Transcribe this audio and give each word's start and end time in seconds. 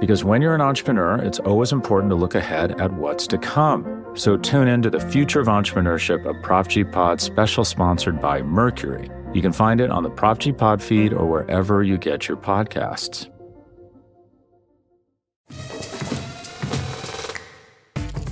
Because 0.00 0.24
when 0.24 0.42
you're 0.42 0.54
an 0.54 0.60
entrepreneur, 0.60 1.16
it's 1.16 1.38
always 1.38 1.72
important 1.72 2.10
to 2.10 2.16
look 2.16 2.34
ahead 2.34 2.80
at 2.80 2.92
what's 2.92 3.26
to 3.28 3.38
come. 3.38 4.04
So 4.14 4.36
tune 4.36 4.68
in 4.68 4.82
to 4.82 4.90
the 4.90 5.00
Future 5.00 5.40
of 5.40 5.46
Entrepreneurship, 5.46 6.24
a 6.26 6.34
Prop 6.42 6.68
G 6.68 6.84
Pod 6.84 7.20
special 7.20 7.64
sponsored 7.64 8.20
by 8.20 8.42
Mercury. 8.42 9.08
You 9.32 9.40
can 9.40 9.52
find 9.52 9.80
it 9.80 9.90
on 9.90 10.02
the 10.02 10.10
Prop 10.10 10.38
G 10.38 10.52
Pod 10.52 10.82
feed 10.82 11.12
or 11.12 11.26
wherever 11.26 11.82
you 11.82 11.96
get 11.96 12.28
your 12.28 12.36
podcasts. 12.36 13.30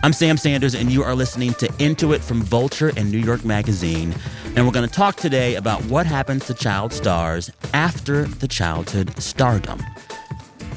I'm 0.05 0.12
Sam 0.12 0.36
Sanders, 0.36 0.74
and 0.74 0.90
you 0.90 1.05
are 1.05 1.14
listening 1.14 1.55
to 1.55 1.72
Into 1.78 2.12
It 2.12 2.22
from 2.22 2.42
Vulture 2.42 2.90
and 2.96 3.12
New 3.12 3.18
York 3.18 3.44
Magazine. 3.44 4.12
And 4.56 4.66
we're 4.66 4.72
going 4.72 4.88
to 4.88 4.92
talk 4.92 5.14
today 5.14 5.55
about 5.55 5.80
what 5.84 6.06
happens 6.06 6.44
to 6.46 6.55
child 6.55 6.92
stars 6.92 7.52
after 7.72 8.24
the 8.24 8.48
childhood 8.48 9.16
stardom. 9.22 9.80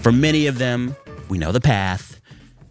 For 0.06 0.12
many 0.12 0.46
of 0.46 0.60
them, 0.60 0.96
we 1.30 1.40
know 1.40 1.52
the 1.52 1.60
path. 1.60 2.22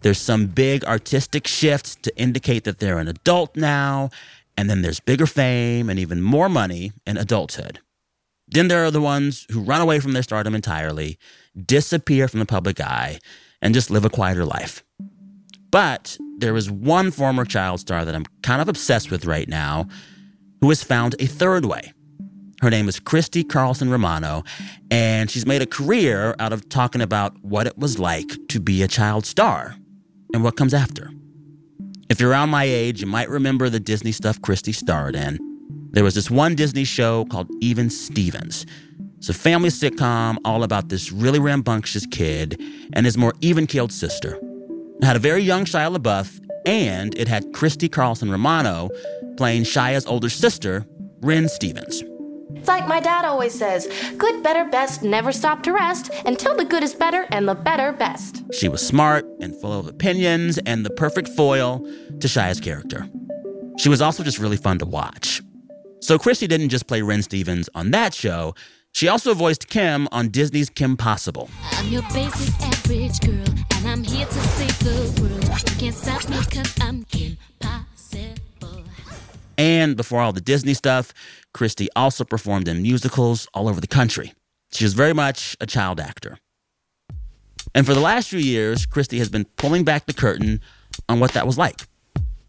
There's 0.03 0.21
some 0.21 0.47
big 0.47 0.85
artistic 0.85 1.47
shift 1.47 2.01
to 2.03 2.17
indicate 2.17 2.63
that 2.63 2.79
they're 2.79 2.97
an 2.97 3.09
adult 3.09 3.57
now, 3.57 4.09
and 4.55 4.69
then 4.69 4.83
there's 4.83 5.01
bigger 5.01 5.25
fame 5.25 5.89
and 5.89 5.99
even 5.99 6.21
more 6.21 6.47
money 6.47 6.93
in 7.05 7.17
adulthood. 7.17 7.81
Then 8.47 8.69
there 8.69 8.85
are 8.85 8.89
the 8.89 9.01
ones 9.01 9.45
who 9.51 9.59
run 9.59 9.81
away 9.81 9.99
from 9.99 10.13
their 10.13 10.23
stardom 10.23 10.55
entirely, 10.55 11.19
disappear 11.61 12.29
from 12.29 12.39
the 12.39 12.45
public 12.45 12.79
eye, 12.79 13.19
and 13.61 13.73
just 13.73 13.91
live 13.91 14.05
a 14.05 14.09
quieter 14.09 14.45
life. 14.45 14.85
But 15.71 16.17
there 16.37 16.55
is 16.55 16.71
one 16.71 17.11
former 17.11 17.43
child 17.43 17.81
star 17.81 18.05
that 18.05 18.15
I'm 18.15 18.27
kind 18.43 18.61
of 18.61 18.69
obsessed 18.69 19.11
with 19.11 19.25
right 19.25 19.49
now 19.49 19.89
who 20.61 20.69
has 20.69 20.83
found 20.83 21.17
a 21.19 21.25
third 21.25 21.65
way. 21.65 21.91
Her 22.61 22.69
name 22.69 22.87
is 22.87 22.99
Christy 22.99 23.43
Carlson 23.43 23.89
Romano, 23.89 24.43
and 24.89 25.29
she's 25.29 25.45
made 25.45 25.61
a 25.61 25.65
career 25.65 26.35
out 26.39 26.53
of 26.53 26.69
talking 26.69 27.01
about 27.01 27.35
what 27.43 27.67
it 27.67 27.77
was 27.77 27.99
like 27.99 28.29
to 28.49 28.59
be 28.59 28.81
a 28.81 28.87
child 28.87 29.25
star 29.25 29.75
and 30.33 30.43
what 30.43 30.55
comes 30.55 30.73
after. 30.73 31.11
If 32.09 32.19
you're 32.19 32.29
around 32.29 32.49
my 32.49 32.63
age, 32.63 33.01
you 33.01 33.07
might 33.07 33.29
remember 33.29 33.69
the 33.69 33.79
Disney 33.79 34.11
stuff 34.11 34.41
Christy 34.41 34.71
starred 34.71 35.15
in. 35.15 35.37
There 35.91 36.03
was 36.03 36.15
this 36.15 36.31
one 36.31 36.55
Disney 36.55 36.85
show 36.85 37.25
called 37.25 37.49
Even 37.61 37.89
Stevens. 37.89 38.65
It's 39.17 39.29
a 39.29 39.33
family 39.33 39.69
sitcom 39.69 40.37
all 40.45 40.63
about 40.63 40.89
this 40.89 41.11
really 41.11 41.39
rambunctious 41.39 42.05
kid 42.05 42.61
and 42.93 43.05
his 43.05 43.17
more 43.17 43.33
even 43.41 43.67
keeled 43.67 43.91
sister. 43.91 44.39
It 45.01 45.03
had 45.03 45.15
a 45.15 45.19
very 45.19 45.41
young 45.41 45.65
Shia 45.65 45.95
LaBeouf, 45.95 46.39
and 46.65 47.17
it 47.17 47.27
had 47.27 47.53
Christy 47.53 47.89
Carlson 47.89 48.31
Romano 48.31 48.89
playing 49.35 49.63
Shia's 49.63 50.05
older 50.05 50.29
sister, 50.29 50.85
Ren 51.21 51.49
Stevens. 51.49 52.03
It's 52.65 52.69
like 52.71 52.87
my 52.87 52.99
dad 52.99 53.25
always 53.25 53.53
says 53.53 53.87
good, 54.17 54.41
better, 54.41 54.65
best, 54.65 55.03
never 55.03 55.31
stop 55.31 55.61
to 55.65 55.71
rest 55.71 56.09
until 56.25 56.55
the 56.55 56.65
good 56.65 56.81
is 56.81 56.95
better 56.95 57.27
and 57.29 57.47
the 57.47 57.53
better 57.53 57.91
best. 57.91 58.41
She 58.51 58.67
was 58.69 58.83
smart 58.83 59.23
and 59.39 59.55
full 59.61 59.71
of 59.71 59.85
opinions 59.85 60.57
and 60.65 60.83
the 60.83 60.89
perfect 60.89 61.29
foil 61.29 61.87
to 62.19 62.27
Shia's 62.27 62.59
character. 62.59 63.07
She 63.77 63.87
was 63.87 64.01
also 64.01 64.23
just 64.23 64.39
really 64.39 64.57
fun 64.57 64.79
to 64.79 64.85
watch. 64.87 65.43
So 66.01 66.17
Christy 66.17 66.47
didn't 66.47 66.69
just 66.69 66.87
play 66.87 67.03
Ren 67.03 67.21
Stevens 67.21 67.69
on 67.75 67.91
that 67.91 68.15
show, 68.15 68.55
she 68.93 69.09
also 69.09 69.35
voiced 69.35 69.67
Kim 69.67 70.07
on 70.11 70.29
Disney's 70.29 70.71
Kim 70.71 70.97
Possible. 70.97 71.51
I'm 71.73 71.89
your 71.89 72.01
basic 72.13 72.51
average 72.63 73.19
girl, 73.19 73.55
and 73.75 73.87
I'm 73.87 74.03
here 74.03 74.25
to 74.25 74.33
save 74.33 74.79
the 74.79 75.21
world. 75.21 75.69
You 75.69 75.77
can't 75.77 75.95
stop 75.95 76.27
me 76.29 76.37
cause 76.37 76.73
I'm 76.81 77.03
Kim 77.03 77.37
Possible. 77.59 78.44
And 79.57 79.95
before 79.95 80.21
all 80.21 80.33
the 80.33 80.41
Disney 80.41 80.73
stuff, 80.73 81.13
Christy 81.53 81.87
also 81.95 82.23
performed 82.23 82.67
in 82.67 82.81
musicals 82.81 83.47
all 83.53 83.67
over 83.67 83.79
the 83.79 83.87
country. 83.87 84.33
She 84.71 84.83
was 84.83 84.93
very 84.93 85.13
much 85.13 85.55
a 85.61 85.65
child 85.65 85.99
actor. 85.99 86.37
And 87.73 87.85
for 87.85 87.93
the 87.93 87.99
last 87.99 88.29
few 88.29 88.39
years, 88.39 88.85
Christy 88.85 89.19
has 89.19 89.29
been 89.29 89.45
pulling 89.57 89.83
back 89.83 90.05
the 90.05 90.13
curtain 90.13 90.61
on 91.09 91.19
what 91.19 91.31
that 91.33 91.45
was 91.45 91.57
like. 91.57 91.81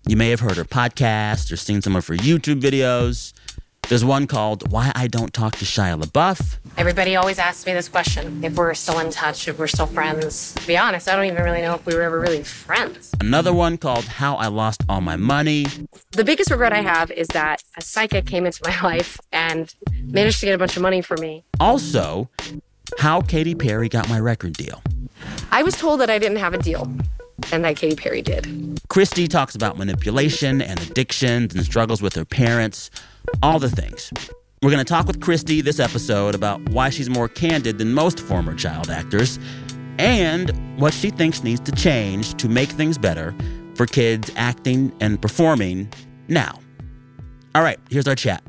You 0.06 0.16
may 0.16 0.30
have 0.30 0.40
heard 0.40 0.56
her 0.56 0.64
podcast 0.64 1.52
or 1.52 1.56
seen 1.56 1.82
some 1.82 1.96
of 1.96 2.06
her 2.06 2.14
YouTube 2.14 2.60
videos. 2.60 3.32
There's 3.88 4.04
one 4.04 4.26
called 4.26 4.72
Why 4.72 4.90
I 4.96 5.06
Don't 5.06 5.32
Talk 5.32 5.54
to 5.56 5.64
Shia 5.64 6.02
LaBeouf. 6.02 6.58
Everybody 6.76 7.14
always 7.14 7.38
asks 7.38 7.66
me 7.66 7.72
this 7.72 7.88
question 7.88 8.42
if 8.42 8.56
we're 8.56 8.74
still 8.74 8.98
in 8.98 9.12
touch, 9.12 9.46
if 9.46 9.60
we're 9.60 9.68
still 9.68 9.86
friends. 9.86 10.54
To 10.54 10.66
be 10.66 10.76
honest, 10.76 11.08
I 11.08 11.14
don't 11.14 11.26
even 11.26 11.40
really 11.44 11.62
know 11.62 11.74
if 11.74 11.86
we 11.86 11.94
were 11.94 12.02
ever 12.02 12.18
really 12.18 12.42
friends. 12.42 13.12
Another 13.20 13.52
one 13.52 13.78
called 13.78 14.04
How 14.04 14.34
I 14.34 14.48
Lost 14.48 14.82
All 14.88 15.00
My 15.00 15.14
Money. 15.14 15.66
The 16.10 16.24
biggest 16.24 16.50
regret 16.50 16.72
I 16.72 16.80
have 16.80 17.12
is 17.12 17.28
that 17.28 17.62
a 17.76 17.80
psychic 17.80 18.26
came 18.26 18.44
into 18.44 18.60
my 18.64 18.76
life 18.82 19.20
and 19.30 19.72
managed 20.02 20.40
to 20.40 20.46
get 20.46 20.56
a 20.56 20.58
bunch 20.58 20.76
of 20.76 20.82
money 20.82 21.00
for 21.00 21.16
me. 21.18 21.44
Also, 21.60 22.28
How 22.98 23.20
Katy 23.20 23.54
Perry 23.54 23.88
Got 23.88 24.08
My 24.08 24.18
Record 24.18 24.54
Deal. 24.54 24.82
I 25.52 25.62
was 25.62 25.76
told 25.76 26.00
that 26.00 26.10
I 26.10 26.18
didn't 26.18 26.38
have 26.38 26.54
a 26.54 26.58
deal 26.58 26.92
and 27.52 27.64
that 27.64 27.76
Katy 27.76 27.94
Perry 27.94 28.22
did. 28.22 28.80
Christy 28.88 29.28
talks 29.28 29.54
about 29.54 29.78
manipulation 29.78 30.60
and 30.60 30.80
addictions 30.80 31.54
and 31.54 31.64
struggles 31.64 32.02
with 32.02 32.14
her 32.14 32.24
parents, 32.24 32.90
all 33.42 33.58
the 33.58 33.70
things. 33.70 34.12
We're 34.62 34.70
going 34.70 34.84
to 34.84 34.88
talk 34.88 35.06
with 35.06 35.20
Christy 35.20 35.60
this 35.60 35.78
episode 35.78 36.34
about 36.34 36.60
why 36.70 36.90
she's 36.90 37.10
more 37.10 37.28
candid 37.28 37.78
than 37.78 37.92
most 37.92 38.18
former 38.18 38.54
child 38.54 38.90
actors 38.90 39.38
and 39.98 40.50
what 40.78 40.94
she 40.94 41.10
thinks 41.10 41.42
needs 41.42 41.60
to 41.60 41.72
change 41.72 42.34
to 42.34 42.48
make 42.48 42.70
things 42.70 42.98
better 42.98 43.34
for 43.74 43.86
kids 43.86 44.30
acting 44.36 44.92
and 45.00 45.20
performing 45.20 45.92
now. 46.28 46.58
All 47.54 47.62
right, 47.62 47.78
here's 47.90 48.08
our 48.08 48.14
chat. 48.14 48.42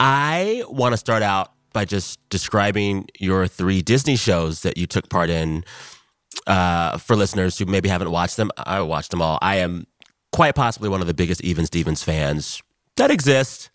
I 0.00 0.64
want 0.68 0.92
to 0.92 0.96
start 0.96 1.22
out 1.22 1.52
by 1.72 1.84
just 1.84 2.18
describing 2.28 3.06
your 3.18 3.46
three 3.46 3.82
Disney 3.82 4.16
shows 4.16 4.62
that 4.62 4.76
you 4.76 4.86
took 4.86 5.08
part 5.08 5.30
in 5.30 5.64
uh, 6.46 6.98
for 6.98 7.16
listeners 7.16 7.58
who 7.58 7.66
maybe 7.66 7.88
haven't 7.88 8.10
watched 8.10 8.36
them. 8.36 8.50
I 8.56 8.80
watched 8.82 9.10
them 9.10 9.22
all. 9.22 9.38
I 9.40 9.56
am 9.56 9.86
quite 10.32 10.54
possibly 10.54 10.88
one 10.88 11.00
of 11.00 11.06
the 11.06 11.14
biggest 11.14 11.42
Even 11.42 11.66
Stevens 11.66 12.02
fans 12.02 12.62
that 12.96 13.10
exists. 13.10 13.70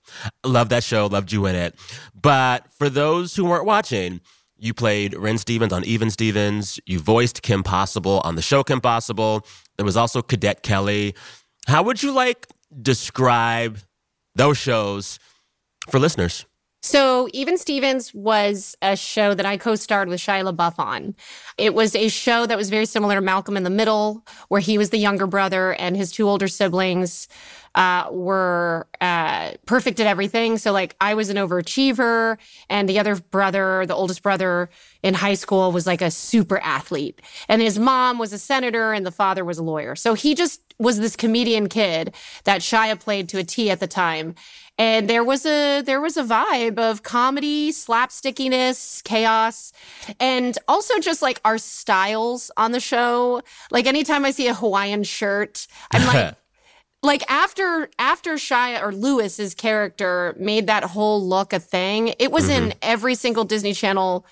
Love 0.45 0.69
that 0.69 0.83
show, 0.83 1.07
loved 1.07 1.31
you 1.31 1.45
in 1.45 1.55
it. 1.55 1.75
But 2.19 2.71
for 2.71 2.89
those 2.89 3.35
who 3.35 3.45
weren't 3.45 3.65
watching, 3.65 4.21
you 4.57 4.73
played 4.73 5.15
Ren 5.15 5.37
Stevens 5.37 5.73
on 5.73 5.83
Even 5.85 6.09
Stevens. 6.09 6.79
You 6.85 6.99
voiced 6.99 7.41
Kim 7.41 7.63
Possible 7.63 8.21
on 8.23 8.35
the 8.35 8.41
show 8.41 8.63
Kim 8.63 8.81
Possible. 8.81 9.45
There 9.77 9.85
was 9.85 9.97
also 9.97 10.21
Cadet 10.21 10.63
Kelly. 10.63 11.15
How 11.67 11.83
would 11.83 12.01
you 12.01 12.11
like 12.11 12.47
describe 12.81 13.79
those 14.35 14.57
shows 14.57 15.19
for 15.89 15.99
listeners? 15.99 16.45
So, 16.87 17.27
Even 17.33 17.57
Stevens 17.57 18.13
was 18.13 18.77
a 18.81 18.95
show 18.95 19.33
that 19.33 19.45
I 19.45 19.57
co 19.57 19.75
starred 19.75 20.07
with 20.07 20.21
Shia 20.21 20.49
LaBeouf 20.49 20.79
on. 20.79 21.15
It 21.57 21.73
was 21.73 21.93
a 21.97 22.07
show 22.07 22.45
that 22.45 22.57
was 22.57 22.69
very 22.69 22.85
similar 22.85 23.15
to 23.15 23.21
Malcolm 23.21 23.57
in 23.57 23.63
the 23.63 23.69
Middle, 23.69 24.25
where 24.47 24.61
he 24.61 24.77
was 24.77 24.89
the 24.89 24.97
younger 24.97 25.27
brother 25.27 25.73
and 25.73 25.97
his 25.97 26.13
two 26.13 26.29
older 26.29 26.47
siblings 26.47 27.27
uh, 27.75 28.07
were 28.09 28.87
uh, 29.01 29.51
perfect 29.65 29.99
at 29.99 30.07
everything. 30.07 30.57
So, 30.57 30.71
like, 30.71 30.95
I 31.01 31.13
was 31.13 31.29
an 31.29 31.35
overachiever, 31.35 32.37
and 32.69 32.87
the 32.87 32.99
other 32.99 33.17
brother, 33.17 33.85
the 33.85 33.93
oldest 33.93 34.23
brother 34.23 34.69
in 35.03 35.13
high 35.13 35.33
school, 35.33 35.73
was 35.73 35.85
like 35.85 36.01
a 36.01 36.09
super 36.09 36.57
athlete. 36.59 37.21
And 37.49 37.61
his 37.61 37.77
mom 37.77 38.17
was 38.17 38.31
a 38.31 38.39
senator, 38.39 38.93
and 38.93 39.05
the 39.05 39.11
father 39.11 39.43
was 39.43 39.57
a 39.57 39.63
lawyer. 39.63 39.97
So, 39.97 40.13
he 40.13 40.35
just 40.35 40.61
was 40.79 40.99
this 40.99 41.15
comedian 41.15 41.67
kid 41.67 42.15
that 42.45 42.61
Shia 42.61 42.99
played 42.99 43.27
to 43.29 43.39
a 43.39 43.43
T 43.43 43.69
at 43.69 43.79
the 43.79 43.87
time. 43.87 44.35
And 44.77 45.09
there 45.09 45.23
was 45.23 45.45
a 45.45 45.81
there 45.81 45.99
was 45.99 46.17
a 46.17 46.23
vibe 46.23 46.77
of 46.77 47.01
comedy, 47.01 47.71
slapstickiness, 47.71 49.03
chaos, 49.03 49.73
and 50.19 50.57
also 50.67 50.99
just 50.99 51.21
like 51.21 51.41
our 51.43 51.57
styles 51.57 52.51
on 52.57 52.73
the 52.73 52.79
show. 52.79 53.41
Like 53.71 53.87
anytime 53.87 54.23
I 54.23 54.31
see 54.31 54.47
a 54.47 54.53
Hawaiian 54.53 55.03
shirt, 55.03 55.65
I'm 55.91 56.05
like, 56.05 56.35
like 57.03 57.23
after 57.29 57.89
after 57.97 58.35
Shia 58.35 58.83
or 58.83 58.91
Louis's 58.93 59.55
character 59.55 60.35
made 60.37 60.67
that 60.67 60.83
whole 60.83 61.25
look 61.27 61.53
a 61.53 61.59
thing, 61.59 62.13
it 62.19 62.31
was 62.31 62.47
in 62.47 62.65
mm-hmm. 62.65 62.79
every 62.83 63.15
single 63.15 63.45
Disney 63.45 63.73
Channel 63.73 64.25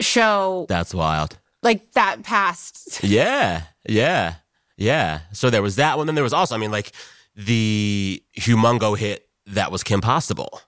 show 0.00 0.66
That's 0.68 0.92
wild. 0.92 1.38
like 1.62 1.92
that 1.92 2.22
past. 2.22 3.00
Yeah, 3.04 3.62
yeah, 3.88 4.34
yeah. 4.76 5.20
So 5.32 5.50
there 5.50 5.62
was 5.62 5.76
that 5.76 5.98
one. 5.98 6.06
Then 6.06 6.14
there 6.14 6.24
was 6.24 6.32
also, 6.32 6.54
I 6.54 6.58
mean, 6.58 6.72
like 6.72 6.92
the 7.36 8.22
humongo 8.36 8.96
hit 8.96 9.23
that 9.46 9.70
was 9.70 9.82
Kim 9.82 10.00
Possible. 10.00 10.60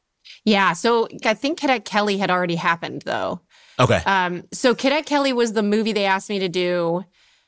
Yeah, 0.45 0.73
so 0.75 1.09
I 1.25 1.35
think 1.35 1.59
Cadet 1.59 1.85
Kelly 1.85 2.19
had 2.19 2.31
already 2.31 2.57
happened 2.57 3.03
though. 3.05 3.41
Okay. 3.79 4.01
Um, 4.07 4.45
so 4.53 4.75
Cadet 4.75 5.07
Kelly 5.07 5.33
was 5.33 5.53
the 5.53 5.63
movie 5.63 5.93
they 5.93 6.07
asked 6.07 6.29
me 6.29 6.39
to 6.39 6.49
do 6.49 7.05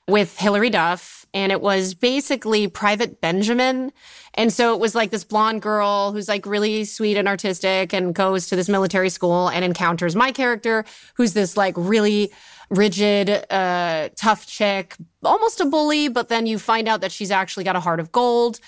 with 0.08 0.38
Hilary 0.38 0.70
Duff, 0.70 1.26
and 1.34 1.52
it 1.52 1.60
was 1.60 1.94
basically 1.94 2.66
Private 2.66 3.20
Benjamin. 3.20 3.92
And 4.34 4.52
so 4.52 4.74
it 4.74 4.80
was 4.80 4.94
like 4.94 5.10
this 5.10 5.24
blonde 5.24 5.62
girl 5.62 6.12
who's 6.12 6.28
like 6.28 6.46
really 6.46 6.84
sweet 6.84 7.16
and 7.16 7.28
artistic 7.28 7.92
and 7.92 8.14
goes 8.14 8.46
to 8.48 8.56
this 8.56 8.68
military 8.68 9.10
school 9.10 9.48
and 9.48 9.64
encounters 9.64 10.16
my 10.16 10.32
character, 10.32 10.84
who's 11.14 11.34
this 11.34 11.56
like 11.56 11.74
really 11.76 12.32
rigid, 12.70 13.30
uh, 13.50 14.08
tough 14.16 14.46
chick, 14.46 14.96
almost 15.22 15.60
a 15.60 15.66
bully, 15.66 16.08
but 16.08 16.28
then 16.28 16.46
you 16.46 16.58
find 16.58 16.88
out 16.88 17.00
that 17.00 17.12
she's 17.12 17.30
actually 17.30 17.64
got 17.64 17.76
a 17.76 17.80
heart 17.80 18.00
of 18.00 18.12
gold. 18.12 18.60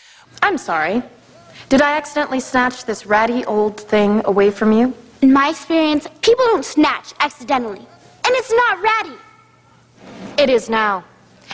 I'm 0.43 0.59
sorry. 0.59 1.03
Did 1.69 1.83
I 1.83 1.97
accidentally 1.97 2.41
snatch 2.41 2.85
this 2.85 3.07
ratty 3.07 3.45
old 3.45 3.79
thing 3.81 4.23
away 4.25 4.51
from 4.51 4.73
you? 4.73 4.95
In 5.23 5.33
my 5.33 5.51
experience, 5.51 6.07
people 6.23 6.45
don't 6.47 6.65
snatch 6.65 7.12
accidentally. 7.21 7.79
And 7.79 8.35
it's 8.37 8.53
not 8.53 8.83
ratty. 8.83 9.17
It 10.39 10.51
is 10.51 10.69
now. 10.69 11.05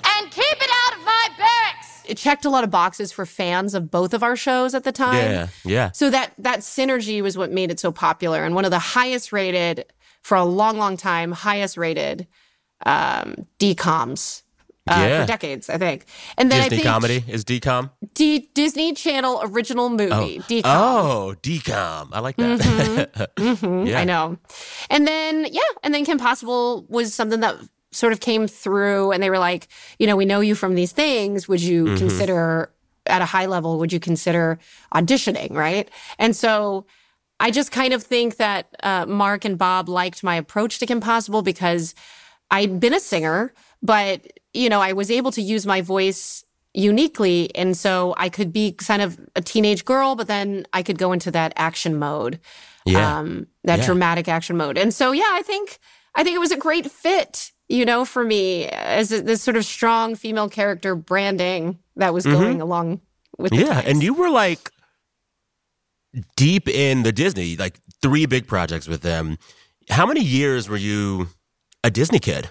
And 0.05 0.31
keep 0.31 0.45
it 0.45 0.71
out 0.87 0.99
of 0.99 1.05
my 1.05 1.29
barracks! 1.37 2.03
It 2.07 2.17
checked 2.17 2.45
a 2.45 2.51
lot 2.51 2.65
of 2.65 2.71
boxes 2.71 3.11
for 3.11 3.27
fans 3.27 3.75
of 3.75 3.91
both 3.91 4.15
of 4.15 4.23
our 4.23 4.37
shows 4.37 4.75
at 4.75 4.85
the 4.85 4.93
time. 4.93 5.17
yeah, 5.17 5.49
yeah. 5.65 5.91
So 5.93 6.11
that 6.11 6.33
that 6.39 6.61
synergy 6.61 7.21
was 7.23 7.37
what 7.37 7.51
made 7.51 7.71
it 7.71 7.81
so 7.81 7.91
popular 7.91 8.45
and 8.45 8.55
one 8.55 8.65
of 8.65 8.71
the 8.71 8.79
highest 8.79 9.33
rated 9.33 9.85
for 10.23 10.37
a 10.37 10.45
long, 10.45 10.79
long 10.79 10.97
time, 10.97 11.33
highest 11.33 11.77
rated 11.77 12.27
um, 12.85 13.47
DComs 13.59 14.43
uh, 14.89 14.95
Yeah. 14.97 15.21
for 15.23 15.27
decades, 15.27 15.69
I 15.71 15.79
think. 15.79 16.05
And 16.39 16.51
then 16.51 16.63
I 16.63 16.69
think 16.69 16.83
comedy 16.85 17.25
is 17.29 17.45
DCOM. 17.45 17.91
D- 18.15 18.49
Disney 18.55 18.93
Channel 18.95 19.41
original 19.45 19.89
movie, 19.91 20.39
DCom. 20.49 20.63
Oh, 20.65 21.35
DCOM. 21.43 22.09
I 22.13 22.21
like 22.21 22.37
that. 22.37 23.31
Mhm, 23.37 23.89
Yeah. 23.89 24.01
I 24.01 24.05
know. 24.05 24.39
And 24.91 25.07
then, 25.07 25.47
yeah, 25.51 25.61
and 25.83 25.93
then 25.95 26.05
Kim 26.05 26.19
Possible 26.19 26.85
was 26.89 27.13
something 27.15 27.41
that 27.41 27.57
sort 27.93 28.13
of 28.13 28.21
came 28.21 28.47
through, 28.47 29.13
and 29.13 29.23
they 29.23 29.31
were 29.31 29.39
like, 29.39 29.69
you 29.99 30.07
know, 30.07 30.17
we 30.17 30.25
know 30.25 30.41
you 30.41 30.55
from 30.55 30.75
these 30.75 30.93
things. 30.93 31.49
Would 31.49 31.61
you 31.63 31.85
Mm-hmm. 31.85 31.97
consider, 31.97 32.71
at 33.07 33.23
a 33.23 33.25
high 33.27 33.47
level, 33.47 33.79
would 33.79 33.93
you 33.93 34.01
consider 34.01 34.59
auditioning, 34.95 35.53
right? 35.53 35.89
And 36.19 36.35
so 36.37 36.87
I 37.41 37.51
just 37.51 37.71
kind 37.73 37.93
of 37.93 38.03
think 38.03 38.37
that 38.37 38.75
uh, 38.83 39.07
Mark 39.07 39.45
and 39.45 39.57
Bob 39.59 39.89
liked 39.89 40.23
my 40.23 40.37
approach 40.37 40.79
to 40.81 40.87
Kim 40.87 41.01
Possible 41.01 41.43
because 41.43 41.95
I'd 42.51 42.81
been 42.81 42.95
a 42.95 43.01
singer, 43.01 43.53
but, 43.87 44.21
you 44.53 44.69
know, 44.69 44.81
I 44.81 44.93
was 44.93 45.11
able 45.11 45.31
to 45.33 45.43
use 45.43 45.67
my 45.67 45.81
voice 45.81 46.45
uniquely. 46.75 47.55
And 47.55 47.77
so 47.77 48.15
I 48.19 48.29
could 48.29 48.53
be 48.53 48.73
kind 48.73 49.01
of 49.03 49.19
a 49.35 49.41
teenage 49.41 49.85
girl, 49.85 50.15
but 50.15 50.27
then 50.27 50.67
I 50.73 50.83
could 50.83 50.99
go 50.99 51.13
into 51.13 51.31
that 51.31 51.53
action 51.57 51.99
mode 51.99 52.39
yeah. 52.85 53.19
um, 53.19 53.47
that 53.65 53.79
Yeah. 53.79 53.87
dramatic 53.87 54.29
action 54.29 54.57
mode. 54.57 54.77
And 54.79 54.93
so, 54.93 55.13
yeah, 55.13 55.31
I 55.31 55.43
think 55.43 55.79
I 56.15 56.23
think 56.25 56.35
it 56.37 56.41
was 56.41 56.53
a 56.53 56.57
great 56.57 56.91
fit, 56.91 57.53
you 57.69 57.85
know, 57.85 58.05
for 58.05 58.25
me 58.25 58.67
as 58.69 59.13
a, 59.13 59.21
this 59.23 59.43
sort 59.43 59.57
of 59.57 59.65
strong 59.65 60.15
female 60.17 60.49
character 60.49 60.95
branding 60.95 61.79
that 61.97 62.13
was 62.15 62.25
going 62.25 62.61
along 62.61 63.01
with 63.39 63.53
the 63.53 63.59
Mm-hmm. 63.59 63.67
yeah. 63.67 63.75
times. 63.75 63.89
And 63.89 64.03
you 64.03 64.15
were 64.15 64.31
like 64.31 64.71
deep 66.37 66.69
in 66.69 67.03
the 67.03 67.13
Disney, 67.13 67.57
like 67.57 67.79
three 68.03 68.27
big 68.27 68.47
projects 68.47 68.89
with 68.89 69.03
them. 69.03 69.39
How 69.91 70.07
many 70.07 70.23
years 70.23 70.69
were 70.69 70.77
you 70.79 71.29
a 71.85 71.91
Disney 71.91 72.19
kid? 72.19 72.51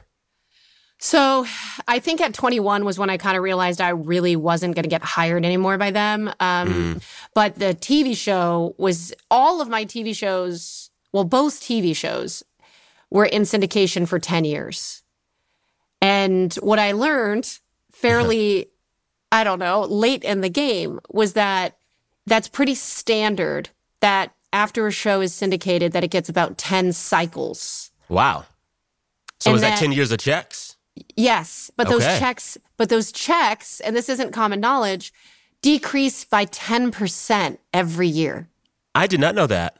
So 0.97 1.45
I 1.87 1.99
think 1.99 2.21
at 2.21 2.33
21 2.33 2.85
was 2.85 2.97
when 2.97 3.09
I 3.09 3.17
kind 3.17 3.35
of 3.37 3.43
realized 3.43 3.81
I 3.81 3.89
really 3.89 4.35
wasn't 4.35 4.75
going 4.75 4.83
to 4.83 4.89
get 4.89 5.03
hired 5.03 5.45
anymore 5.45 5.77
by 5.77 5.91
them. 5.91 6.31
Um, 6.39 7.01
But 7.33 7.55
the 7.59 7.75
TV 7.75 8.15
show 8.15 8.73
was 8.77 9.13
all 9.29 9.61
of 9.61 9.67
my 9.67 9.85
TV 9.85 10.15
shows, 10.15 10.89
well, 11.11 11.25
both 11.25 11.59
TV 11.59 11.95
shows 11.95 12.43
were 13.11 13.25
in 13.25 13.41
syndication 13.43 14.07
for 14.07 14.19
10 14.19 14.45
years. 14.45 15.03
And 16.01 16.53
what 16.55 16.79
I 16.79 16.93
learned 16.93 17.59
fairly, 17.91 18.67
I 19.31 19.43
don't 19.43 19.59
know, 19.59 19.81
late 19.81 20.23
in 20.23 20.41
the 20.41 20.49
game 20.49 20.99
was 21.09 21.33
that 21.33 21.77
that's 22.25 22.47
pretty 22.47 22.75
standard 22.75 23.69
that 23.99 24.33
after 24.53 24.87
a 24.87 24.91
show 24.91 25.19
is 25.21 25.33
syndicated 25.33 25.91
that 25.91 26.03
it 26.03 26.09
gets 26.11 26.29
about 26.29 26.57
10 26.57 26.93
cycles. 26.93 27.91
Wow. 28.07 28.45
So 29.39 29.49
And 29.49 29.53
was 29.53 29.61
that 29.61 29.71
that- 29.71 29.79
10 29.79 29.91
years 29.91 30.11
of 30.11 30.19
checks? 30.19 30.74
Yes, 31.15 31.71
but 31.75 31.89
those 31.89 32.03
Okay. 32.03 32.19
checks, 32.19 32.57
but 32.77 32.89
those 32.89 33.11
checks, 33.11 33.79
and 33.81 33.95
this 33.95 34.09
isn't 34.09 34.31
common 34.31 34.59
knowledge, 34.59 35.13
decrease 35.61 36.23
by 36.25 36.45
10% 36.45 37.57
every 37.73 38.07
year. 38.07 38.47
I 38.93 39.07
did 39.07 39.19
not 39.19 39.35
know 39.35 39.47
that. 39.47 39.75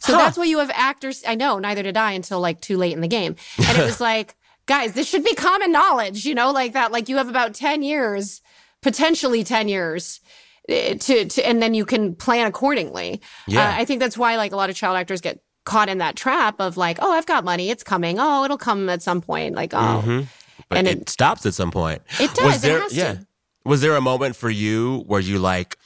So 0.00 0.12
Huh. 0.14 0.18
that's 0.18 0.36
why 0.38 0.44
you 0.44 0.58
have 0.58 0.70
actors. 0.74 1.22
I 1.26 1.34
know, 1.34 1.58
neither 1.58 1.82
did 1.82 1.96
I 1.96 2.12
until 2.12 2.40
like 2.40 2.60
too 2.60 2.76
late 2.76 2.92
in 2.92 3.00
the 3.00 3.08
game. 3.08 3.36
And 3.58 3.78
it 3.78 3.84
was 3.84 4.00
like, 4.10 4.34
guys, 4.66 4.92
this 4.92 5.08
should 5.08 5.24
be 5.24 5.34
common 5.34 5.72
knowledge, 5.72 6.24
you 6.26 6.34
know, 6.34 6.50
like 6.50 6.72
that. 6.72 6.92
Like 6.92 7.08
you 7.08 7.16
have 7.16 7.28
about 7.28 7.54
10 7.54 7.82
years, 7.82 8.40
potentially 8.82 9.44
10 9.44 9.68
years. 9.68 10.20
eh, 10.68 10.94
To, 10.94 11.24
to 11.24 11.46
and 11.46 11.62
then 11.62 11.72
you 11.74 11.86
can 11.86 12.14
plan 12.14 12.46
accordingly. 12.46 13.20
Yeah. 13.46 13.68
Uh, 13.68 13.72
I 13.80 13.84
think 13.84 14.00
that's 14.00 14.18
why 14.18 14.36
like 14.36 14.52
a 14.52 14.56
lot 14.56 14.70
of 14.70 14.76
child 14.76 14.96
actors 14.96 15.20
get 15.20 15.40
caught 15.64 15.88
in 15.88 15.98
that 15.98 16.16
trap 16.16 16.56
of 16.60 16.76
like, 16.76 16.98
oh, 17.00 17.12
I've 17.12 17.26
got 17.26 17.44
money, 17.44 17.70
it's 17.70 17.82
coming. 17.84 18.18
Oh, 18.18 18.44
it'll 18.44 18.58
come 18.58 18.88
at 18.88 19.02
some 19.02 19.20
point. 19.22 19.54
Like, 19.54 19.72
oh, 19.72 20.02
Mhm. 20.04 20.26
But 20.68 20.78
And 20.78 20.88
it, 20.88 20.98
it- 21.02 21.08
stops 21.08 21.46
at 21.46 21.54
some 21.54 21.70
point. 21.70 22.02
It 22.20 22.34
does, 22.34 22.44
Was 22.44 22.56
it 22.64 22.66
there, 22.68 22.80
has 22.80 22.92
to. 22.92 22.96
yeah. 22.98 23.16
Was 23.64 23.80
there 23.80 23.96
a 23.96 24.00
moment 24.00 24.36
for 24.36 24.50
you 24.50 25.04
where 25.06 25.20
you 25.20 25.38
like 25.38 25.76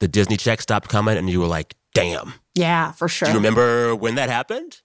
the 0.00 0.08
Disney 0.08 0.36
check 0.36 0.60
stopped 0.60 0.88
coming 0.88 1.16
and 1.16 1.30
you 1.30 1.40
were 1.40 1.46
like, 1.46 1.74
damn? 1.94 2.34
yeah, 2.54 2.92
for 2.92 3.08
sure. 3.08 3.26
Do 3.26 3.32
you 3.32 3.38
remember 3.38 3.94
when 3.96 4.16
that 4.16 4.28
happened? 4.28 4.80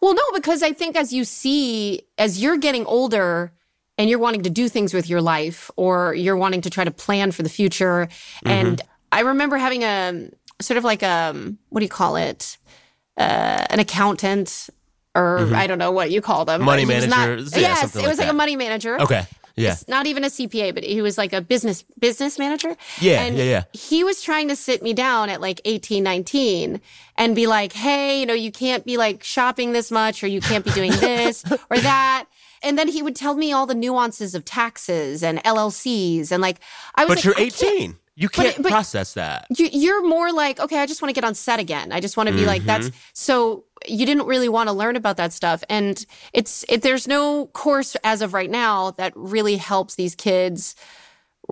Well, 0.00 0.14
no, 0.14 0.22
because 0.34 0.62
I 0.62 0.72
think 0.72 0.96
as 0.96 1.12
you 1.12 1.24
see, 1.24 2.02
as 2.18 2.42
you're 2.42 2.56
getting 2.56 2.84
older 2.86 3.52
and 3.98 4.10
you're 4.10 4.18
wanting 4.18 4.42
to 4.42 4.50
do 4.50 4.68
things 4.68 4.92
with 4.94 5.08
your 5.08 5.20
life 5.20 5.70
or 5.76 6.14
you're 6.14 6.36
wanting 6.36 6.62
to 6.62 6.70
try 6.70 6.82
to 6.82 6.90
plan 6.90 7.30
for 7.30 7.42
the 7.44 7.48
future. 7.48 8.08
And 8.44 8.80
I 9.12 9.20
remember 9.20 9.56
having 9.58 9.84
a 9.84 10.28
sort 10.60 10.78
of 10.78 10.84
like 10.84 11.02
a, 11.02 11.32
what 11.68 11.80
do 11.80 11.84
you 11.84 11.90
call 11.90 12.16
it? 12.16 12.56
Uh, 13.16 13.64
an 13.70 13.78
accountant 13.78 14.70
or 15.14 15.38
mm-hmm. 15.40 15.54
I 15.54 15.66
don't 15.66 15.78
know 15.78 15.92
what 15.92 16.10
you 16.10 16.20
call 16.20 16.44
them. 16.44 16.62
Money 16.62 16.86
was 16.86 17.06
not- 17.06 17.28
manager, 17.28 17.60
yeah, 17.60 17.68
yes, 17.68 17.96
it 17.96 18.06
was 18.06 18.18
like 18.18 18.26
that. 18.26 18.30
a 18.30 18.32
money 18.32 18.56
manager. 18.56 19.00
Okay. 19.00 19.26
Yeah. 19.54 19.72
It's 19.72 19.86
not 19.86 20.06
even 20.06 20.24
a 20.24 20.28
CPA, 20.28 20.72
but 20.74 20.82
he 20.82 21.02
was 21.02 21.18
like 21.18 21.34
a 21.34 21.42
business 21.42 21.82
business 21.98 22.38
manager. 22.38 22.74
Yeah, 23.00 23.22
and 23.22 23.36
yeah, 23.36 23.44
yeah. 23.44 23.64
He 23.74 24.02
was 24.02 24.22
trying 24.22 24.48
to 24.48 24.56
sit 24.56 24.82
me 24.82 24.94
down 24.94 25.28
at 25.28 25.42
like 25.42 25.60
18, 25.66 26.02
19 26.02 26.80
and 27.18 27.36
be 27.36 27.46
like, 27.46 27.74
hey, 27.74 28.20
you 28.20 28.24
know, 28.24 28.32
you 28.32 28.50
can't 28.50 28.82
be 28.86 28.96
like 28.96 29.22
shopping 29.22 29.72
this 29.72 29.90
much 29.90 30.24
or 30.24 30.26
you 30.26 30.40
can't 30.40 30.64
be 30.64 30.70
doing 30.70 30.90
this 31.00 31.44
or 31.70 31.78
that. 31.78 32.24
And 32.62 32.78
then 32.78 32.88
he 32.88 33.02
would 33.02 33.14
tell 33.14 33.34
me 33.34 33.52
all 33.52 33.66
the 33.66 33.74
nuances 33.74 34.34
of 34.34 34.46
taxes 34.46 35.22
and 35.22 35.38
LLCs. 35.44 36.32
And 36.32 36.40
like, 36.40 36.58
I 36.94 37.04
was 37.04 37.16
But 37.16 37.16
like, 37.16 37.24
you're 37.24 37.34
I 37.34 37.50
can't- 37.50 37.62
18. 37.62 37.96
You 38.14 38.28
can't 38.28 38.62
but- 38.62 38.70
process 38.70 39.14
that. 39.14 39.46
you, 39.56 39.68
you're 39.72 40.06
more 40.06 40.32
like, 40.32 40.60
okay, 40.60 40.78
I 40.78 40.86
just 40.86 41.00
want 41.00 41.10
to 41.10 41.14
get 41.14 41.24
on 41.24 41.34
set 41.34 41.58
again. 41.60 41.92
I 41.92 42.00
just 42.00 42.16
want 42.16 42.28
to 42.28 42.34
be 42.34 42.44
like, 42.44 42.62
that's 42.64 42.88
mm-hmm. 42.88 42.96
so 43.14 43.64
you 43.86 44.04
didn't 44.04 44.26
really 44.26 44.48
want 44.48 44.68
to 44.68 44.72
learn 44.72 44.96
about 44.96 45.16
that 45.16 45.32
stuff. 45.32 45.64
And 45.68 46.04
it's, 46.32 46.64
it, 46.68 46.82
there's 46.82 47.08
no 47.08 47.46
course 47.46 47.96
as 48.04 48.20
of 48.20 48.34
right 48.34 48.50
now 48.50 48.90
that 48.92 49.12
really 49.16 49.56
helps 49.56 49.94
these 49.94 50.14
kids 50.14 50.76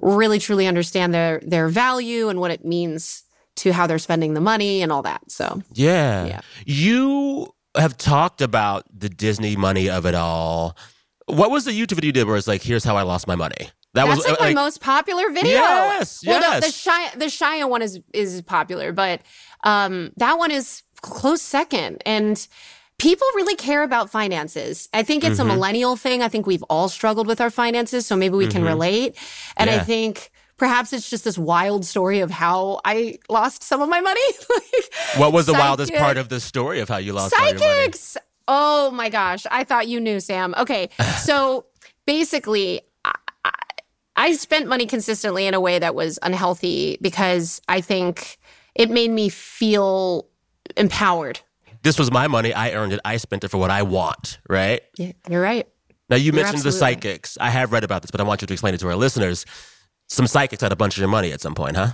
really 0.03 0.39
truly 0.39 0.67
understand 0.67 1.15
their, 1.15 1.41
their 1.45 1.69
value 1.69 2.29
and 2.29 2.41
what 2.41 2.51
it 2.51 2.65
means 2.65 3.25
to 3.57 3.73
how 3.73 3.87
they're 3.87 3.99
spending 3.99 4.35
the 4.35 4.41
money 4.41 4.83
and 4.83 4.93
all 4.93 5.03
that. 5.03 5.23
So 5.31 5.63
Yeah. 5.73 6.27
Yeah. 6.27 6.41
You 6.67 7.55
have 7.77 7.97
talked 7.97 8.43
about 8.43 8.85
the 8.93 9.09
Disney 9.09 9.57
money 9.57 9.89
of 9.89 10.07
it 10.07 10.15
all. 10.15 10.77
What 11.27 11.51
was 11.51 11.65
the 11.65 11.73
YouTube 11.73 11.95
video 11.95 12.09
you 12.09 12.13
did 12.13 12.27
where 12.27 12.37
it's 12.37 12.49
like, 12.49 12.63
here's 12.63 12.85
how 12.85 12.97
I 12.97 13.03
lost 13.03 13.27
my 13.27 13.37
money? 13.37 13.71
That 13.95 14.07
That's 14.07 14.19
was 14.19 14.27
like, 14.29 14.41
uh, 14.41 14.45
my 14.45 14.53
most 14.55 14.81
popular 14.81 15.31
video. 15.31 15.51
Yes, 15.53 16.23
Well, 16.25 16.41
the, 16.41 16.61
the 16.61 16.67
yes. 16.67 16.85
Shia 16.87 17.19
the 17.19 17.25
Shia 17.27 17.69
one 17.69 17.83
is 17.83 18.01
is 18.15 18.41
popular, 18.43 18.93
but 18.93 19.21
um, 19.65 20.13
that 20.17 20.39
one 20.39 20.51
is 20.51 20.83
close 21.03 21.43
second. 21.43 22.03
And 22.07 22.47
people 22.99 23.27
really 23.35 23.57
care 23.57 23.83
about 23.83 24.11
finances. 24.11 24.89
I 24.95 25.03
think 25.03 25.25
it's 25.25 25.41
Mm-hmm. 25.41 25.51
a 25.51 25.55
millennial 25.55 25.97
thing. 25.97 26.23
I 26.23 26.29
think 26.29 26.47
we've 26.47 26.63
all 26.65 26.89
struggled 26.89 27.27
with 27.27 27.41
our 27.41 27.51
finances, 27.51 28.07
so 28.07 28.15
maybe 28.17 28.37
we 28.37 28.47
can 28.47 28.63
relate. 28.65 29.17
And 29.57 29.69
I 29.71 29.77
Mm-hmm. 29.79 29.85
Think 29.87 30.31
perhaps 30.57 30.93
it's 30.93 31.09
just 31.09 31.25
this 31.25 31.39
wild 31.39 31.85
story 31.87 32.21
of 32.21 32.31
how 32.31 32.81
I 32.85 33.19
lost 33.31 33.63
some 33.65 33.81
of 33.81 33.89
my 33.89 34.01
money. 34.01 34.21
Like, 34.51 35.19
What 35.19 35.33
was 35.33 35.47
the 35.47 35.55
wildest 35.55 35.93
part 35.95 36.17
of 36.19 36.29
the 36.29 36.39
story 36.39 36.81
of 36.81 36.89
how 36.89 36.99
you 36.99 37.13
lost 37.15 37.35
all 37.35 37.45
your 37.47 37.55
money? 37.55 37.65
Psychics. 37.65 38.17
Oh 38.47 38.91
my 38.93 39.09
gosh. 39.09 39.47
I 39.51 39.65
thought 39.65 39.89
you 39.89 39.99
knew, 40.01 40.21
Sam. 40.21 40.55
Okay. 40.59 40.91
So 41.25 41.65
basically, 42.07 42.81
I, 42.81 42.83
I- 42.83 42.90
I 44.21 44.33
spent 44.35 44.69
money 44.69 44.85
consistently 44.85 45.47
in 45.47 45.55
a 45.55 45.61
way 45.61 45.79
that 45.79 45.95
was 45.95 46.19
unhealthy 46.23 46.99
because 47.01 47.63
I 47.69 47.81
think 47.81 48.37
it 48.75 48.91
made 48.91 49.11
me 49.11 49.31
feel 49.31 50.27
empowered. 50.77 51.41
This 51.83 51.99
was 51.99 52.13
my 52.13 52.29
money. 52.29 52.53
I 52.53 52.73
earned 52.73 52.93
it. 52.93 53.01
I 53.03 53.17
spent 53.17 53.45
it 53.45 53.49
for 53.49 53.57
what 53.57 53.71
I 53.71 53.81
want, 53.81 54.39
right? 54.47 54.83
Yeah, 54.99 55.13
you're 55.31 55.41
right. 55.41 55.67
Now, 56.11 56.17
you 56.17 56.25
You're 56.25 56.35
mentioned 56.35 56.63
the 56.63 56.69
right. 56.69 56.79
psychics. 56.79 57.39
I 57.41 57.49
have 57.49 57.73
read 57.73 57.83
about 57.83 58.03
this, 58.03 58.11
but 58.11 58.21
I 58.21 58.25
want 58.25 58.43
you 58.43 58.47
to 58.47 58.53
explain 58.53 58.75
it 58.75 58.81
to 58.81 58.89
our 58.89 58.95
listeners. 58.95 59.47
Some 60.09 60.27
psychics 60.27 60.61
had 60.61 60.73
a 60.73 60.77
bunch 60.77 60.97
of 60.97 61.01
your 61.01 61.09
money 61.09 61.33
at 61.33 61.41
some 61.41 61.55
point, 61.55 61.77
huh? 61.77 61.93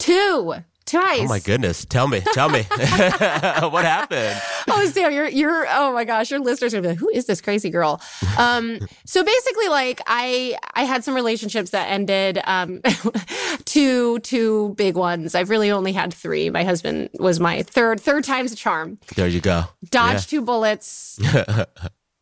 Two. 0.00 0.56
Twice. 0.90 1.20
Oh 1.20 1.26
my 1.26 1.38
goodness. 1.38 1.84
Tell 1.84 2.08
me. 2.08 2.20
Tell 2.32 2.48
me. 2.48 2.62
what 2.68 3.84
happened? 3.84 4.42
oh, 4.68 4.84
Sam, 4.92 5.12
you're 5.12 5.28
you're 5.28 5.64
oh 5.70 5.92
my 5.92 6.02
gosh, 6.04 6.32
your 6.32 6.40
listeners 6.40 6.74
are 6.74 6.78
gonna 6.78 6.82
be 6.82 6.88
like, 6.88 6.98
who 6.98 7.08
is 7.10 7.26
this 7.26 7.40
crazy 7.40 7.70
girl? 7.70 8.00
Um, 8.36 8.80
so 9.06 9.22
basically, 9.22 9.68
like 9.68 10.00
I 10.08 10.58
I 10.74 10.82
had 10.82 11.04
some 11.04 11.14
relationships 11.14 11.70
that 11.70 11.88
ended. 11.88 12.40
Um, 12.44 12.80
two 13.66 14.18
two 14.20 14.70
big 14.70 14.96
ones. 14.96 15.36
I've 15.36 15.48
really 15.48 15.70
only 15.70 15.92
had 15.92 16.12
three. 16.12 16.50
My 16.50 16.64
husband 16.64 17.10
was 17.20 17.38
my 17.38 17.62
third 17.62 18.00
third 18.00 18.24
time's 18.24 18.50
a 18.50 18.56
charm. 18.56 18.98
There 19.14 19.28
you 19.28 19.40
go. 19.40 19.66
Dodged 19.90 20.28
two 20.28 20.42
bullets. 20.42 21.20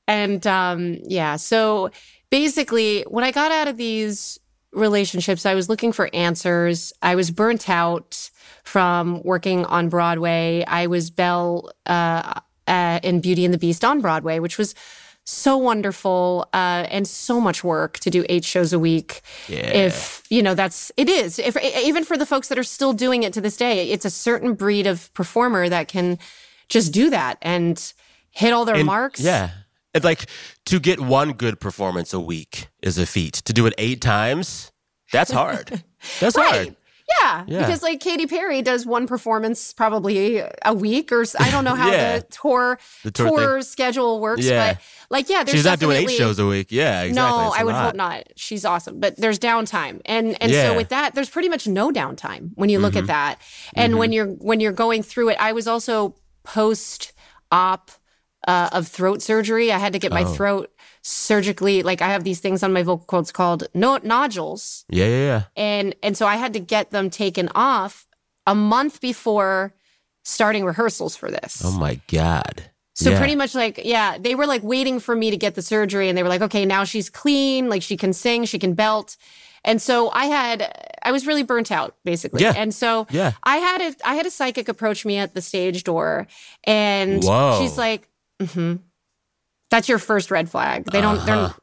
and 0.06 0.46
um, 0.46 0.98
yeah, 1.04 1.36
so 1.36 1.90
basically, 2.28 3.02
when 3.08 3.24
I 3.24 3.30
got 3.30 3.50
out 3.50 3.66
of 3.66 3.78
these 3.78 4.38
relationships, 4.72 5.46
I 5.46 5.54
was 5.54 5.70
looking 5.70 5.92
for 5.92 6.10
answers. 6.12 6.92
I 7.00 7.14
was 7.14 7.30
burnt 7.30 7.70
out 7.70 8.30
from 8.64 9.22
working 9.22 9.64
on 9.66 9.88
Broadway. 9.88 10.64
I 10.66 10.86
was 10.86 11.10
Belle 11.10 11.70
uh, 11.86 12.40
uh, 12.66 13.00
in 13.02 13.20
Beauty 13.20 13.44
and 13.44 13.52
the 13.54 13.58
Beast 13.58 13.84
on 13.84 14.00
Broadway, 14.00 14.38
which 14.38 14.58
was 14.58 14.74
so 15.24 15.56
wonderful 15.58 16.48
uh, 16.54 16.86
and 16.90 17.06
so 17.06 17.38
much 17.40 17.62
work 17.62 17.98
to 17.98 18.08
do 18.10 18.24
eight 18.30 18.44
shows 18.44 18.72
a 18.72 18.78
week. 18.78 19.20
If 19.48 20.22
you 20.30 20.42
know, 20.42 20.54
that's 20.54 20.90
it 20.96 21.08
is. 21.08 21.38
If 21.38 21.56
even 21.62 22.04
for 22.04 22.16
the 22.16 22.24
folks 22.26 22.48
that 22.48 22.58
are 22.58 22.62
still 22.64 22.92
doing 22.94 23.22
it 23.24 23.32
to 23.34 23.40
this 23.40 23.56
day, 23.56 23.90
it's 23.90 24.04
a 24.06 24.10
certain 24.10 24.54
breed 24.54 24.86
of 24.86 25.12
performer 25.14 25.68
that 25.68 25.88
can 25.88 26.18
just 26.68 26.92
do 26.92 27.10
that 27.10 27.36
and 27.42 27.92
hit 28.30 28.52
all 28.52 28.64
their 28.64 28.76
And- 28.76 28.86
marks. 28.86 29.20
Yeah. 29.20 29.50
It's 29.94 30.04
like 30.04 30.26
to 30.66 30.78
get 30.78 31.00
one 31.00 31.32
good 31.32 31.60
performance 31.60 32.12
a 32.12 32.20
week 32.20 32.68
is 32.82 32.98
a 32.98 33.06
feat. 33.06 33.34
To 33.46 33.52
do 33.54 33.66
it 33.66 33.72
eight 33.78 34.00
times, 34.02 34.70
that's 35.12 35.30
hard. 35.30 35.82
That's 36.20 36.36
Right. 36.36 36.54
hard. 36.54 36.76
Yeah, 37.22 37.44
Yeah. 37.46 37.58
because 37.60 37.82
like 37.82 38.00
Katy 38.00 38.26
Perry 38.26 38.60
does 38.62 38.84
one 38.84 39.06
performance 39.06 39.72
probably 39.72 40.42
a 40.64 40.74
week 40.74 41.10
or 41.10 41.24
I 41.40 41.50
don't 41.50 41.64
know 41.64 41.74
how 41.74 41.90
Yeah. 41.92 42.18
the 42.18 42.24
tour 42.26 42.78
The 43.02 43.10
tour 43.10 43.28
tour, 43.38 43.62
schedule 43.62 44.20
works, 44.20 44.44
Yeah. 44.44 44.74
but 44.74 44.82
like 45.10 45.28
yeah, 45.30 45.42
there's 45.42 45.56
She's 45.56 45.64
not 45.64 45.78
doing 45.80 45.96
eight 46.06 46.10
shows 46.10 46.38
a 46.38 46.46
week. 46.46 46.68
Yeah, 46.70 47.02
exactly. 47.02 47.12
No, 47.14 47.48
It's 47.48 47.58
I 47.60 47.64
would 47.64 47.74
lot. 47.74 47.84
hope 47.86 47.94
not. 47.94 48.24
She's 48.36 48.64
awesome, 48.66 49.00
but 49.00 49.16
there's 49.16 49.38
downtime, 49.38 50.00
and 50.04 50.36
and 50.42 50.52
Yeah. 50.52 50.68
so 50.70 50.76
with 50.76 50.90
that, 50.90 51.14
there's 51.14 51.30
pretty 51.30 51.48
much 51.48 51.66
no 51.66 51.90
downtime 51.90 52.50
when 52.56 52.68
you 52.68 52.78
look 52.78 52.92
Mm-hmm. 52.92 52.98
at 53.04 53.06
that. 53.06 53.40
And 53.74 53.98
when 53.98 54.12
you're 54.12 54.26
when 54.26 54.60
you're 54.60 54.72
going 54.72 55.02
through 55.02 55.30
it, 55.30 55.38
I 55.40 55.52
was 55.52 55.66
also 55.66 56.14
post 56.44 57.12
op 57.50 57.90
uh, 58.46 58.68
of 58.72 58.86
throat 58.86 59.20
surgery. 59.22 59.72
I 59.72 59.78
had 59.78 59.92
to 59.94 59.98
get 59.98 60.12
Oh. 60.12 60.14
my 60.14 60.24
throat 60.24 60.70
surgically. 61.08 61.82
Like 61.82 62.02
I 62.02 62.08
have 62.08 62.24
these 62.24 62.40
things 62.40 62.62
on 62.62 62.72
my 62.72 62.82
vocal 62.82 63.06
cords 63.06 63.32
called 63.32 63.66
no- 63.74 64.00
nodules, 64.02 64.84
Yeah, 64.88 65.06
yeah, 65.06 65.16
yeah. 65.26 65.42
and 65.56 65.94
and 66.02 66.16
so 66.16 66.26
I 66.26 66.36
had 66.36 66.52
to 66.52 66.60
get 66.60 66.90
them 66.90 67.08
taken 67.10 67.48
off 67.54 68.06
a 68.46 68.54
month 68.54 69.00
before 69.00 69.72
starting 70.24 70.64
rehearsals 70.64 71.16
for 71.16 71.30
this. 71.30 71.62
Oh 71.64 71.72
my 71.78 72.00
God. 72.08 72.70
So 72.94 73.10
Yeah. 73.10 73.18
pretty 73.18 73.36
much 73.36 73.54
like, 73.54 73.80
yeah, 73.84 74.18
they 74.18 74.34
were 74.34 74.46
like 74.46 74.62
waiting 74.62 75.00
for 75.00 75.14
me 75.14 75.30
to 75.30 75.36
get 75.36 75.54
the 75.54 75.62
surgery 75.62 76.08
and 76.08 76.18
they 76.18 76.22
were 76.22 76.28
like, 76.28 76.42
okay, 76.42 76.66
now 76.66 76.84
she's 76.84 77.08
clean, 77.08 77.68
like 77.68 77.82
she 77.82 77.96
can 77.96 78.12
sing, 78.12 78.44
she 78.44 78.58
can 78.58 78.74
belt. 78.74 79.16
And 79.64 79.80
so 79.80 80.10
I 80.10 80.26
had 80.26 80.58
I 81.02 81.12
was 81.12 81.26
really 81.26 81.42
burnt 81.44 81.70
out 81.72 81.96
basically. 82.04 82.42
Yeah. 82.42 82.52
And 82.56 82.74
so 82.74 83.06
Yeah. 83.10 83.32
I 83.42 83.56
had 83.58 83.80
a 83.80 83.94
I 84.04 84.14
had 84.14 84.26
a 84.26 84.30
psychic 84.30 84.68
approach 84.68 85.04
me 85.06 85.16
at 85.16 85.32
the 85.34 85.40
stage 85.42 85.84
door 85.84 86.26
and 86.64 87.22
Whoa. 87.24 87.58
she's 87.60 87.78
like, 87.78 88.08
mm-hmm. 88.42 88.76
That's 89.70 89.88
your 89.88 89.98
first 89.98 90.30
red 90.30 90.48
flag. 90.50 90.84
They 90.90 91.00
don't 91.00 91.24
they're 91.26 91.36
Uh-huh. 91.36 91.54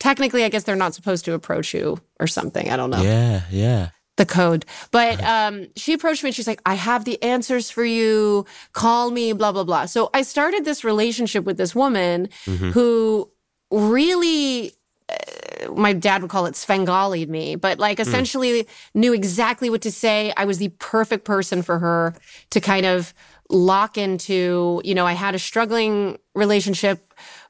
technically 0.00 0.44
I 0.44 0.48
guess 0.48 0.64
they're 0.64 0.76
not 0.76 0.94
supposed 0.94 1.24
to 1.26 1.32
approach 1.34 1.72
you 1.74 1.98
or 2.20 2.26
something. 2.26 2.70
I 2.70 2.76
don't 2.76 2.90
know 2.90 3.02
Yeah, 3.02 3.42
yeah. 3.50 3.88
the 4.16 4.26
code. 4.26 4.64
But 4.90 5.22
um, 5.34 5.68
she 5.76 5.92
approached 5.92 6.22
me 6.24 6.28
and 6.28 6.34
she's 6.34 6.46
like, 6.48 6.60
I 6.66 6.74
have 6.74 7.04
the 7.04 7.22
answers 7.22 7.70
for 7.70 7.84
you. 7.84 8.44
Call 8.72 9.10
me, 9.10 9.32
blah, 9.32 9.52
blah, 9.52 9.64
blah. 9.64 9.86
So 9.86 10.10
I 10.12 10.22
started 10.22 10.64
this 10.64 10.82
relationship 10.84 11.44
with 11.44 11.56
this 11.56 11.74
woman 11.74 12.28
who 12.74 13.30
really. 13.70 14.72
uh, 15.08 15.72
My 15.72 15.92
dad 15.92 16.22
would 16.22 16.30
call 16.30 16.46
it 16.46 16.54
Svengali'd 16.54 17.28
me, 17.30 17.54
but 17.56 17.78
like 17.78 18.00
essentially 18.00 18.66
knew 18.94 19.12
exactly 19.12 19.70
what 19.70 19.82
to 19.82 19.92
say. 19.92 20.32
I 20.36 20.44
was 20.44 20.58
the 20.58 20.68
perfect 20.78 21.24
person 21.24 21.62
for 21.62 21.78
her 21.78 22.14
to 22.50 22.60
kind 22.60 22.84
of 22.86 23.14
lock 23.48 23.96
into. 23.96 24.80
You 24.84 24.94
know, 24.94 25.06
I 25.06 25.12
had 25.12 25.34
a 25.34 25.38
struggling 25.38 26.18
relationship 26.34 26.98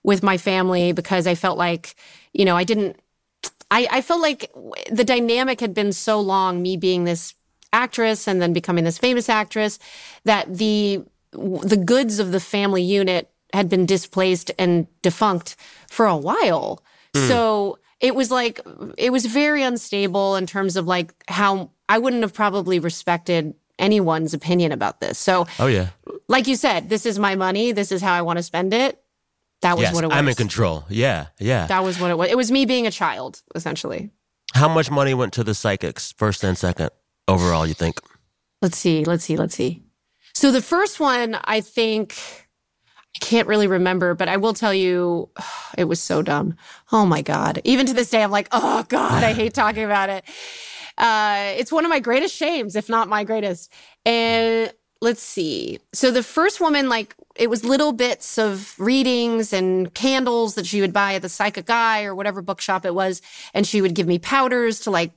with 0.03 0.23
my 0.23 0.37
family 0.37 0.93
because 0.93 1.27
I 1.27 1.35
felt 1.35 1.59
like, 1.59 1.95
you 2.33 2.45
know, 2.45 2.57
I 2.57 2.65
didn't 2.65 2.97
I, 3.73 3.89
I 3.91 4.01
felt 4.03 4.21
like 4.21 4.53
the 4.91 5.03
dynamic 5.03 5.61
had 5.61 5.73
been 5.73 5.93
so 5.93 6.21
long, 6.21 6.61
me 6.61 6.77
being 6.77 7.05
this 7.05 7.35
actress 7.73 8.29
and 8.29 8.41
then 8.41 8.53
becoming 8.53 8.85
this 8.85 8.99
famous 8.99 9.31
actress, 9.31 9.79
that 10.25 10.55
the 10.55 11.03
the 11.33 11.83
goods 11.83 12.19
of 12.19 12.33
the 12.33 12.41
family 12.41 12.83
unit 12.83 13.31
had 13.55 13.71
been 13.71 13.87
displaced 13.87 14.51
and 14.59 14.87
defunct 15.01 15.57
for 15.89 16.05
a 16.05 16.17
while. 16.17 16.83
Hmm. 17.15 17.29
So 17.29 17.79
it 18.01 18.15
was 18.15 18.31
like 18.31 18.61
it 18.99 19.11
was 19.11 19.25
very 19.25 19.63
unstable 19.63 20.37
in 20.37 20.47
terms 20.47 20.77
of 20.77 20.87
like 20.87 21.15
how 21.29 21.71
I 21.89 21.97
wouldn't 21.97 22.23
have 22.23 22.35
probably 22.35 22.79
respected 22.79 23.55
anyone's 23.79 24.35
opinion 24.35 24.73
about 24.73 25.01
this. 25.01 25.19
So 25.19 25.47
Oh 25.59 25.67
yeah. 25.67 25.89
like 26.29 26.47
you 26.47 26.57
said, 26.57 26.91
this 26.91 27.07
is 27.07 27.19
my 27.19 27.37
money, 27.37 27.73
this 27.73 27.91
is 27.91 28.03
how 28.03 28.13
I 28.13 28.21
want 28.21 28.37
to 28.37 28.43
spend 28.43 28.75
it. 28.75 29.02
That 29.63 29.77
was 29.77 29.85
Yes, 29.85 29.95
what 29.95 30.05
it 30.05 30.09
was. 30.09 30.17
I'm 30.17 30.29
in 30.29 30.35
control. 30.35 30.85
Yeah, 30.89 31.27
yeah. 31.39 31.67
That 31.67 31.85
was 31.85 31.99
what 31.99 32.11
it 32.11 32.19
was. 32.19 32.31
It 32.31 32.37
was 32.37 32.51
me 32.51 32.67
being 32.67 32.87
a 32.87 32.91
child, 32.91 33.43
essentially. 33.55 34.11
How 34.55 34.69
much 34.69 34.91
money 34.91 35.15
went 35.15 35.33
to 35.35 35.45
the 35.45 35.55
psychics, 35.55 36.13
first 36.13 36.45
and 36.45 36.59
second, 36.59 36.91
overall? 37.27 37.67
You 37.67 37.75
think? 37.75 38.01
Let's 38.61 38.77
see, 38.77 39.05
let's 39.05 39.25
see, 39.25 39.37
let's 39.37 39.55
see. 39.55 39.83
So 40.35 40.51
the 40.51 40.63
first 40.63 41.01
one, 41.01 41.37
I 41.45 41.61
think, 41.61 42.17
I 43.17 43.25
can't 43.25 43.49
really 43.49 43.67
remember, 43.67 44.15
but 44.15 44.29
I 44.29 44.37
will 44.37 44.55
tell 44.55 44.75
you, 44.75 45.31
it 45.79 45.85
was 45.85 46.01
so 46.01 46.23
dumb. 46.23 46.57
Oh 46.91 47.07
my 47.07 47.23
God. 47.23 47.61
Even 47.65 47.87
to 47.87 47.95
this 47.95 48.11
day, 48.11 48.23
I'm 48.23 48.31
like, 48.31 48.49
oh 48.53 48.85
God, 48.89 49.23
I 49.25 49.33
hate 49.41 49.55
talking 49.55 49.85
about 49.85 50.11
it. 50.11 50.25
Uh, 50.99 51.55
it's 51.57 51.73
one 51.73 51.85
of 51.85 51.89
my 51.89 52.01
greatest 52.01 52.35
shames, 52.35 52.77
if 52.77 52.89
not 52.89 53.09
my 53.09 53.25
greatest. 53.25 53.73
And 54.05 54.73
let's 55.01 55.23
see. 55.23 55.79
So 55.93 56.11
the 56.11 56.23
first 56.23 56.61
woman, 56.61 56.89
like, 56.89 57.15
it 57.37 57.49
was 57.51 57.65
little 57.65 57.93
bits 57.93 58.39
of 58.39 58.75
readings 58.79 59.53
and 59.53 59.93
candles 59.95 60.55
that 60.55 60.67
she 60.67 60.81
would 60.81 60.93
buy 60.93 61.15
at 61.15 61.23
the 61.23 61.29
Psychic 61.29 61.69
Eye 61.71 62.05
or 62.05 62.15
whatever 62.15 62.43
bookshop 62.43 62.85
it 62.85 62.95
was, 62.95 63.23
and 63.55 63.67
she 63.67 63.81
would 63.81 63.95
give 63.95 64.07
me 64.07 64.19
powders 64.19 64.81
to 64.81 64.91
like. 64.91 65.13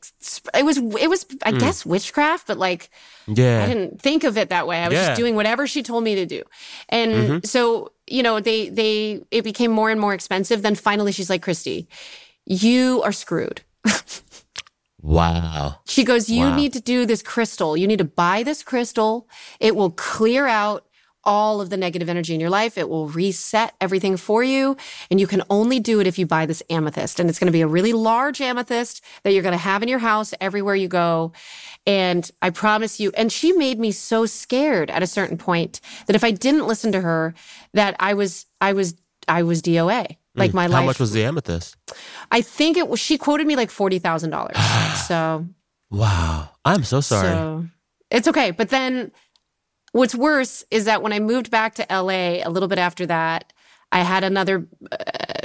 It 0.54 0.64
was 0.64 0.78
it 0.78 1.10
was 1.10 1.26
I 1.44 1.52
guess 1.52 1.86
witchcraft, 1.86 2.48
but 2.48 2.58
like 2.58 2.90
Yeah. 3.28 3.64
I 3.64 3.68
didn't 3.68 4.02
think 4.02 4.24
of 4.24 4.38
it 4.38 4.50
that 4.50 4.68
way. 4.68 4.78
I 4.84 4.88
was 4.88 4.94
Yeah. 4.96 5.00
Mm-hmm. 5.02 5.10
just 5.10 5.20
doing 5.20 5.36
whatever 5.36 5.68
she 5.68 5.84
told 5.84 6.04
me 6.04 6.16
to 6.16 6.26
do. 6.26 6.44
And 6.90 7.46
so, 7.46 7.92
you 8.08 8.24
know, 8.24 8.40
they 8.40 8.70
they 8.70 9.24
it 9.32 9.44
became 9.44 9.72
more 9.72 9.90
and 9.90 10.00
more 10.00 10.14
expensive. 10.14 10.62
Then 10.62 10.76
finally 10.76 11.12
she's 11.12 11.30
like, 11.30 11.42
Christy, 11.42 11.88
you 12.46 13.02
are 13.04 13.12
screwed. 13.12 13.62
Wow. 15.02 15.76
She 15.86 16.04
goes, 16.04 16.30
You 16.30 16.46
Wow. 16.46 16.56
need 16.56 16.74
to 16.74 16.82
do 16.82 17.06
this 17.06 17.22
crystal. 17.22 17.78
You 17.78 17.86
need 17.88 18.00
to 18.00 18.06
buy 18.06 18.42
this 18.44 18.64
crystal. 18.64 19.28
It 19.60 19.76
will 19.76 19.92
clear 19.92 20.48
out 20.48 20.86
all 21.26 21.62
of 21.62 21.70
the 21.70 21.78
negative 21.78 22.10
energy 22.10 22.34
in 22.34 22.40
your 22.40 22.50
life. 22.50 22.78
It 22.78 22.90
will 22.90 23.08
reset 23.08 23.74
everything 23.82 24.18
for 24.18 24.44
you. 24.44 24.78
And 25.10 25.20
you 25.20 25.28
can 25.28 25.44
only 25.50 25.80
do 25.80 26.00
it 26.00 26.08
if 26.08 26.18
you 26.20 26.26
buy 26.26 26.46
this 26.46 26.62
amethyst. 26.70 27.20
And 27.20 27.30
it's 27.30 27.40
going 27.40 27.48
to 27.48 27.52
be 27.52 27.62
a 27.62 27.68
really 27.68 27.94
large 27.94 28.42
amethyst 28.42 29.04
that 29.24 29.32
you're 29.34 29.44
going 29.44 29.54
to 29.54 29.58
have 29.58 29.82
in 29.84 29.90
your 29.90 30.00
house 30.00 30.34
everywhere 30.40 30.76
you 30.76 30.88
go. 30.88 31.32
And 31.88 32.30
I 32.42 32.50
promise 32.50 33.00
you, 33.00 33.12
and 33.18 33.32
she 33.32 33.52
made 33.54 33.80
me 33.80 33.92
so 33.92 34.26
scared 34.26 34.90
at 34.90 35.04
a 35.04 35.08
certain 35.08 35.38
point 35.38 35.82
that 36.08 36.16
if 36.16 36.24
I 36.24 36.32
didn't 36.32 36.68
listen 36.68 36.92
to 36.94 37.02
her, 37.02 37.34
that 37.74 37.96
I 38.00 38.14
was, 38.14 38.46
I 38.62 38.74
was, 38.74 38.96
I 39.28 39.44
was 39.44 39.62
DOA. 39.62 40.08
Hmm. 40.08 40.40
Like 40.40 40.54
my 40.54 40.64
How 40.64 40.70
life. 40.70 40.86
much 40.86 41.00
was 41.00 41.12
the 41.12 41.24
amethyst? 41.24 41.78
I 42.32 42.42
think 42.42 42.76
it 42.78 42.88
was. 42.90 43.00
She 43.00 43.18
quoted 43.18 43.48
me 43.48 43.56
like 43.56 43.70
forty 43.72 44.00
thousand 44.00 44.32
dollars. 44.32 44.58
So 45.08 45.46
Wow. 45.92 46.50
I'm 46.66 46.84
so 46.84 47.00
sorry. 47.00 47.30
So 47.30 47.66
it's 48.10 48.28
okay. 48.28 48.52
But 48.52 48.70
then 48.70 49.12
what's 49.96 50.14
worse 50.16 50.64
is 50.72 50.86
that 50.86 51.02
when 51.02 51.14
I 51.14 51.20
moved 51.20 51.50
back 51.50 51.76
to 51.76 51.86
LA 51.90 52.44
a 52.44 52.50
little 52.50 52.68
bit 52.68 52.78
after 52.80 53.06
that, 53.06 53.54
I 53.92 54.00
had 54.00 54.24
another. 54.24 54.68
Uh, 54.92 54.96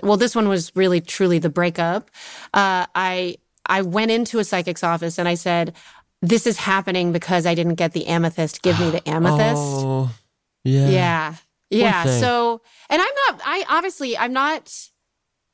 well, 0.02 0.16
this 0.16 0.34
one 0.34 0.48
was 0.48 0.72
really 0.74 1.00
truly 1.00 1.38
the 1.38 1.50
breakup. 1.50 2.10
Uh, 2.52 2.86
I 2.94 3.36
I 3.66 3.82
went 3.82 4.10
into 4.10 4.38
a 4.38 4.44
psychic's 4.44 4.82
office 4.82 5.18
and 5.18 5.28
I 5.28 5.34
said, 5.34 5.74
"This 6.20 6.46
is 6.46 6.56
happening 6.58 7.12
because 7.12 7.46
I 7.46 7.54
didn't 7.54 7.76
get 7.76 7.92
the 7.92 8.06
amethyst. 8.06 8.62
Give 8.62 8.78
me 8.80 8.90
the 8.90 9.08
amethyst." 9.16 9.62
Oh, 9.84 10.10
yeah. 10.64 10.88
Yeah. 10.88 11.34
Yeah. 11.70 12.04
So, 12.18 12.62
and 12.88 13.00
I'm 13.00 13.14
not, 13.28 13.40
I 13.44 13.64
obviously, 13.68 14.18
I'm 14.18 14.32
not, 14.32 14.74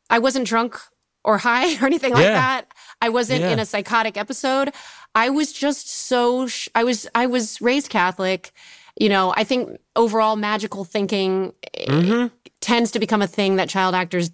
I 0.09 0.19
wasn't 0.19 0.47
drunk 0.47 0.79
or 1.25 1.37
high 1.37 1.76
or 1.83 1.87
anything 1.87 2.15
like 2.15 2.23
Yeah. 2.25 2.33
that. 2.33 2.62
I 3.03 3.11
wasn't 3.11 3.41
Yeah. 3.43 3.50
in 3.50 3.59
a 3.59 3.67
psychotic 3.67 4.17
episode. 4.17 4.73
I 5.15 5.29
was 5.29 5.53
just 5.53 5.91
so, 5.91 6.47
sh- 6.47 6.71
I 6.75 6.85
was, 6.85 7.07
I 7.15 7.26
was 7.26 7.61
raised 7.61 7.91
Catholic. 7.91 8.53
You 8.99 9.09
know, 9.09 9.33
I 9.37 9.45
think 9.45 9.79
overall 9.95 10.37
magical 10.37 10.85
thinking 10.85 11.53
Mm-hmm. 11.88 12.35
tends 12.61 12.91
to 12.93 12.99
become 12.99 13.23
a 13.23 13.26
thing 13.26 13.57
that 13.57 13.69
child 13.69 13.95
actors 13.95 14.31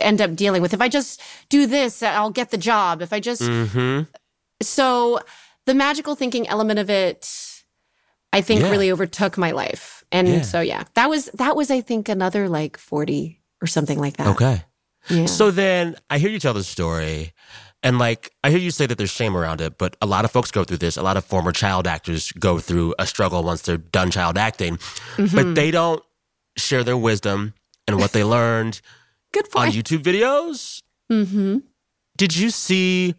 end 0.00 0.20
up 0.20 0.34
dealing 0.34 0.62
with. 0.62 0.72
If 0.74 0.80
I 0.80 0.88
just 0.88 1.20
do 1.48 1.66
this, 1.66 2.02
I'll 2.02 2.30
get 2.30 2.50
the 2.50 2.56
job. 2.58 3.02
If 3.02 3.12
I 3.12 3.20
just, 3.20 3.42
Mm-hmm. 3.42 4.02
so 4.62 5.20
the 5.66 5.74
magical 5.74 6.14
thinking 6.16 6.48
element 6.48 6.78
of 6.80 6.90
it 6.90 7.28
i 8.32 8.40
think 8.40 8.62
Yeah. 8.62 8.70
really 8.70 8.90
overtook 8.90 9.36
my 9.38 9.50
life 9.52 10.02
and 10.10 10.26
Yeah. 10.28 10.42
so 10.42 10.60
yeah 10.60 10.84
that 10.94 11.08
was 11.08 11.26
that 11.34 11.54
was 11.54 11.70
i 11.70 11.80
think 11.80 12.08
another 12.08 12.48
like 12.48 12.78
40 12.78 13.40
or 13.60 13.66
something 13.68 13.98
like 14.00 14.16
that 14.16 14.26
Okay. 14.28 14.62
yeah. 15.08 15.26
So 15.26 15.50
then 15.52 15.96
I 16.10 16.18
hear 16.18 16.30
you 16.30 16.38
tell 16.40 16.54
the 16.54 16.64
story, 16.64 17.32
and 17.82 17.98
like 17.98 18.30
I 18.44 18.50
hear 18.50 18.58
you 18.58 18.70
say 18.70 18.86
that 18.86 18.98
there's 18.98 19.10
shame 19.10 19.36
around 19.36 19.60
it, 19.60 19.78
but 19.78 19.96
a 20.00 20.06
lot 20.06 20.24
of 20.24 20.30
folks 20.30 20.50
go 20.50 20.64
through 20.64 20.78
this. 20.78 20.96
A 20.96 21.02
lot 21.02 21.16
of 21.16 21.24
former 21.24 21.52
child 21.52 21.86
actors 21.86 22.32
go 22.32 22.58
through 22.58 22.94
a 22.98 23.06
struggle 23.06 23.42
once 23.42 23.62
they're 23.62 23.76
done 23.78 24.10
child 24.10 24.38
acting, 24.38 24.76
Mm-hmm. 25.16 25.36
but 25.36 25.54
they 25.54 25.70
don't 25.70 26.02
share 26.56 26.84
their 26.84 26.96
wisdom 26.96 27.54
and 27.88 27.98
what 27.98 28.12
they 28.12 28.24
learned 28.24 28.80
good 29.32 29.46
on 29.54 29.68
YouTube 29.68 30.02
videos. 30.02 30.82
mm-hmm. 31.10 31.58
Did 32.16 32.36
you 32.36 32.50
see 32.50 33.14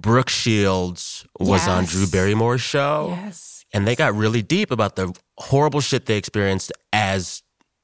Brooke 0.00 0.28
Shields 0.28 1.26
was 1.40 1.66
on 1.66 1.84
Drew 1.86 2.06
Barrymore's 2.06 2.60
show? 2.60 3.08
yes 3.10 3.64
And 3.72 3.86
they 3.86 3.96
got 3.96 4.14
really 4.14 4.42
deep 4.42 4.70
about 4.70 4.96
the 4.96 5.14
horrible 5.38 5.80
shit 5.80 6.04
they 6.06 6.18
experienced 6.18 6.70
as 6.92 7.42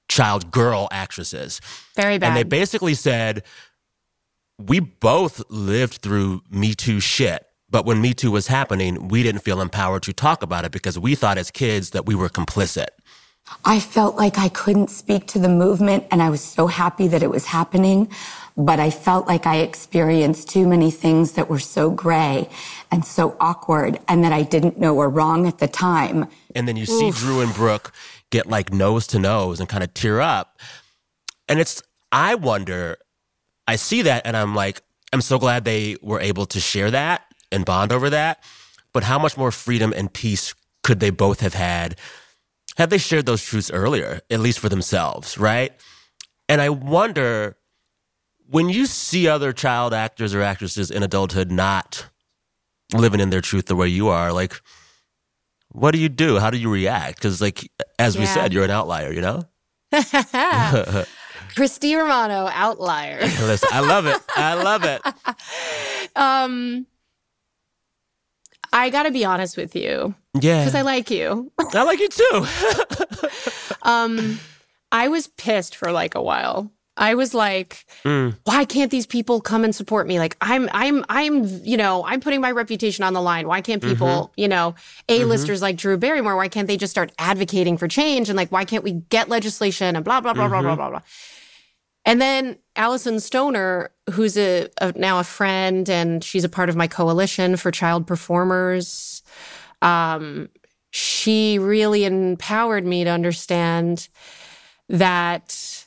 child 0.09 0.51
girl 0.51 0.89
actresses. 0.93 1.61
very 1.97 2.19
bad 2.19 2.27
And 2.29 2.37
they 2.37 2.43
basically 2.43 2.93
said, 2.95 3.45
we 4.59 4.81
both 4.81 5.43
lived 5.51 5.95
through 6.03 6.43
Me 6.51 6.75
Too 6.75 7.01
shit. 7.01 7.45
But 7.71 7.87
when 7.87 8.01
Me 8.01 8.13
Too 8.13 8.31
was 8.31 8.49
happening, 8.49 9.09
we 9.09 9.23
didn't 9.23 9.41
feel 9.41 9.61
empowered 9.61 10.03
to 10.05 10.13
talk 10.13 10.43
about 10.43 10.65
it 10.65 10.73
because 10.73 10.99
we 10.99 11.15
thought 11.15 11.39
as 11.39 11.51
kids 11.51 11.91
that 11.91 12.05
we 12.05 12.15
were 12.15 12.29
complicit. 12.29 12.89
I 13.65 13.81
felt 13.81 14.17
like 14.17 14.39
I 14.39 14.49
couldn't 14.49 14.89
speak 14.89 15.27
to 15.29 15.39
the 15.39 15.49
movement 15.49 16.05
and 16.11 16.23
I 16.23 16.31
was 16.31 16.41
so 16.41 16.67
happy 16.67 17.09
that 17.09 17.23
it 17.23 17.31
was 17.31 17.47
happening. 17.47 18.09
But 18.57 18.79
I 18.79 18.91
felt 18.91 19.27
like 19.27 19.47
I 19.47 19.61
experienced 19.61 20.51
too 20.51 20.67
many 20.67 20.91
things 20.91 21.33
that 21.33 21.49
were 21.49 21.59
so 21.59 21.91
gray 21.91 22.51
and 22.91 23.05
so 23.05 23.35
awkward 23.41 23.99
and 24.09 24.23
that 24.25 24.33
I 24.33 24.43
didn't 24.43 24.79
know 24.79 24.93
were 24.93 25.09
wrong 25.09 25.47
at 25.47 25.59
the 25.59 25.69
time. 25.69 26.29
And 26.55 26.69
then 26.69 26.77
you 26.77 26.85
see 26.85 27.11
Drew 27.11 27.41
and 27.41 27.55
Brooke 27.55 27.93
get 28.31 28.47
like 28.47 28.71
nose 28.73 29.07
to 29.09 29.19
nose 29.19 29.59
and 29.59 29.69
kind 29.69 29.83
of 29.83 29.95
tear 29.95 30.21
up. 30.21 30.59
And 31.49 31.59
it's, 31.59 31.83
I 32.13 32.35
wonder, 32.35 32.99
I 33.67 33.77
see 33.77 34.03
that 34.03 34.23
and 34.27 34.37
I'm 34.37 34.55
like, 34.55 34.83
I'm 35.13 35.21
so 35.21 35.39
glad 35.39 35.65
they 35.65 35.97
were 36.03 36.21
able 36.21 36.47
to 36.47 36.61
share 36.61 36.91
that 36.91 37.23
and 37.51 37.65
bond 37.65 37.93
over 37.93 38.11
that. 38.11 38.43
But 38.93 39.05
how 39.05 39.19
much 39.19 39.37
more 39.37 39.51
freedom 39.51 39.93
and 39.97 40.13
peace 40.13 40.55
could 40.83 41.01
they 41.01 41.11
both 41.11 41.41
have 41.41 41.55
had 41.55 41.97
had 42.77 42.91
they 42.91 42.99
shared 42.99 43.27
those 43.27 43.43
truths 43.43 43.71
earlier, 43.71 44.21
at 44.31 44.41
least 44.41 44.59
for 44.59 44.69
themselves, 44.69 45.37
right? 45.37 45.73
And 46.49 46.61
I 46.61 46.71
wonder 46.71 47.57
when 48.49 48.69
you 48.69 48.87
see 48.87 49.29
other 49.29 49.53
child 49.53 49.95
actors 49.95 50.35
or 50.35 50.43
actresses 50.43 50.91
in 50.91 51.03
adulthood 51.03 51.51
not 51.51 52.07
living 52.95 53.21
in 53.21 53.31
their 53.31 53.41
truth 53.41 53.67
the 53.67 53.77
way 53.77 53.89
you 53.89 54.09
are, 54.09 54.33
like, 54.33 54.61
what 55.71 55.93
do 55.93 55.99
you 55.99 56.09
do? 56.09 56.39
How 56.39 56.51
do 56.51 56.59
you 56.59 56.71
react? 56.71 57.17
Because, 57.17 57.41
like, 57.41 57.71
as 57.99 58.19
we 58.19 58.27
said, 58.27 58.53
you're 58.53 58.65
an 58.65 58.71
outlier, 58.71 59.13
you 59.13 59.23
know? 59.23 59.43
christy 61.55 61.95
romano 61.95 62.49
outlier 62.53 63.21
Listen, 63.23 63.69
I 63.73 63.81
love 63.81 64.07
it. 64.07 64.21
I 64.37 64.55
love 64.55 64.85
it. 64.85 65.01
um 66.17 66.87
i 68.73 68.91
gotta 68.91 69.11
be 69.11 69.25
honest 69.25 69.57
with 69.57 69.75
you 69.77 70.15
Yeah. 70.41 70.61
because 70.61 70.75
i 70.75 70.83
like 70.83 71.11
you 71.11 71.51
I 71.75 71.83
like 71.85 72.01
you 72.01 72.09
too. 72.09 72.47
um 73.83 74.39
i 74.91 75.09
was 75.09 75.27
pissed 75.29 75.77
for 75.77 75.93
like 75.93 76.15
a 76.15 76.23
while 76.23 76.71
i 76.97 77.15
was 77.15 77.33
like 77.35 77.85
Mm. 78.05 78.37
why 78.45 78.65
can't 78.65 78.91
these 78.91 79.07
people 79.07 79.41
come 79.41 79.63
and 79.65 79.75
support 79.75 80.07
me 80.07 80.19
like 80.19 80.37
i'm 80.41 80.69
i'm 80.73 81.05
i'm 81.09 81.45
you 81.65 81.77
know 81.77 82.05
i'm 82.05 82.21
putting 82.21 82.41
my 82.41 82.51
reputation 82.51 83.05
on 83.05 83.13
the 83.13 83.21
line 83.23 83.47
why 83.47 83.61
can't 83.61 83.83
people 83.83 84.07
Mm-hmm. 84.09 84.41
you 84.41 84.49
know 84.49 84.75
a-listers 85.09 85.63
like 85.63 85.77
drew 85.77 85.97
barrymore 85.97 86.37
why 86.37 86.49
can't 86.49 86.67
they 86.69 86.77
just 86.77 86.91
start 86.91 87.13
advocating 87.19 87.77
for 87.79 87.89
change 87.89 88.29
and 88.29 88.37
like 88.37 88.51
why 88.53 88.65
can't 88.65 88.85
we 88.85 88.93
get 89.09 89.29
legislation 89.29 89.97
and 89.97 90.05
blah 90.05 90.21
blah 90.21 90.33
blah 90.35 90.49
blah 90.49 90.59
Mm-hmm. 90.59 90.67
blah 90.67 90.77
blah 90.77 90.91
blah 90.91 91.01
and 92.05 92.21
then 92.21 92.57
Alyson 92.77 93.21
Stoner, 93.21 93.91
who's 94.11 94.37
a, 94.37 94.69
a 94.81 94.93
now 94.97 95.19
a 95.19 95.25
friend, 95.25 95.89
and 95.89 96.23
she's 96.25 96.45
a 96.45 96.49
part 96.49 96.69
of 96.69 96.77
my 96.77 96.87
coalition 96.87 97.57
for 97.57 97.71
child 97.71 98.07
performers. 98.07 99.23
Um, 99.83 100.49
she 100.91 101.59
really 101.59 102.05
empowered 102.05 102.85
me 102.85 103.05
to 103.05 103.11
understand 103.11 104.09
that, 104.89 105.85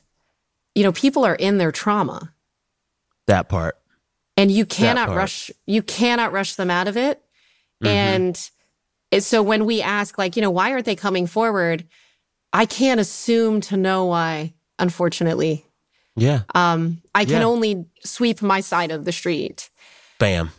you 0.73 0.83
know, 0.83 0.91
people 0.91 1.25
are 1.25 1.35
in 1.35 1.57
their 1.57 1.71
trauma, 1.71 2.33
that 3.27 3.49
part. 3.49 3.77
and 4.37 4.51
you 4.51 4.65
cannot 4.65 5.09
rush. 5.17 5.51
You 5.65 5.81
cannot 5.81 6.31
rush 6.31 6.55
them 6.55 6.69
out 6.71 6.87
of 6.87 6.97
it. 6.97 7.21
Mhm. 7.83 7.87
And 9.11 9.23
so 9.23 9.41
when 9.43 9.65
we 9.65 9.81
ask, 9.81 10.17
like, 10.17 10.35
you 10.35 10.41
know, 10.41 10.49
why 10.51 10.71
aren't 10.71 10.85
they 10.85 10.95
coming 10.95 11.27
forward? 11.27 11.87
I 12.51 12.65
can't 12.65 12.99
assume 12.99 13.61
to 13.61 13.77
know 13.77 14.05
why. 14.05 14.53
Unfortunately, 14.79 15.65
Yeah. 16.15 16.41
um, 16.53 17.01
I 17.13 17.25
can 17.25 17.41
Yeah. 17.41 17.45
only 17.45 17.85
sweep 18.03 18.41
my 18.41 18.61
side 18.61 18.91
of 18.91 19.05
the 19.05 19.11
street. 19.11 19.69
Bam. 20.19 20.51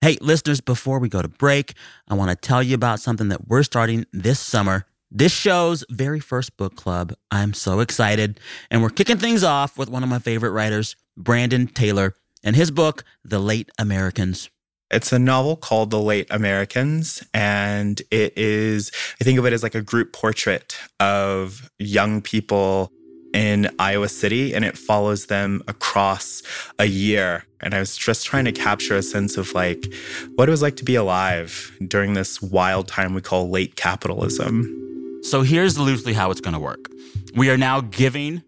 Hey, 0.00 0.18
listeners, 0.20 0.60
before 0.60 0.98
we 0.98 1.08
go 1.08 1.22
to 1.22 1.28
break, 1.28 1.74
I 2.08 2.14
want 2.14 2.30
to 2.30 2.36
tell 2.36 2.62
you 2.62 2.74
about 2.74 3.00
something 3.00 3.28
that 3.28 3.48
we're 3.48 3.62
starting 3.62 4.06
this 4.12 4.38
summer. 4.40 4.84
This 5.10 5.32
show's 5.32 5.84
very 5.90 6.20
first 6.20 6.56
book 6.56 6.74
club. 6.76 7.14
I'm 7.30 7.54
so 7.54 7.80
excited. 7.80 8.40
And 8.70 8.82
we're 8.82 8.90
kicking 8.90 9.18
things 9.18 9.42
off 9.44 9.78
with 9.78 9.88
one 9.88 10.02
of 10.02 10.08
my 10.08 10.18
favorite 10.18 10.50
writers, 10.50 10.96
Brandon 11.16 11.66
Taylor, 11.68 12.14
and 12.42 12.56
his 12.56 12.70
book, 12.70 13.04
The 13.24 13.38
Late 13.38 13.70
Americans. 13.78 14.50
It's 14.90 15.12
a 15.12 15.18
novel 15.18 15.56
called 15.56 15.90
The 15.90 16.00
Late 16.00 16.28
Americans, 16.30 17.22
and 17.34 18.00
it 18.10 18.36
is, 18.36 18.92
I 19.20 19.24
think 19.24 19.38
of 19.38 19.44
it 19.46 19.52
as 19.52 19.62
like 19.62 19.74
a 19.74 19.82
group 19.82 20.12
portrait 20.12 20.76
of 21.00 21.70
young 21.78 22.20
people 22.22 22.92
in 23.32 23.68
Iowa 23.78 24.08
City, 24.08 24.54
and 24.54 24.64
it 24.64 24.76
follows 24.78 25.26
them 25.26 25.62
across 25.68 26.42
a 26.78 26.86
year. 26.86 27.44
And 27.60 27.74
I 27.74 27.78
was 27.78 27.96
just 27.96 28.26
trying 28.26 28.44
to 28.46 28.52
capture 28.52 28.96
a 28.96 29.02
sense 29.02 29.36
of 29.36 29.52
like 29.54 29.92
what 30.34 30.48
it 30.48 30.50
was 30.50 30.62
like 30.62 30.76
to 30.76 30.84
be 30.84 30.94
alive 30.94 31.72
during 31.86 32.14
this 32.14 32.40
wild 32.40 32.88
time 32.88 33.14
we 33.14 33.20
call 33.20 33.50
late 33.50 33.76
capitalism. 33.76 35.20
So 35.22 35.42
here's 35.42 35.78
loosely 35.78 36.12
how 36.12 36.30
it's 36.30 36.40
going 36.40 36.54
to 36.54 36.60
work. 36.60 36.90
We 37.34 37.50
are 37.50 37.58
now 37.58 37.80
giving 37.80 38.42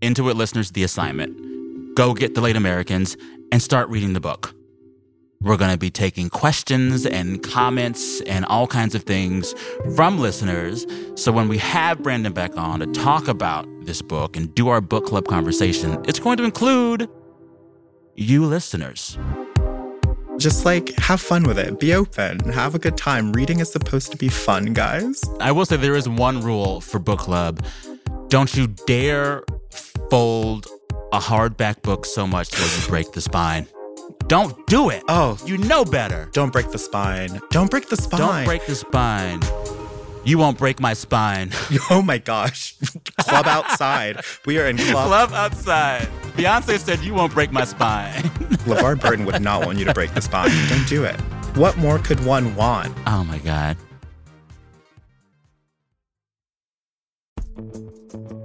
Into 0.00 0.28
It 0.28 0.36
listeners 0.36 0.72
the 0.72 0.84
assignment 0.84 1.36
go 1.94 2.14
get 2.14 2.34
The 2.34 2.40
Late 2.40 2.56
Americans 2.56 3.16
and 3.52 3.60
start 3.60 3.88
reading 3.88 4.12
the 4.12 4.20
book. 4.20 4.54
We're 5.42 5.56
going 5.56 5.70
to 5.72 5.78
be 5.78 5.90
taking 5.90 6.28
questions 6.28 7.06
and 7.06 7.42
comments 7.42 8.20
and 8.22 8.44
all 8.44 8.66
kinds 8.66 8.94
of 8.94 9.04
things 9.04 9.54
from 9.96 10.18
listeners. 10.18 10.84
So 11.14 11.32
when 11.32 11.48
we 11.48 11.56
have 11.56 12.02
Brandon 12.02 12.34
back 12.34 12.58
on 12.58 12.80
to 12.80 12.86
talk 12.88 13.26
about 13.26 13.66
this 13.86 14.02
book 14.02 14.36
and 14.36 14.54
do 14.54 14.68
our 14.68 14.82
book 14.82 15.06
club 15.06 15.26
conversation, 15.26 15.98
it's 16.06 16.18
going 16.18 16.36
to 16.36 16.44
include 16.44 17.08
you 18.16 18.44
listeners. 18.44 19.18
Just 20.36 20.66
like 20.66 20.94
have 20.98 21.22
fun 21.22 21.44
with 21.44 21.58
it, 21.58 21.80
be 21.80 21.94
open, 21.94 22.38
have 22.50 22.74
a 22.74 22.78
good 22.78 22.98
time. 22.98 23.32
Reading 23.32 23.60
is 23.60 23.72
supposed 23.72 24.12
to 24.12 24.18
be 24.18 24.28
fun, 24.28 24.74
guys. 24.74 25.24
I 25.40 25.52
will 25.52 25.64
say 25.64 25.78
there 25.78 25.96
is 25.96 26.06
one 26.06 26.42
rule 26.42 26.82
for 26.82 26.98
book 26.98 27.20
club. 27.20 27.64
Don't 28.28 28.54
you 28.54 28.66
dare 28.86 29.44
fold 30.10 30.66
a 31.14 31.18
hardback 31.18 31.80
book 31.80 32.04
so 32.04 32.26
much 32.26 32.50
that 32.50 32.78
you 32.78 32.88
break 32.88 33.12
the 33.12 33.22
spine. 33.22 33.66
Don't 34.30 34.64
do 34.68 34.90
it. 34.90 35.02
Oh, 35.08 35.36
You 35.44 35.58
know 35.58 35.84
better. 35.84 36.28
don't 36.32 36.52
break 36.52 36.70
the 36.70 36.78
spine. 36.78 37.40
Don't 37.50 37.68
break 37.68 37.88
the 37.88 37.96
spine. 37.96 38.20
Don't 38.20 38.44
break 38.44 38.64
the 38.64 38.76
spine. 38.76 39.40
You 40.24 40.38
won't 40.38 40.56
break 40.56 40.78
my 40.78 40.92
spine. 40.94 41.50
Oh 41.90 42.00
my 42.00 42.18
gosh. 42.18 42.76
Club 43.18 43.46
outside. 43.48 44.20
We 44.46 44.60
are 44.60 44.66
in 44.68 44.76
club. 44.78 45.08
Club 45.08 45.32
outside. 45.32 46.08
Beyonce 46.36 46.78
said, 46.78 47.00
You 47.00 47.12
won't 47.12 47.32
break 47.34 47.50
my 47.50 47.64
spine. 47.64 48.22
LeVar 48.70 49.00
Burton 49.00 49.24
would 49.24 49.42
not 49.42 49.66
want 49.66 49.78
you 49.78 49.84
to 49.86 49.92
break 49.92 50.14
the 50.14 50.20
spine. 50.20 50.50
Don't 50.68 50.86
do 50.88 51.02
it. 51.02 51.18
What 51.56 51.76
more 51.76 51.98
could 51.98 52.24
one 52.24 52.54
want? 52.54 52.96
oh 53.08 53.24
my 53.24 53.38
God. 53.38 53.76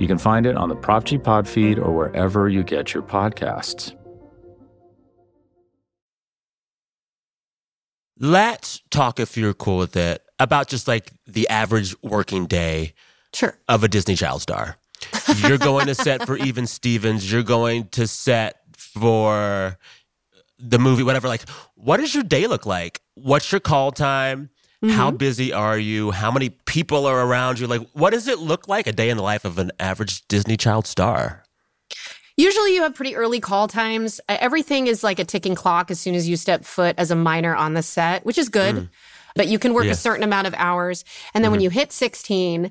You 0.00 0.06
can 0.06 0.18
find 0.18 0.46
it 0.46 0.56
on 0.56 0.68
the 0.70 0.74
Prop 0.74 1.04
G 1.04 1.18
Pod 1.18 1.46
feed 1.46 1.78
or 1.78 1.94
wherever 1.94 2.48
you 2.48 2.62
get 2.62 2.94
your 2.94 3.02
podcasts. 3.02 3.94
Let's 8.18 8.82
talk, 8.90 9.20
if 9.20 9.36
you're 9.36 9.54
cool 9.54 9.78
with 9.78 9.96
it, 9.96 10.22
about 10.38 10.68
just 10.68 10.88
like 10.88 11.10
the 11.26 11.48
average 11.48 11.94
working 12.02 12.46
day 12.46 12.94
Sure. 13.32 13.56
of 13.68 13.84
a 13.84 13.88
Disney 13.88 14.14
child 14.14 14.42
star. 14.42 14.76
You're 15.36 15.58
going 15.58 15.86
to 15.86 15.94
set 15.94 16.26
for 16.26 16.36
Even 16.36 16.66
Stevens. 16.66 17.30
You're 17.30 17.42
going 17.42 17.88
to 17.88 18.06
set 18.06 18.56
for 18.76 19.78
the 20.58 20.78
movie, 20.78 21.02
whatever. 21.02 21.28
Like, 21.28 21.48
what 21.74 21.98
does 21.98 22.14
your 22.14 22.22
day 22.24 22.46
look 22.46 22.66
like? 22.66 23.00
What's 23.14 23.50
your 23.52 23.60
call 23.60 23.92
time? 23.92 24.50
How 24.82 25.08
mm-hmm. 25.08 25.18
busy 25.18 25.52
are 25.52 25.78
you? 25.78 26.10
How 26.10 26.30
many 26.30 26.50
people 26.50 27.04
are 27.04 27.26
around 27.26 27.58
you? 27.58 27.66
Like, 27.66 27.86
what 27.92 28.10
does 28.10 28.26
it 28.28 28.38
look 28.38 28.66
like 28.66 28.86
a 28.86 28.92
day 28.92 29.10
in 29.10 29.18
the 29.18 29.22
life 29.22 29.44
of 29.44 29.58
an 29.58 29.72
average 29.78 30.26
Disney 30.26 30.56
child 30.56 30.86
star? 30.86 31.44
Usually 32.38 32.74
you 32.74 32.82
have 32.82 32.94
pretty 32.94 33.14
early 33.14 33.40
call 33.40 33.68
times. 33.68 34.22
Everything 34.26 34.86
is 34.86 35.04
like 35.04 35.18
a 35.18 35.24
ticking 35.24 35.54
clock 35.54 35.90
as 35.90 36.00
soon 36.00 36.14
as 36.14 36.26
you 36.26 36.36
step 36.36 36.64
foot 36.64 36.94
as 36.96 37.10
a 37.10 37.16
minor 37.16 37.54
on 37.54 37.74
the 37.74 37.82
set, 37.82 38.24
which 38.24 38.38
is 38.38 38.48
good. 38.48 38.74
Mm. 38.74 38.88
But 39.36 39.48
you 39.48 39.58
can 39.58 39.74
work 39.74 39.84
Yeah. 39.84 39.92
a 39.92 39.96
certain 39.96 40.24
amount 40.24 40.46
of 40.46 40.54
hours. 40.56 41.04
And 41.34 41.44
then 41.44 41.50
when 41.50 41.58
mm-hmm. 41.60 41.64
you 41.64 41.70
hit 41.70 41.92
16, 41.92 42.70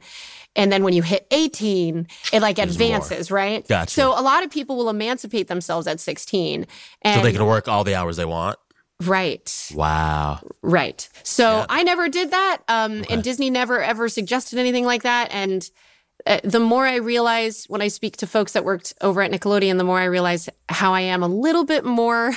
and 0.56 0.72
then 0.72 0.84
when 0.84 0.94
you 0.94 1.04
hit 1.04 1.28
18, 1.30 2.08
it 2.34 2.42
like 2.42 2.58
advances, 2.58 3.30
right? 3.30 3.68
Gotcha. 3.68 3.94
So 3.94 4.20
a 4.20 4.22
lot 4.22 4.44
of 4.44 4.50
people 4.50 4.76
will 4.76 4.90
emancipate 4.90 5.48
themselves 5.48 5.86
at 5.86 6.00
16. 6.00 6.66
And 7.04 7.20
so 7.20 7.24
they 7.24 7.32
can 7.32 7.46
work 7.46 7.68
all 7.68 7.84
the 7.84 7.94
hours 7.94 8.18
they 8.18 8.26
want. 8.26 8.58
Right. 9.04 9.72
Wow. 9.74 10.40
Right. 10.62 11.08
So 11.24 11.60
Yeah. 11.60 11.66
I 11.70 11.84
never 11.84 12.10
did 12.10 12.32
that. 12.32 12.58
Um, 12.68 13.02
Okay. 13.02 13.14
And 13.14 13.24
Disney 13.24 13.50
never 13.50 13.82
ever 13.82 14.10
suggested 14.10 14.60
anything 14.60 14.86
like 14.86 15.04
that. 15.04 15.30
And 15.32 15.70
uh, 16.28 16.40
the 16.44 16.60
more 16.60 16.86
I 16.86 16.96
realize 16.96 17.66
when 17.70 17.82
I 17.82 17.88
speak 17.88 18.18
to 18.18 18.28
folks 18.28 18.52
that 18.54 18.66
worked 18.66 18.94
over 19.02 19.22
at 19.22 19.32
Nickelodeon, 19.32 19.78
the 19.78 19.84
more 19.86 20.00
I 20.00 20.06
realize 20.06 20.50
how 20.68 20.94
I 20.94 21.02
am 21.02 21.24
a 21.24 21.28
little 21.28 21.64
bit 21.66 21.86
more 21.86 22.34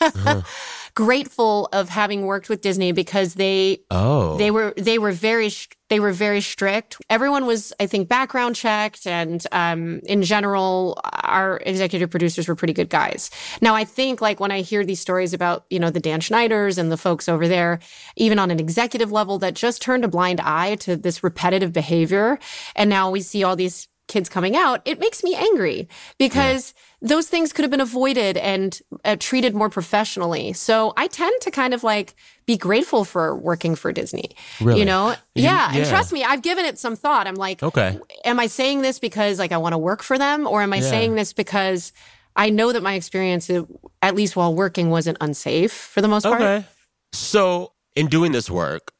Uh-huh. 0.00 0.42
grateful 0.94 1.68
of 1.72 1.88
having 1.88 2.24
worked 2.26 2.48
with 2.48 2.60
Disney 2.60 2.92
because 2.92 3.34
they 3.34 3.80
Oh. 3.90 4.36
they 4.36 4.50
were 4.50 4.72
they 4.76 4.98
were 4.98 5.12
very 5.12 5.50
they 5.90 6.00
were 6.00 6.12
very 6.12 6.40
strict. 6.40 6.96
Everyone 7.10 7.44
was, 7.46 7.72
I 7.78 7.86
think, 7.86 8.08
background 8.08 8.56
checked, 8.56 9.06
and 9.06 9.46
um, 9.52 10.00
in 10.04 10.22
general, 10.22 10.98
our 11.04 11.60
executive 11.66 12.10
producers 12.10 12.48
were 12.48 12.54
pretty 12.54 12.72
good 12.72 12.88
guys. 12.88 13.30
Now, 13.60 13.74
I 13.74 13.84
think 13.84 14.22
like 14.22 14.40
when 14.40 14.50
I 14.50 14.62
hear 14.62 14.82
these 14.84 14.98
stories 15.00 15.34
about 15.34 15.66
you 15.68 15.78
know 15.78 15.90
the 15.90 16.00
Dan 16.00 16.20
Schneiders 16.20 16.78
and 16.78 16.90
the 16.90 16.96
folks 16.96 17.28
over 17.28 17.46
there, 17.48 17.80
even 18.16 18.38
on 18.38 18.50
an 18.50 18.58
executive 18.60 19.12
level, 19.12 19.38
that 19.40 19.54
just 19.54 19.82
turned 19.82 20.04
a 20.04 20.08
blind 20.08 20.40
eye 20.40 20.76
to 20.76 20.96
this 20.96 21.22
repetitive 21.22 21.72
behavior, 21.72 22.38
and 22.74 22.88
now 22.88 23.10
we 23.10 23.20
see 23.20 23.44
all 23.44 23.54
these 23.56 23.86
kids 24.06 24.28
coming 24.28 24.54
out, 24.54 24.82
it 24.84 24.98
makes 24.98 25.24
me 25.24 25.34
angry 25.34 25.88
because 26.18 26.74
those 27.00 27.26
things 27.28 27.52
could 27.52 27.62
have 27.62 27.70
been 27.70 27.80
avoided 27.80 28.36
and 28.36 28.80
uh, 29.04 29.16
treated 29.18 29.54
more 29.54 29.70
professionally. 29.70 30.52
So 30.52 30.92
I 30.96 31.06
tend 31.06 31.32
to 31.42 31.50
kind 31.50 31.72
of 31.72 31.82
like 31.82 32.14
be 32.46 32.56
grateful 32.56 33.04
for 33.04 33.34
working 33.34 33.74
for 33.74 33.92
Disney. 33.92 34.36
Really? 34.60 34.80
You 34.80 34.86
know? 34.86 35.10
You- 35.34 35.44
yeah. 35.44 35.70
And 35.72 35.86
trust 35.86 36.12
me, 36.12 36.22
I've 36.22 36.42
given 36.42 36.64
it 36.66 36.78
some 36.78 36.96
thought. 36.96 37.26
I'm 37.26 37.34
like, 37.34 37.62
Okay. 37.62 37.98
am 38.24 38.38
I 38.38 38.46
saying 38.46 38.82
this 38.82 38.98
because 38.98 39.38
like 39.38 39.52
I 39.52 39.56
want 39.56 39.72
to 39.72 39.78
work 39.78 40.02
for 40.02 40.18
them 40.18 40.46
or 40.46 40.60
am 40.62 40.72
I 40.72 40.76
Yeah. 40.76 40.90
saying 40.90 41.14
this 41.14 41.32
because 41.32 41.92
I 42.36 42.50
know 42.50 42.72
that 42.72 42.82
my 42.82 42.94
experience, 42.94 43.48
uh, 43.48 43.62
at 44.02 44.14
least 44.14 44.36
while 44.36 44.54
working, 44.54 44.90
wasn't 44.90 45.16
unsafe 45.20 45.72
for 45.72 46.02
the 46.02 46.08
most 46.08 46.24
part? 46.24 46.42
Okay. 46.42 46.66
So, 47.12 47.72
in 47.94 48.08
doing 48.08 48.32
this 48.32 48.50
work, 48.50 48.92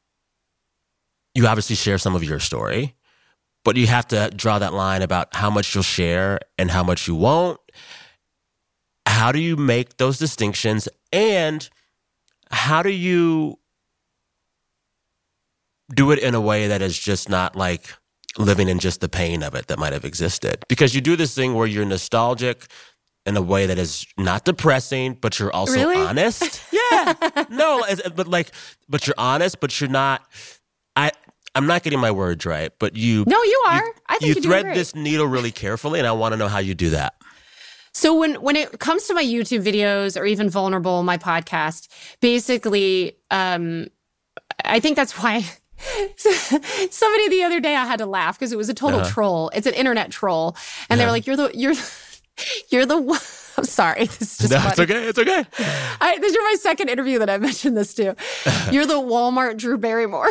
you 1.33 1.45
obviously 1.45 1.75
share 1.75 1.97
some 1.97 2.15
of 2.15 2.23
your 2.23 2.39
story, 2.39 2.94
but 3.65 3.75
you 3.75 3.87
have 3.87 4.07
to 4.07 4.31
draw 4.35 4.57
that 4.59 4.73
line 4.73 5.01
about 5.01 5.35
how 5.35 5.49
much 5.49 5.75
you'll 5.75 5.83
share 5.83 6.39
and 6.57 6.71
how 6.71 6.83
much 6.83 7.07
you 7.07 7.15
won't. 7.15 7.59
How 9.05 9.31
do 9.33 9.39
you 9.39 9.57
make 9.57 9.97
those 9.97 10.17
distinctions? 10.17 10.87
And 11.11 11.67
how 12.51 12.81
do 12.83 12.89
you 12.89 13.59
do 15.93 16.11
it 16.11 16.19
in 16.19 16.33
a 16.35 16.41
way 16.41 16.67
that 16.67 16.81
is 16.81 16.97
just 16.97 17.27
not 17.29 17.55
like 17.55 17.93
living 18.37 18.67
in 18.69 18.79
just 18.79 19.01
the 19.01 19.09
pain 19.09 19.43
of 19.43 19.55
it 19.55 19.67
that 19.67 19.79
might 19.79 19.93
have 19.93 20.05
existed? 20.05 20.63
Because 20.69 20.95
you 20.95 21.01
do 21.01 21.15
this 21.15 21.35
thing 21.35 21.53
where 21.55 21.67
you're 21.67 21.85
nostalgic 21.85 22.67
in 23.25 23.35
a 23.35 23.41
way 23.41 23.65
that 23.65 23.79
is 23.79 24.05
not 24.17 24.45
depressing, 24.45 25.15
but 25.19 25.39
you're 25.39 25.51
also 25.51 25.73
Really? 25.73 25.97
honest. 25.97 26.61
Yeah. 26.91 27.13
no, 27.49 27.83
but 28.15 28.27
like, 28.27 28.51
but 28.87 29.07
you're 29.07 29.15
honest, 29.17 29.59
but 29.59 29.81
you're 29.81 29.89
not. 29.89 30.21
I. 30.95 31.11
I'm 31.55 31.65
not 31.67 31.83
getting 31.83 31.99
my 31.99 32.11
words 32.11 32.45
right, 32.45 32.71
but 32.79 32.95
you. 32.95 33.23
No, 33.27 33.41
you 33.41 33.63
are. 33.67 33.83
I 34.07 34.17
think 34.17 34.35
you 34.35 34.41
thread 34.41 34.75
this 34.75 34.93
needle 34.93 35.25
really 35.25 35.51
carefully, 35.51 35.99
and 35.99 36.07
I 36.07 36.11
want 36.11 36.33
to 36.33 36.37
know 36.37 36.47
how 36.49 36.59
you 36.59 36.75
do 36.75 36.89
that. 36.91 37.15
So 37.93 38.13
when 38.13 38.35
when 38.41 38.55
it 38.57 38.79
comes 38.79 39.05
to 39.07 39.13
my 39.13 39.23
YouTube 39.23 39.63
videos 39.63 40.19
or 40.19 40.25
even 40.25 40.49
vulnerable 40.49 41.01
my 41.03 41.17
podcast, 41.17 41.87
basically, 42.19 43.15
um, 43.31 43.87
I 44.65 44.79
think 44.81 44.97
that's 44.97 45.13
why 45.17 45.45
somebody 46.17 47.29
the 47.29 47.43
other 47.43 47.59
day 47.59 47.75
I 47.75 47.85
had 47.85 47.99
to 47.99 48.05
laugh 48.05 48.37
because 48.37 48.51
it 48.51 48.57
was 48.57 48.69
a 48.69 48.73
total 48.73 48.99
Uh-huh. 48.99 49.09
troll. 49.09 49.51
It's 49.53 49.67
an 49.67 49.73
internet 49.75 50.11
troll, 50.11 50.55
and 50.89 50.99
they 50.99 51.05
were 51.05 51.11
like, 51.11 51.25
"You're 51.25 51.37
the 51.37 51.51
you're 51.53 51.73
you're 52.69 52.85
the 52.85 52.97
one." 52.97 53.19
I'm 53.57 53.63
sorry. 53.63 54.07
This 54.07 54.21
is 54.21 54.37
just 54.39 54.51
no, 54.51 54.57
funny. 54.59 54.71
it's 54.71 54.79
okay. 54.81 55.07
It's 55.07 55.17
okay. 55.19 55.45
I, 56.01 56.17
this 56.19 56.33
is 56.33 56.37
my 56.37 56.55
second 56.59 56.89
interview 56.89 57.19
that 57.19 57.29
I 57.29 57.37
mentioned 57.37 57.77
this 57.77 57.93
to. 57.93 58.13
You're 58.69 58.85
the 58.85 58.95
Walmart 58.95 59.55
Drew 59.55 59.77
Barrymore. 59.77 60.27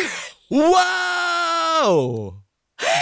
Whoa! 0.50 2.40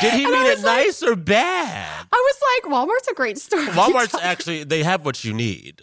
Did 0.01 0.13
he 0.15 0.25
And 0.25 0.33
mean 0.33 0.47
it 0.47 0.59
like- 0.61 0.87
nice 0.87 1.03
or 1.03 1.17
bad? 1.17 2.07
I 2.13 2.17
was 2.17 2.37
like, 2.65 2.73
Walmart's 2.73 3.09
a 3.09 3.15
great 3.15 3.39
store. 3.39 3.65
What 3.67 3.79
are 3.79 3.89
you 3.89 3.95
Walmart's 3.95 4.15
actually 4.15 4.65
they 4.65 4.83
have 4.83 5.05
what 5.05 5.25
you 5.25 5.33
need. 5.33 5.81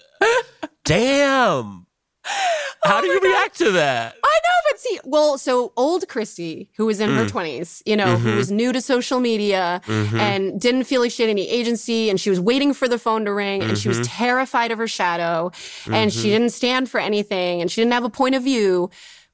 Damn. 0.86 1.86
How 2.84 3.02
do 3.02 3.08
you 3.08 3.20
react 3.20 3.58
to 3.58 3.72
that? 3.72 4.16
I 4.24 4.40
know, 4.44 4.70
but 4.72 4.80
see, 4.80 5.00
well, 5.04 5.38
so 5.38 5.74
old 5.76 6.08
Christy, 6.08 6.70
who 6.78 6.86
was 6.86 7.00
in 7.00 7.10
her 7.16 7.26
20s, 7.26 7.82
you 7.86 7.96
know, 7.98 8.18
who 8.18 8.32
Mhm. 8.34 8.38
was 8.38 8.52
new 8.52 8.72
to 8.72 8.82
social 8.82 9.20
media 9.20 9.82
Mhm. 9.86 10.20
and 10.20 10.62
didn't 10.62 10.86
feel 10.86 11.02
like 11.02 11.12
she 11.12 11.24
had 11.24 11.30
any 11.30 11.50
agency, 11.50 12.10
and 12.10 12.20
she 12.20 12.30
was 12.30 12.40
waiting 12.40 12.74
for 12.74 12.88
the 12.88 12.98
phone 13.00 13.26
to 13.26 13.34
ring, 13.34 13.64
and 13.64 13.78
she 13.78 13.88
was 13.90 14.00
Mhm. 14.00 14.06
terrified 14.08 14.72
of 14.72 14.78
her 14.78 14.88
shadow, 14.88 15.52
and 15.92 16.14
she 16.14 16.20
Mhm. 16.30 16.32
didn't 16.34 16.50
stand 16.52 16.90
for 16.90 17.00
anything, 17.00 17.62
and 17.62 17.70
she 17.72 17.82
didn't 17.82 17.94
have 17.94 18.06
a 18.06 18.10
point 18.10 18.36
of 18.36 18.44
view. 18.44 18.90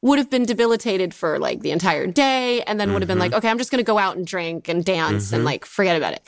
Would 0.06 0.20
have 0.20 0.30
been 0.30 0.46
debilitated 0.46 1.14
for 1.14 1.40
like 1.40 1.62
the 1.62 1.72
entire 1.72 2.06
day, 2.08 2.62
and 2.62 2.80
then 2.80 2.94
would 2.94 3.02
have 3.02 3.08
been 3.08 3.18
like, 3.20 3.34
okay, 3.34 3.50
I'm 3.50 3.58
just 3.58 3.72
gonna 3.72 3.82
go 3.84 3.98
out 3.98 4.16
and 4.18 4.26
drink 4.26 4.68
and 4.70 4.86
dance 4.86 5.34
and 5.34 5.42
Mhm. 5.42 5.46
like 5.46 5.66
forget 5.66 5.98
about 5.98 6.14
it. 6.14 6.22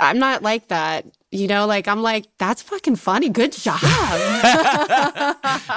I'm 0.00 0.18
not 0.18 0.42
like 0.42 0.66
that. 0.68 1.06
You 1.30 1.46
know, 1.46 1.66
like 1.66 1.86
I'm 1.86 2.02
like, 2.02 2.26
that's 2.38 2.60
fucking 2.62 2.96
funny. 2.96 3.28
Good 3.28 3.52
job. 3.52 3.78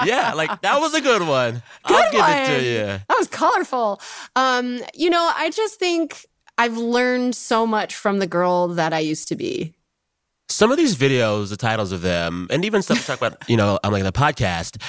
yeah, 0.05 0.33
like 0.35 0.61
that 0.61 0.79
was 0.79 0.93
a 0.93 1.01
good 1.01 1.21
one. 1.27 1.61
I'll 1.85 2.11
give 2.11 2.21
it 2.21 2.45
to 2.47 2.53
one. 2.53 2.63
you. 2.63 2.85
That 3.07 3.17
was 3.17 3.27
colorful. 3.27 4.01
Um, 4.35 4.81
you 4.93 5.09
know, 5.09 5.31
I 5.35 5.49
just 5.51 5.77
think 5.79 6.25
I've 6.57 6.77
learned 6.77 7.35
so 7.35 7.67
much 7.67 7.95
from 7.95 8.19
the 8.19 8.27
girl 8.27 8.67
that 8.69 8.93
I 8.93 8.99
used 8.99 9.27
to 9.29 9.35
be. 9.35 9.73
Some 10.49 10.71
of 10.71 10.77
these 10.77 10.95
videos, 10.95 11.49
the 11.49 11.57
titles 11.57 11.91
of 11.91 12.01
them, 12.01 12.47
and 12.49 12.63
even 12.65 12.81
stuff 12.81 12.97
we 12.99 13.03
talk 13.03 13.17
about, 13.17 13.47
you 13.49 13.57
know, 13.57 13.79
I'm 13.83 13.91
like 13.91 14.03
the 14.03 14.11
podcast, 14.13 14.81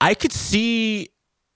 I 0.00 0.14
could 0.14 0.32
see 0.32 1.08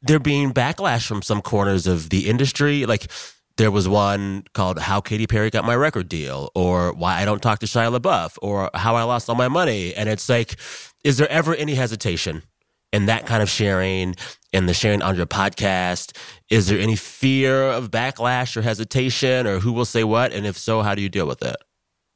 there 0.02 0.18
being 0.18 0.52
backlash 0.52 1.06
from 1.06 1.22
some 1.22 1.40
corners 1.40 1.86
of 1.86 2.10
the 2.10 2.28
industry. 2.28 2.84
Like 2.86 3.10
there 3.56 3.70
was 3.70 3.88
one 3.88 4.44
called 4.52 4.78
How 4.78 5.00
Katy 5.00 5.26
Perry 5.26 5.50
Got 5.50 5.64
My 5.64 5.76
Record 5.76 6.08
Deal, 6.08 6.50
or 6.54 6.92
Why 6.92 7.22
I 7.22 7.24
Don't 7.24 7.40
Talk 7.42 7.60
to 7.60 7.66
Shia 7.66 7.96
LaBeouf, 7.96 8.36
or 8.42 8.70
How 8.74 8.96
I 8.96 9.04
Lost 9.04 9.28
All 9.28 9.36
My 9.36 9.48
Money. 9.48 9.94
And 9.94 10.08
it's 10.08 10.28
like, 10.28 10.56
is 11.04 11.16
there 11.16 11.30
ever 11.30 11.54
any 11.54 11.74
hesitation 11.74 12.42
in 12.92 13.06
that 13.06 13.26
kind 13.26 13.42
of 13.42 13.48
sharing, 13.48 14.14
in 14.52 14.66
the 14.66 14.74
sharing 14.74 15.02
on 15.02 15.16
your 15.16 15.26
podcast? 15.26 16.16
Is 16.50 16.66
there 16.66 16.78
any 16.78 16.96
fear 16.96 17.70
of 17.70 17.90
backlash 17.90 18.56
or 18.56 18.62
hesitation, 18.62 19.46
or 19.46 19.60
who 19.60 19.72
will 19.72 19.84
say 19.84 20.04
what? 20.04 20.32
And 20.32 20.46
if 20.46 20.58
so, 20.58 20.82
how 20.82 20.94
do 20.94 21.02
you 21.02 21.08
deal 21.08 21.26
with 21.26 21.42
it? 21.42 21.56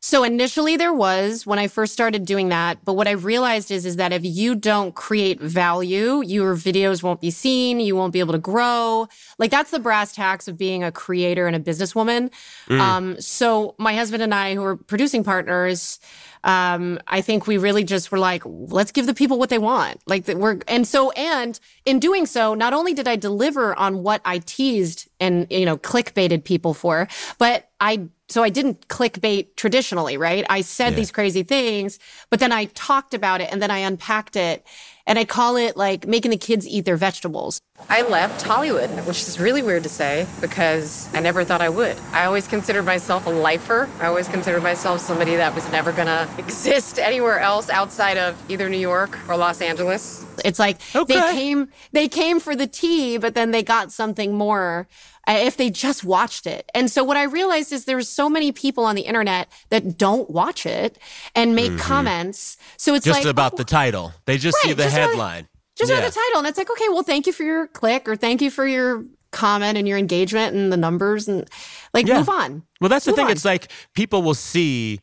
So 0.00 0.22
initially 0.22 0.76
there 0.76 0.92
was 0.92 1.44
when 1.44 1.58
I 1.58 1.66
first 1.66 1.92
started 1.92 2.24
doing 2.24 2.50
that, 2.50 2.84
but 2.84 2.94
what 2.94 3.08
I 3.08 3.12
realized 3.12 3.72
is 3.72 3.84
is 3.84 3.96
that 3.96 4.12
if 4.12 4.24
you 4.24 4.54
don't 4.54 4.94
create 4.94 5.40
value, 5.40 6.22
your 6.22 6.54
videos 6.54 7.02
won't 7.02 7.20
be 7.20 7.32
seen, 7.32 7.80
you 7.80 7.96
won't 7.96 8.12
be 8.12 8.20
able 8.20 8.32
to 8.32 8.38
grow. 8.38 9.08
Like 9.38 9.50
that's 9.50 9.72
the 9.72 9.80
brass 9.80 10.12
tacks 10.12 10.46
of 10.46 10.56
being 10.56 10.84
a 10.84 10.92
creator 10.92 11.48
and 11.48 11.56
a 11.56 11.60
businesswoman. 11.60 12.30
Mm. 12.68 12.80
Um 12.80 13.20
so 13.20 13.74
my 13.78 13.94
husband 13.94 14.22
and 14.22 14.32
I 14.32 14.54
who 14.54 14.62
are 14.62 14.76
producing 14.76 15.24
partners, 15.24 15.98
um 16.44 17.00
I 17.08 17.20
think 17.20 17.48
we 17.48 17.58
really 17.58 17.82
just 17.82 18.12
were 18.12 18.20
like 18.20 18.42
let's 18.46 18.92
give 18.92 19.06
the 19.06 19.14
people 19.14 19.36
what 19.36 19.50
they 19.50 19.58
want. 19.58 20.00
Like 20.06 20.26
that 20.26 20.38
we're 20.38 20.60
and 20.68 20.86
so 20.86 21.10
and 21.12 21.58
in 21.84 21.98
doing 21.98 22.24
so, 22.24 22.54
not 22.54 22.72
only 22.72 22.94
did 22.94 23.08
I 23.08 23.16
deliver 23.16 23.76
on 23.76 24.04
what 24.04 24.20
I 24.24 24.38
teased 24.38 25.08
and 25.18 25.48
you 25.50 25.66
know 25.66 25.76
clickbaited 25.76 26.44
people 26.44 26.72
for, 26.72 27.08
but 27.38 27.68
I 27.80 28.08
so 28.28 28.42
I 28.42 28.50
didn't 28.50 28.88
clickbait 28.88 29.56
traditionally, 29.56 30.16
right? 30.16 30.44
I 30.50 30.60
said 30.60 30.90
Yeah. 30.90 30.96
these 30.96 31.10
crazy 31.10 31.42
things, 31.42 31.98
but 32.30 32.40
then 32.40 32.52
I 32.52 32.66
talked 32.66 33.14
about 33.14 33.40
it 33.40 33.50
and 33.50 33.60
then 33.62 33.70
I 33.70 33.78
unpacked 33.78 34.36
it. 34.36 34.66
And 35.08 35.18
I 35.18 35.24
call 35.24 35.56
it 35.56 35.74
like 35.76 36.06
making 36.06 36.30
the 36.30 36.36
kids 36.36 36.68
eat 36.68 36.84
their 36.84 36.98
vegetables. 36.98 37.60
I 37.88 38.02
left 38.02 38.42
Hollywood, 38.42 38.90
which 39.06 39.22
is 39.22 39.40
really 39.40 39.62
weird 39.62 39.82
to 39.84 39.88
say 39.88 40.26
because 40.40 41.08
I 41.14 41.20
never 41.20 41.44
thought 41.44 41.62
I 41.62 41.70
would. 41.70 41.96
I 42.12 42.26
always 42.26 42.46
considered 42.46 42.84
myself 42.84 43.26
a 43.26 43.30
lifer. 43.30 43.88
I 44.00 44.06
always 44.06 44.28
considered 44.28 44.62
myself 44.62 45.00
somebody 45.00 45.36
that 45.36 45.54
was 45.54 45.68
never 45.72 45.92
gonna 45.92 46.28
exist 46.38 46.98
anywhere 46.98 47.40
else 47.40 47.70
outside 47.70 48.18
of 48.18 48.36
either 48.50 48.68
New 48.68 48.76
York 48.78 49.18
or 49.28 49.36
Los 49.38 49.62
Angeles. 49.62 50.26
It's 50.44 50.58
like 50.58 50.78
they 50.92 51.14
came 51.32 51.68
they 51.92 52.06
came 52.08 52.38
for 52.38 52.54
the 52.54 52.66
tea, 52.66 53.16
but 53.16 53.34
then 53.34 53.50
they 53.50 53.62
got 53.62 53.90
something 53.90 54.34
more 54.34 54.86
uh, 55.26 55.32
if 55.32 55.56
they 55.56 55.68
just 55.68 56.04
watched 56.04 56.46
it. 56.46 56.70
And 56.74 56.90
so 56.90 57.04
what 57.04 57.16
I 57.16 57.24
realized 57.24 57.72
is 57.72 57.84
there's 57.84 58.08
so 58.08 58.30
many 58.30 58.50
people 58.52 58.84
on 58.84 58.94
the 58.94 59.02
internet 59.02 59.48
that 59.70 59.98
don't 59.98 60.30
watch 60.30 60.64
it 60.64 60.96
and 61.34 61.54
make 61.54 61.72
Mhm. 61.72 61.78
comments. 61.80 62.56
So 62.76 62.94
it's 62.94 63.04
just 63.04 63.20
like 63.24 63.30
about 63.30 63.56
the 63.56 63.64
title. 63.64 64.12
They 64.26 64.38
just 64.38 64.56
see 64.62 64.72
the 64.72 64.84
just 64.84 64.96
headline. 65.06 65.48
just 65.76 65.90
Yeah. 65.90 65.98
read 66.00 66.08
the 66.10 66.14
title 66.14 66.38
and 66.38 66.46
it's 66.48 66.58
like 66.58 66.70
okay 66.70 66.88
well 66.88 67.02
thank 67.02 67.26
you 67.26 67.32
for 67.32 67.44
your 67.44 67.66
click 67.68 68.08
or 68.08 68.16
thank 68.16 68.40
you 68.42 68.50
for 68.50 68.66
your 68.66 69.04
comment 69.30 69.76
and 69.78 69.86
your 69.86 69.98
engagement 69.98 70.54
and 70.56 70.72
the 70.72 70.76
numbers 70.76 71.28
and 71.28 71.48
like 71.94 72.06
Yeah. 72.06 72.18
move 72.18 72.28
on 72.28 72.62
Well, 72.80 72.88
that's 72.88 73.04
the 73.04 73.12
thing. 73.12 73.26
on. 73.26 73.30
It's 73.30 73.44
like 73.44 73.70
people 73.94 74.22
will 74.22 74.34
see 74.34 75.00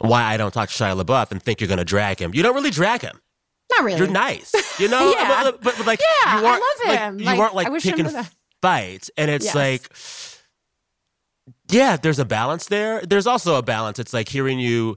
why 0.00 0.22
I 0.22 0.36
don't 0.38 0.52
talk 0.52 0.70
to 0.70 0.74
Shia 0.74 0.98
LaBeouf 1.00 1.30
and 1.30 1.42
think 1.42 1.60
you're 1.60 1.68
going 1.68 1.78
to 1.78 1.84
drag 1.84 2.18
him. 2.18 2.32
You 2.34 2.42
don't 2.42 2.54
really 2.54 2.70
drag 2.70 3.02
him. 3.02 3.20
not 3.76 3.84
really 3.84 3.98
You're 3.98 4.08
nice, 4.08 4.52
you 4.80 4.88
know. 4.88 5.10
Yeah. 5.16 5.42
but, 5.44 5.60
but, 5.62 5.74
but, 5.76 5.86
like 5.86 6.00
Yeah, 6.00 6.40
you 6.40 6.46
I 6.46 6.50
weren't, 6.50 6.62
love 6.62 6.88
like, 6.88 6.98
him. 6.98 7.18
you 7.20 7.24
Like, 7.26 7.38
weren't 7.38 7.54
like 7.54 7.82
picking 7.82 8.08
fights, 8.62 9.10
and 9.18 9.30
it's 9.30 9.44
Yes. 9.46 9.54
like, 9.54 9.90
yeah, 11.70 11.96
there's 11.96 12.18
a 12.18 12.24
balance 12.24 12.66
there. 12.66 13.00
There's 13.02 13.26
also 13.26 13.56
a 13.56 13.62
balance. 13.62 13.98
It's 13.98 14.12
like 14.12 14.28
hearing 14.28 14.58
you. 14.58 14.96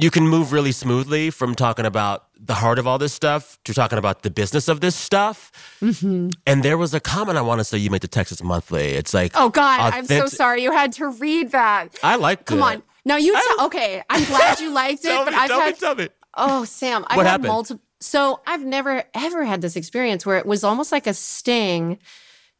You 0.00 0.10
can 0.10 0.28
move 0.28 0.52
really 0.52 0.72
smoothly 0.72 1.30
from 1.30 1.54
talking 1.54 1.84
about 1.84 2.26
the 2.38 2.54
heart 2.54 2.78
of 2.78 2.86
all 2.86 2.98
this 2.98 3.12
stuff 3.12 3.58
to 3.64 3.74
talking 3.74 3.98
about 3.98 4.22
the 4.22 4.30
business 4.30 4.68
of 4.68 4.80
this 4.80 4.94
stuff. 4.94 5.50
Mhm. 5.82 6.32
And 6.46 6.62
there 6.62 6.78
was 6.78 6.94
a 6.94 7.00
comment 7.00 7.36
I 7.36 7.40
want 7.40 7.58
to 7.58 7.64
say 7.64 7.78
you 7.78 7.90
made 7.90 8.02
to 8.02 8.08
Texas 8.08 8.42
Monthly. 8.42 8.90
It's 8.94 9.12
like, 9.12 9.32
oh 9.34 9.48
god 9.48 9.92
i'm 9.94 10.06
so 10.06 10.26
sorry 10.26 10.62
you 10.62 10.70
had 10.72 10.92
to 10.92 11.08
read 11.08 11.50
that 11.52 11.88
I 12.02 12.14
like 12.16 12.44
come 12.44 12.58
it. 12.60 12.62
on 12.62 12.82
now 13.04 13.16
you 13.16 13.32
tell 13.32 13.66
okay 13.66 14.02
i'm 14.10 14.24
glad 14.24 14.60
you 14.60 14.70
liked 14.82 15.04
it 15.04 15.08
Tell 15.08 15.24
but 15.24 15.32
me, 15.32 15.38
i've 15.40 15.48
tell 15.48 15.58
me, 15.60 15.64
had 15.64 15.78
tell 15.78 15.94
me. 15.96 16.08
oh 16.36 16.64
sam 16.64 17.04
i've 17.08 17.16
What 17.16 17.26
had 17.26 17.42
multiple 17.42 17.82
so 18.00 18.40
i've 18.46 18.64
never 18.64 19.02
ever 19.14 19.44
had 19.44 19.60
this 19.62 19.74
experience 19.76 20.24
where 20.26 20.38
it 20.38 20.46
was 20.46 20.62
almost 20.62 20.92
like 20.92 21.06
a 21.08 21.14
sting 21.14 21.98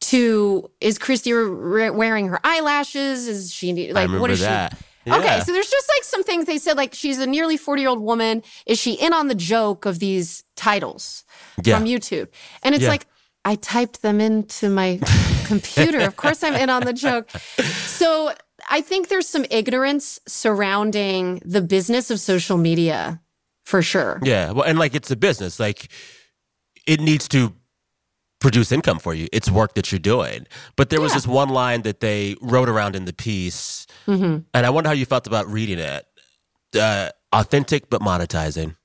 to 0.01 0.71
is 0.81 0.99
christy 0.99 1.33
re- 1.33 1.91
wearing 1.91 2.29
her 2.29 2.41
eyelashes 2.45 3.27
is 3.29 3.53
she 3.53 3.93
like 3.93 4.11
what 4.11 4.31
is 4.31 4.41
that. 4.41 4.73
she 4.77 4.85
Okay, 5.13 5.41
so 5.41 5.53
there's 5.53 5.71
just 5.71 5.89
like 5.97 6.05
some 6.05 6.23
things 6.25 6.45
they 6.47 6.59
said, 6.59 6.77
like 6.77 6.95
she's 6.95 7.19
a 7.19 7.27
nearly 7.27 7.57
40 7.57 7.83
year 7.83 7.89
old 7.91 8.01
woman. 8.01 8.43
Is 8.67 8.79
she 8.79 8.93
in 8.95 9.13
on 9.13 9.29
the 9.29 9.35
joke 9.35 9.87
of 9.87 9.99
these 9.99 10.45
titles 10.57 11.25
Yeah. 11.65 11.77
from 11.79 11.87
YouTube? 11.87 12.29
And 12.63 12.75
it's 12.75 12.85
Yeah. 12.85 12.91
like, 12.91 13.07
I 13.45 13.55
typed 13.57 14.03
them 14.03 14.21
into 14.21 14.69
my 14.69 14.99
computer. 15.47 16.01
Of 16.01 16.17
course, 16.17 16.43
I'm 16.43 16.55
in 16.55 16.69
on 16.71 16.85
the 16.85 16.93
joke. 16.93 17.31
So 17.87 18.33
I 18.69 18.81
think 18.83 19.09
there's 19.09 19.29
some 19.29 19.47
ignorance 19.51 20.19
surrounding 20.27 21.41
the 21.45 21.63
business 21.63 22.11
of 22.11 22.21
social 22.21 22.57
media 22.59 23.21
for 23.65 23.81
sure. 23.83 24.19
Yeah, 24.23 24.51
well, 24.53 24.65
and 24.65 24.79
like 24.79 24.95
it's 24.95 25.11
a 25.11 25.17
business. 25.17 25.59
Like 25.61 25.89
it 26.87 27.01
needs 27.01 27.29
to 27.29 27.53
produce 28.41 28.71
income 28.73 28.99
for 28.99 29.15
you. 29.15 29.27
It's 29.33 29.51
work 29.51 29.75
that 29.75 29.91
you're 29.91 29.99
doing. 29.99 30.47
But 30.77 30.91
there 30.91 31.01
was 31.01 31.13
this 31.15 31.27
one 31.27 31.49
line 31.49 31.83
that 31.83 32.01
they 32.01 32.37
wrote 32.41 32.69
around 32.69 32.95
in 32.97 33.05
the 33.05 33.13
piece, 33.13 33.87
Mhm. 34.07 34.45
and 34.55 34.67
I 34.67 34.71
wonder 34.71 34.89
how 34.89 34.95
you 34.95 35.07
felt 35.07 35.27
about 35.27 35.47
reading 35.49 35.79
it. 35.79 36.07
Uh, 36.79 37.11
authentic 37.33 37.91
but 37.91 38.01
monetizing. 38.01 38.77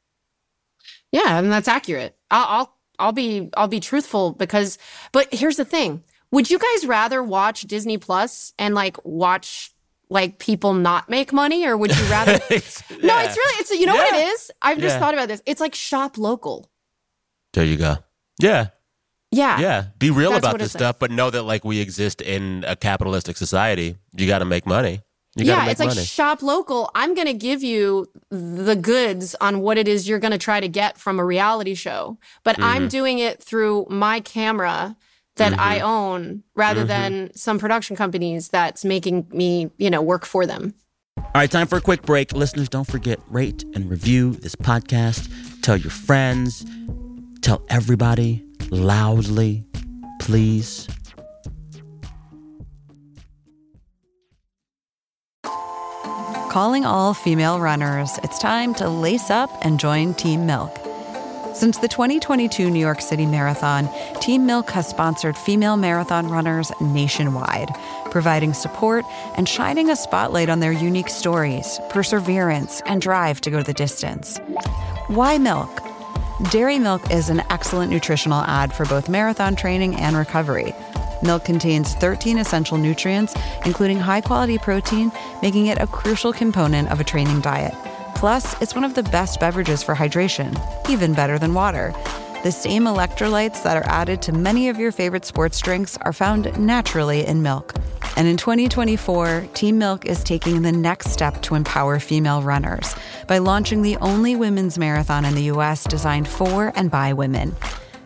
Yeah, 1.11 1.37
and 1.37 1.51
that's 1.51 1.67
accurate. 1.67 2.15
I'll, 2.31 2.45
I'll 2.47 2.77
I'll 2.99 3.11
be 3.11 3.49
I'll 3.55 3.67
be 3.67 3.79
truthful 3.79 4.31
because 4.31 4.77
but 5.11 5.33
here's 5.33 5.57
the 5.57 5.65
thing. 5.65 6.03
Would 6.31 6.49
you 6.49 6.57
guys 6.57 6.87
rather 6.87 7.21
watch 7.21 7.61
Disney 7.61 7.97
Plus 7.97 8.53
and 8.57 8.73
like 8.73 8.97
watch 9.05 9.71
like 10.09 10.39
people 10.39 10.73
not 10.73 11.09
make 11.09 11.31
money 11.33 11.65
or 11.65 11.75
would 11.77 11.95
you 11.95 12.03
rather 12.05 12.33
No, 12.49 12.49
it's 12.49 13.37
really 13.37 13.59
it's 13.59 13.71
you 13.71 13.85
know 13.85 13.95
what 13.95 14.13
it 14.13 14.27
is 14.27 14.51
I've 14.61 14.79
just 14.79 14.95
Yeah. 14.95 14.99
thought 14.99 15.13
about 15.13 15.27
this. 15.27 15.41
It's 15.45 15.61
like 15.61 15.75
shop 15.75 16.17
local. 16.17 16.69
There 17.53 17.65
you 17.65 17.77
go. 17.77 17.97
Yeah. 18.41 18.67
Yeah. 19.33 19.59
Yeah. 19.59 19.85
Be 19.99 20.11
real 20.11 20.35
about 20.35 20.57
this 20.59 20.67
it's 20.67 20.75
like. 20.75 20.79
stuff, 20.79 20.99
but 20.99 21.11
know 21.11 21.29
that 21.29 21.43
like 21.43 21.63
we 21.65 21.79
exist 21.79 22.21
in 22.21 22.63
a 22.67 22.75
capitalistic 22.75 23.37
society. 23.37 23.95
You 24.15 24.27
got 24.27 24.39
to 24.39 24.45
make 24.45 24.65
money. 24.65 25.01
You 25.35 25.45
yeah, 25.45 25.61
make 25.63 25.71
it's 25.71 25.79
like 25.79 25.89
money. 25.89 26.03
shop 26.05 26.43
local. 26.43 26.91
I'm 26.93 27.15
going 27.15 27.25
to 27.27 27.33
give 27.33 27.63
you 27.63 28.05
the 28.29 28.75
goods 28.75 29.35
on 29.41 29.61
what 29.61 29.79
it 29.79 29.87
is 29.87 30.07
you're 30.07 30.19
going 30.19 30.31
to 30.31 30.37
try 30.37 30.59
to 30.59 30.67
get 30.67 30.99
from 30.99 31.19
a 31.19 31.25
reality 31.25 31.73
show, 31.73 32.19
but 32.43 32.61
I'm 32.61 32.83
Mhm. 32.85 32.89
doing 32.91 33.17
it 33.19 33.41
through 33.41 33.87
my 33.89 34.19
camera 34.19 34.95
that 35.37 35.57
I 35.57 35.79
Mhm. 35.79 35.81
own 35.83 36.43
rather 36.55 36.83
Mhm. 36.83 36.87
than 36.87 37.31
some 37.35 37.57
production 37.57 37.95
companies 37.95 38.49
that's 38.49 38.85
making 38.85 39.25
me, 39.31 39.71
you 39.79 39.89
know, 39.89 40.03
work 40.03 40.23
for 40.25 40.45
them. 40.45 40.75
All 41.17 41.25
right, 41.33 41.49
time 41.49 41.65
for 41.65 41.77
a 41.77 41.81
quick 41.81 42.03
break. 42.03 42.33
Listeners, 42.33 42.69
don't 42.69 42.85
forget 42.85 43.19
rate 43.27 43.63
and 43.73 43.89
review 43.89 44.33
this 44.33 44.55
podcast. 44.55 45.29
Tell 45.63 45.77
your 45.77 45.89
friends. 45.89 46.63
Tell 47.41 47.63
everybody 47.69 48.43
loudly, 48.73 49.65
please. 50.19 50.87
Calling 56.49 56.85
all 56.85 57.13
female 57.13 57.59
runners, 57.59 58.19
it's 58.23 58.37
time 58.37 58.75
to 58.75 58.87
lace 58.87 59.31
up 59.31 59.49
and 59.65 59.79
join 59.79 60.13
Team 60.13 60.45
Milk. 60.45 60.77
Since 61.55 61.79
the 61.79 61.87
2022 61.87 62.69
New 62.69 62.79
York 62.79 62.99
City 62.99 63.25
Marathon, 63.25 63.89
Team 64.21 64.45
Milk 64.45 64.69
has 64.71 64.87
sponsored 64.87 65.37
female 65.37 65.77
marathon 65.77 66.27
runners 66.27 66.71
nationwide, 66.81 67.69
providing 68.11 68.53
support 68.53 69.05
and 69.35 69.47
shining 69.47 69.89
a 69.89 69.95
spotlight 69.95 70.49
on 70.49 70.59
their 70.59 70.71
unique 70.71 71.09
stories, 71.09 71.79
perseverance, 71.89 72.81
and 72.87 73.01
drive 73.01 73.39
to 73.41 73.51
go 73.51 73.61
the 73.61 73.73
distance. 73.73 74.39
Why 75.07 75.37
milk? 75.37 75.92
Dairy 76.41 76.79
milk 76.79 77.11
is 77.11 77.29
an 77.29 77.43
excellent 77.51 77.91
nutritional 77.91 78.41
ad 78.41 78.73
for 78.73 78.85
both 78.85 79.07
marathon 79.07 79.55
training 79.55 79.95
and 79.95 80.17
recovery. 80.17 80.73
Milk 81.21 81.45
contains 81.45 81.93
13 81.93 82.39
essential 82.39 82.77
nutrients, 82.77 83.35
including 83.65 83.99
high 83.99 84.19
quality 84.19 84.57
protein, 84.57 85.11
making 85.43 85.67
it 85.67 85.77
a 85.77 85.85
crucial 85.85 86.33
component 86.33 86.91
of 86.91 86.99
a 86.99 87.03
training 87.03 87.39
diet. 87.41 87.75
Plus, 88.15 88.59
it's 88.63 88.73
one 88.73 88.83
of 88.83 88.95
the 88.95 89.03
best 89.03 89.39
beverages 89.39 89.83
for 89.83 89.93
hydration, 89.93 90.59
even 90.89 91.13
better 91.13 91.37
than 91.37 91.53
water. 91.53 91.93
The 92.41 92.51
same 92.51 92.85
electrolytes 92.85 93.61
that 93.61 93.77
are 93.77 93.87
added 93.87 94.23
to 94.23 94.31
many 94.31 94.69
of 94.69 94.79
your 94.79 94.91
favorite 94.91 95.25
sports 95.25 95.61
drinks 95.61 95.97
are 96.01 96.13
found 96.13 96.57
naturally 96.59 97.25
in 97.25 97.43
milk. 97.43 97.75
And 98.15 98.27
in 98.27 98.37
2024, 98.37 99.47
Team 99.53 99.77
Milk 99.77 100.05
is 100.05 100.23
taking 100.23 100.61
the 100.61 100.71
next 100.71 101.11
step 101.11 101.41
to 101.43 101.55
empower 101.55 101.99
female 101.99 102.41
runners 102.41 102.95
by 103.27 103.39
launching 103.39 103.81
the 103.81 103.97
only 103.97 104.35
women's 104.35 104.77
marathon 104.77 105.25
in 105.25 105.35
the 105.35 105.51
US 105.51 105.83
designed 105.83 106.27
for 106.27 106.71
and 106.75 106.91
by 106.91 107.13
women. 107.13 107.55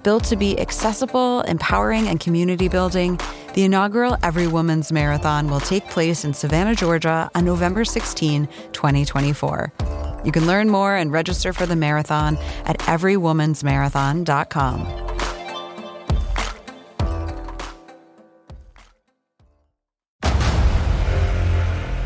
Built 0.04 0.24
to 0.26 0.36
be 0.38 0.60
accessible, 0.60 1.42
empowering, 1.42 2.08
and 2.08 2.20
community 2.20 2.70
building, 2.70 3.20
the 3.56 3.64
inaugural 3.64 4.16
Every 4.24 4.48
Woman's 4.48 4.92
Marathon 4.92 5.50
will 5.50 5.60
take 5.60 5.90
place 5.90 6.24
in 6.24 6.34
Savannah, 6.34 6.76
Georgia 6.76 7.30
on 7.36 7.44
November 7.44 7.84
16, 7.84 8.48
2024. 8.72 9.74
You 10.24 10.32
can 10.32 10.48
learn 10.48 10.70
more 10.70 10.96
and 10.96 11.12
register 11.12 11.52
for 11.52 11.66
the 11.66 11.76
marathon 11.76 12.38
at 12.66 12.80
everywomansmarathon.com. 12.80 15.07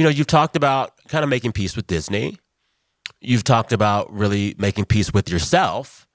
You 0.00 0.04
know, 0.04 0.10
you've 0.10 0.28
talked 0.28 0.56
about 0.56 0.94
kind 1.08 1.22
of 1.24 1.28
making 1.28 1.52
peace 1.52 1.76
with 1.76 1.86
Disney. 1.86 2.38
You've 3.20 3.44
talked 3.44 3.70
about 3.70 4.10
really 4.10 4.54
making 4.56 4.86
peace 4.86 5.12
with 5.12 5.28
yourself. 5.28 6.08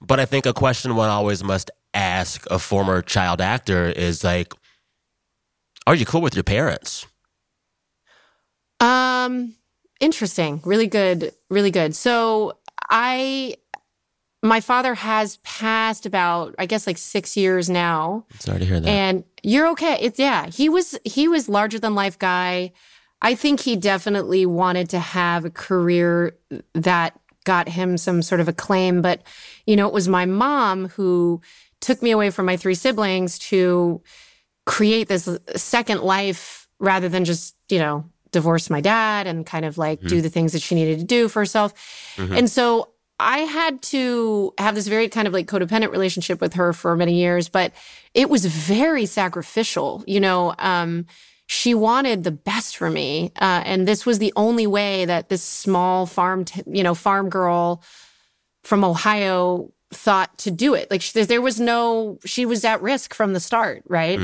But 0.00 0.18
I 0.18 0.24
think 0.24 0.46
a 0.46 0.54
question 0.54 0.96
one 0.96 1.10
always 1.10 1.44
must 1.44 1.70
ask 1.92 2.46
a 2.50 2.58
former 2.58 3.02
child 3.02 3.42
actor 3.42 3.84
is 3.84 4.24
like, 4.24 4.54
are 5.86 5.94
you 5.94 6.06
cool 6.06 6.22
with 6.22 6.36
your 6.36 6.42
parents? 6.42 7.06
Um, 8.80 9.56
interesting. 10.00 10.62
Really 10.64 10.86
good. 10.86 11.34
Really 11.50 11.70
good. 11.70 11.94
So 11.94 12.56
I, 12.88 13.56
my 14.42 14.62
father 14.62 14.94
has 14.94 15.36
passed 15.44 16.06
about, 16.06 16.54
I 16.58 16.64
guess, 16.64 16.86
like 16.86 16.96
six 16.96 17.36
years 17.36 17.68
now. 17.68 18.24
Sorry 18.38 18.60
to 18.60 18.64
hear 18.64 18.80
that. 18.80 18.88
And 18.88 19.24
you're 19.42 19.68
okay. 19.72 19.98
It's 20.00 20.18
yeah. 20.18 20.46
He 20.46 20.70
was 20.70 20.98
he 21.04 21.28
was 21.28 21.46
larger 21.46 21.78
than 21.78 21.94
life 21.94 22.18
guy. 22.18 22.72
I 23.22 23.34
think 23.34 23.60
he 23.60 23.76
definitely 23.76 24.46
wanted 24.46 24.90
to 24.90 24.98
have 24.98 25.44
a 25.44 25.50
career 25.50 26.36
that 26.74 27.18
got 27.44 27.68
him 27.68 27.96
some 27.96 28.22
sort 28.22 28.40
of 28.40 28.48
acclaim, 28.48 29.02
but 29.02 29.22
you 29.66 29.74
know, 29.76 29.86
it 29.86 29.92
was 29.94 30.08
my 30.08 30.26
mom 30.26 30.88
who 30.90 31.40
took 31.80 32.02
me 32.02 32.10
away 32.10 32.30
from 32.30 32.46
my 32.46 32.56
three 32.56 32.74
siblings 32.74 33.38
to 33.38 34.02
create 34.66 35.08
this 35.08 35.28
second 35.56 36.02
life 36.02 36.68
rather 36.78 37.08
than 37.08 37.24
just, 37.24 37.56
you 37.68 37.78
know, 37.78 38.04
divorce 38.30 38.68
my 38.68 38.80
dad 38.80 39.26
and 39.26 39.46
kind 39.46 39.64
of 39.64 39.78
like 39.78 40.00
do 40.02 40.18
Mhm. 40.18 40.22
the 40.22 40.28
things 40.28 40.52
that 40.52 40.60
she 40.62 40.74
needed 40.74 40.98
to 40.98 41.04
do 41.04 41.28
for 41.28 41.40
herself. 41.40 41.72
Mhm. 42.16 42.36
And 42.38 42.50
so 42.50 42.90
I 43.18 43.38
had 43.40 43.80
to 43.82 44.52
have 44.58 44.74
this 44.74 44.86
very 44.86 45.08
kind 45.08 45.26
of 45.26 45.32
like 45.32 45.46
codependent 45.48 45.90
relationship 45.90 46.40
with 46.40 46.54
her 46.54 46.72
for 46.72 46.94
many 46.96 47.14
years, 47.14 47.48
but 47.48 47.72
it 48.14 48.28
was 48.30 48.44
very 48.44 49.06
sacrificial. 49.06 50.04
You 50.06 50.20
know, 50.20 50.54
um, 50.58 51.06
she 51.50 51.74
wanted 51.74 52.24
the 52.24 52.30
best 52.30 52.76
for 52.76 52.90
me, 52.90 53.32
uh, 53.40 53.62
and 53.64 53.88
this 53.88 54.04
was 54.04 54.18
the 54.18 54.34
only 54.36 54.66
way 54.66 55.06
that 55.06 55.30
this 55.30 55.42
small 55.42 56.04
farm, 56.04 56.44
t- 56.44 56.62
you 56.66 56.82
know, 56.82 56.94
farm 56.94 57.30
girl 57.30 57.82
from 58.62 58.84
Ohio 58.84 59.72
thought 59.90 60.36
to 60.38 60.50
do 60.50 60.74
it. 60.74 60.90
Like 60.90 61.00
she, 61.00 61.22
there 61.24 61.40
was 61.40 61.58
no, 61.58 62.18
she 62.26 62.44
was 62.44 62.66
at 62.66 62.82
risk 62.82 63.14
from 63.14 63.32
the 63.32 63.40
start, 63.40 63.82
right? 63.88 64.20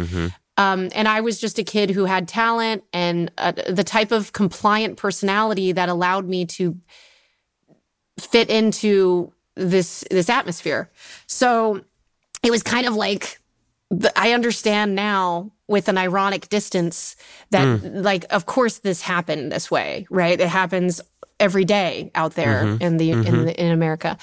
Um, 0.58 0.90
and 0.94 1.08
I 1.08 1.22
was 1.22 1.40
just 1.40 1.58
a 1.58 1.64
kid 1.64 1.88
who 1.90 2.04
had 2.04 2.28
talent 2.28 2.84
and 2.92 3.32
uh, 3.38 3.52
the 3.52 3.84
type 3.84 4.12
of 4.12 4.32
compliant 4.32 4.98
personality 4.98 5.72
that 5.72 5.88
allowed 5.88 6.28
me 6.28 6.44
to 6.46 6.76
fit 8.20 8.50
into 8.50 9.32
this 9.56 10.04
this 10.10 10.28
atmosphere. 10.28 10.90
So 11.26 11.80
it 12.42 12.50
was 12.50 12.62
kind 12.62 12.87
of 12.87 12.94
like 12.94 13.40
I 14.16 14.33
understand 14.33 14.94
now 14.94 15.52
with 15.68 15.88
an 15.88 15.96
ironic 15.98 16.48
distance 16.48 17.16
that 17.50 17.66
Mm. 17.80 18.02
like 18.04 18.26
of 18.30 18.46
course 18.46 18.78
this 18.78 19.00
happened 19.02 19.50
this 19.52 19.70
way, 19.70 20.07
right? 20.11 20.38
It 20.40 20.48
happens 20.48 21.00
every 21.40 21.64
day 21.64 22.11
out 22.14 22.35
there 22.35 22.62
Mhm. 22.64 22.80
in 22.83 22.96
the 22.96 23.11
in 23.11 23.24
Mhm. 23.24 23.44
the, 23.46 23.61
in 23.61 23.70
America. 23.72 24.16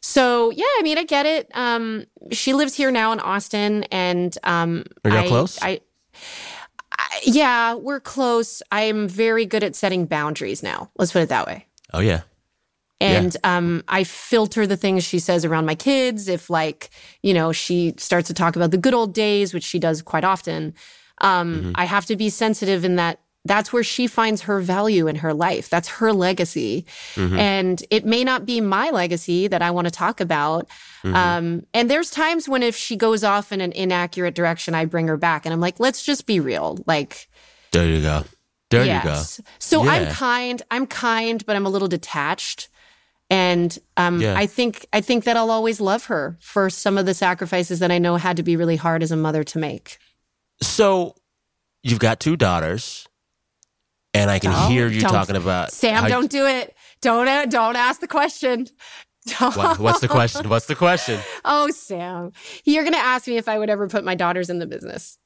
So 0.00 0.50
yeah, 0.50 0.64
I 0.78 0.82
mean, 0.82 0.98
I 0.98 1.04
get 1.04 1.26
it. 1.26 1.48
Um, 1.54 2.04
she 2.30 2.52
lives 2.54 2.74
here 2.74 2.90
now 2.90 3.12
in 3.12 3.20
Austin, 3.20 3.84
and 3.90 4.36
um, 4.44 4.84
Are 5.04 5.10
y'all 5.10 5.18
I- 5.24 5.28
close? 5.28 5.58
I, 5.62 5.80
I, 6.98 7.20
yeah, 7.24 7.74
we're 7.74 8.00
close. 8.00 8.62
I 8.70 8.82
am 8.82 9.08
very 9.08 9.46
good 9.46 9.64
at 9.64 9.74
setting 9.74 10.06
boundaries 10.06 10.62
now. 10.62 10.90
Let's 10.98 11.12
put 11.12 11.22
it 11.22 11.28
that 11.30 11.46
way. 11.46 11.66
Oh, 11.94 12.00
yeah. 12.00 12.20
And 13.02 13.36
um, 13.44 13.82
I 13.88 14.04
filter 14.04 14.66
the 14.66 14.76
things 14.76 15.04
she 15.04 15.18
says 15.18 15.44
around 15.44 15.66
my 15.66 15.74
kids. 15.74 16.28
If, 16.28 16.48
like, 16.50 16.90
you 17.22 17.34
know, 17.34 17.52
she 17.52 17.94
starts 17.98 18.28
to 18.28 18.34
talk 18.34 18.56
about 18.56 18.70
the 18.70 18.78
good 18.78 18.94
old 18.94 19.12
days, 19.14 19.52
which 19.54 19.64
she 19.64 19.78
does 19.78 20.02
quite 20.02 20.24
often, 20.24 20.74
um, 21.20 21.54
Mhm. 21.54 21.72
I 21.74 21.84
have 21.84 22.06
to 22.06 22.16
be 22.16 22.30
sensitive 22.30 22.84
in 22.84 22.96
that 22.96 23.18
that's 23.44 23.72
where 23.72 23.82
she 23.82 24.06
finds 24.06 24.42
her 24.42 24.60
value 24.60 25.08
in 25.08 25.16
her 25.16 25.34
life. 25.34 25.68
That's 25.68 25.88
her 25.88 26.12
legacy. 26.12 26.86
Mhm. 27.16 27.36
And 27.38 27.82
it 27.90 28.06
may 28.06 28.22
not 28.22 28.46
be 28.46 28.60
my 28.60 28.90
legacy 28.90 29.48
that 29.48 29.62
I 29.62 29.72
want 29.72 29.86
to 29.88 29.90
talk 29.90 30.20
about. 30.20 30.68
Mhm. 31.02 31.14
Um, 31.16 31.62
and 31.74 31.90
there's 31.90 32.08
times 32.08 32.48
when 32.48 32.62
if 32.62 32.76
she 32.76 32.94
goes 32.94 33.24
off 33.24 33.50
in 33.50 33.60
an 33.60 33.72
inaccurate 33.72 34.36
direction, 34.36 34.76
I 34.76 34.84
bring 34.84 35.08
her 35.08 35.16
back 35.16 35.44
and 35.44 35.52
I'm 35.52 35.58
like, 35.60 35.80
let's 35.80 36.04
just 36.04 36.24
be 36.24 36.38
real. 36.38 36.78
Like, 36.86 37.28
There 37.72 37.86
you 37.88 38.00
go. 38.00 38.24
There 38.70 38.84
Yes. 38.84 39.38
you 39.38 39.42
go. 39.44 39.48
So 39.58 39.88
I'm 39.88 40.06
kind. 40.12 40.62
I'm 40.70 40.86
kind, 40.86 41.44
but 41.44 41.56
I'm 41.56 41.66
a 41.66 41.68
little 41.70 41.88
detached. 41.88 42.68
And 43.32 43.78
um, 43.96 44.20
Yeah. 44.20 44.34
I 44.36 44.44
think 44.46 44.86
I 44.92 45.00
think 45.00 45.24
that 45.24 45.36
I'll 45.38 45.50
always 45.50 45.80
love 45.80 46.04
her 46.04 46.36
for 46.40 46.68
some 46.68 46.98
of 46.98 47.06
the 47.06 47.14
sacrifices 47.14 47.78
that 47.78 47.90
I 47.90 47.98
know 47.98 48.16
had 48.16 48.36
to 48.36 48.42
be 48.42 48.56
really 48.56 48.76
hard 48.76 49.02
as 49.02 49.10
a 49.10 49.16
mother 49.16 49.42
to 49.44 49.58
make. 49.58 49.96
So 50.60 51.14
you've 51.82 51.98
got 51.98 52.20
two 52.20 52.36
daughters, 52.36 53.08
and 54.12 54.30
I 54.30 54.38
can 54.38 54.52
Don't- 54.52 54.70
hear 54.70 54.86
you 54.86 55.00
talking 55.00 55.36
about 55.36 55.72
Sam. 55.72 56.06
Don't 56.08 56.30
do 56.30 56.46
it. 56.46 56.76
Don't 57.00 57.26
uh, 57.26 57.46
don't 57.46 57.76
ask 57.76 58.00
the 58.00 58.08
question. 58.08 58.66
What- 59.38 59.78
what's 59.78 60.00
the 60.00 60.08
question? 60.08 60.48
What's 60.48 60.66
the 60.66 60.74
question? 60.74 61.18
Oh, 61.44 61.70
Sam, 61.70 62.32
you're 62.64 62.84
gonna 62.84 62.96
ask 62.98 63.26
me 63.26 63.36
if 63.38 63.48
I 63.48 63.58
would 63.58 63.70
ever 63.70 63.88
put 63.88 64.04
my 64.04 64.14
daughters 64.14 64.50
in 64.50 64.58
the 64.58 64.66
business. 64.66 65.16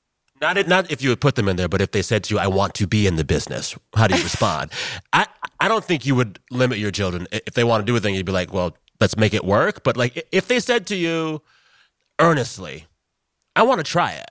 Not 0.40 0.69
not 0.69 0.90
if 0.90 1.01
you 1.03 1.09
would 1.09 1.21
put 1.23 1.35
them 1.35 1.49
in 1.49 1.57
there, 1.57 1.69
but 1.69 1.81
if 1.81 1.90
they 1.92 2.03
said 2.03 2.23
to 2.25 2.35
you, 2.35 2.38
"I 2.38 2.47
want 2.47 2.75
to 2.75 2.87
be 2.87 3.07
in 3.07 3.16
the 3.16 3.25
business," 3.25 3.75
how 3.97 4.07
do 4.07 4.14
you 4.16 4.23
respond? 4.31 4.71
I 5.12 5.27
I 5.61 5.69
don't 5.69 5.85
think 5.85 6.07
you 6.07 6.14
would 6.14 6.38
limit 6.51 6.79
your 6.79 6.90
children 6.90 7.27
if 7.31 7.55
they 7.55 7.64
want 7.64 7.87
to 7.87 7.90
do 7.90 7.97
a 7.97 8.01
thing. 8.01 8.14
You'd 8.14 8.27
be 8.27 8.33
like, 8.33 8.53
"Well, 8.53 8.77
let's 9.01 9.16
make 9.16 9.35
it 9.35 9.45
work." 9.45 9.83
But 9.83 9.97
like, 9.97 10.27
if 10.33 10.49
they 10.49 10.61
said 10.61 10.87
to 10.88 10.97
you 10.97 11.42
earnestly, 12.19 12.87
"I 13.55 13.62
want 13.62 13.79
to 13.79 13.85
try 13.85 14.12
it," 14.12 14.31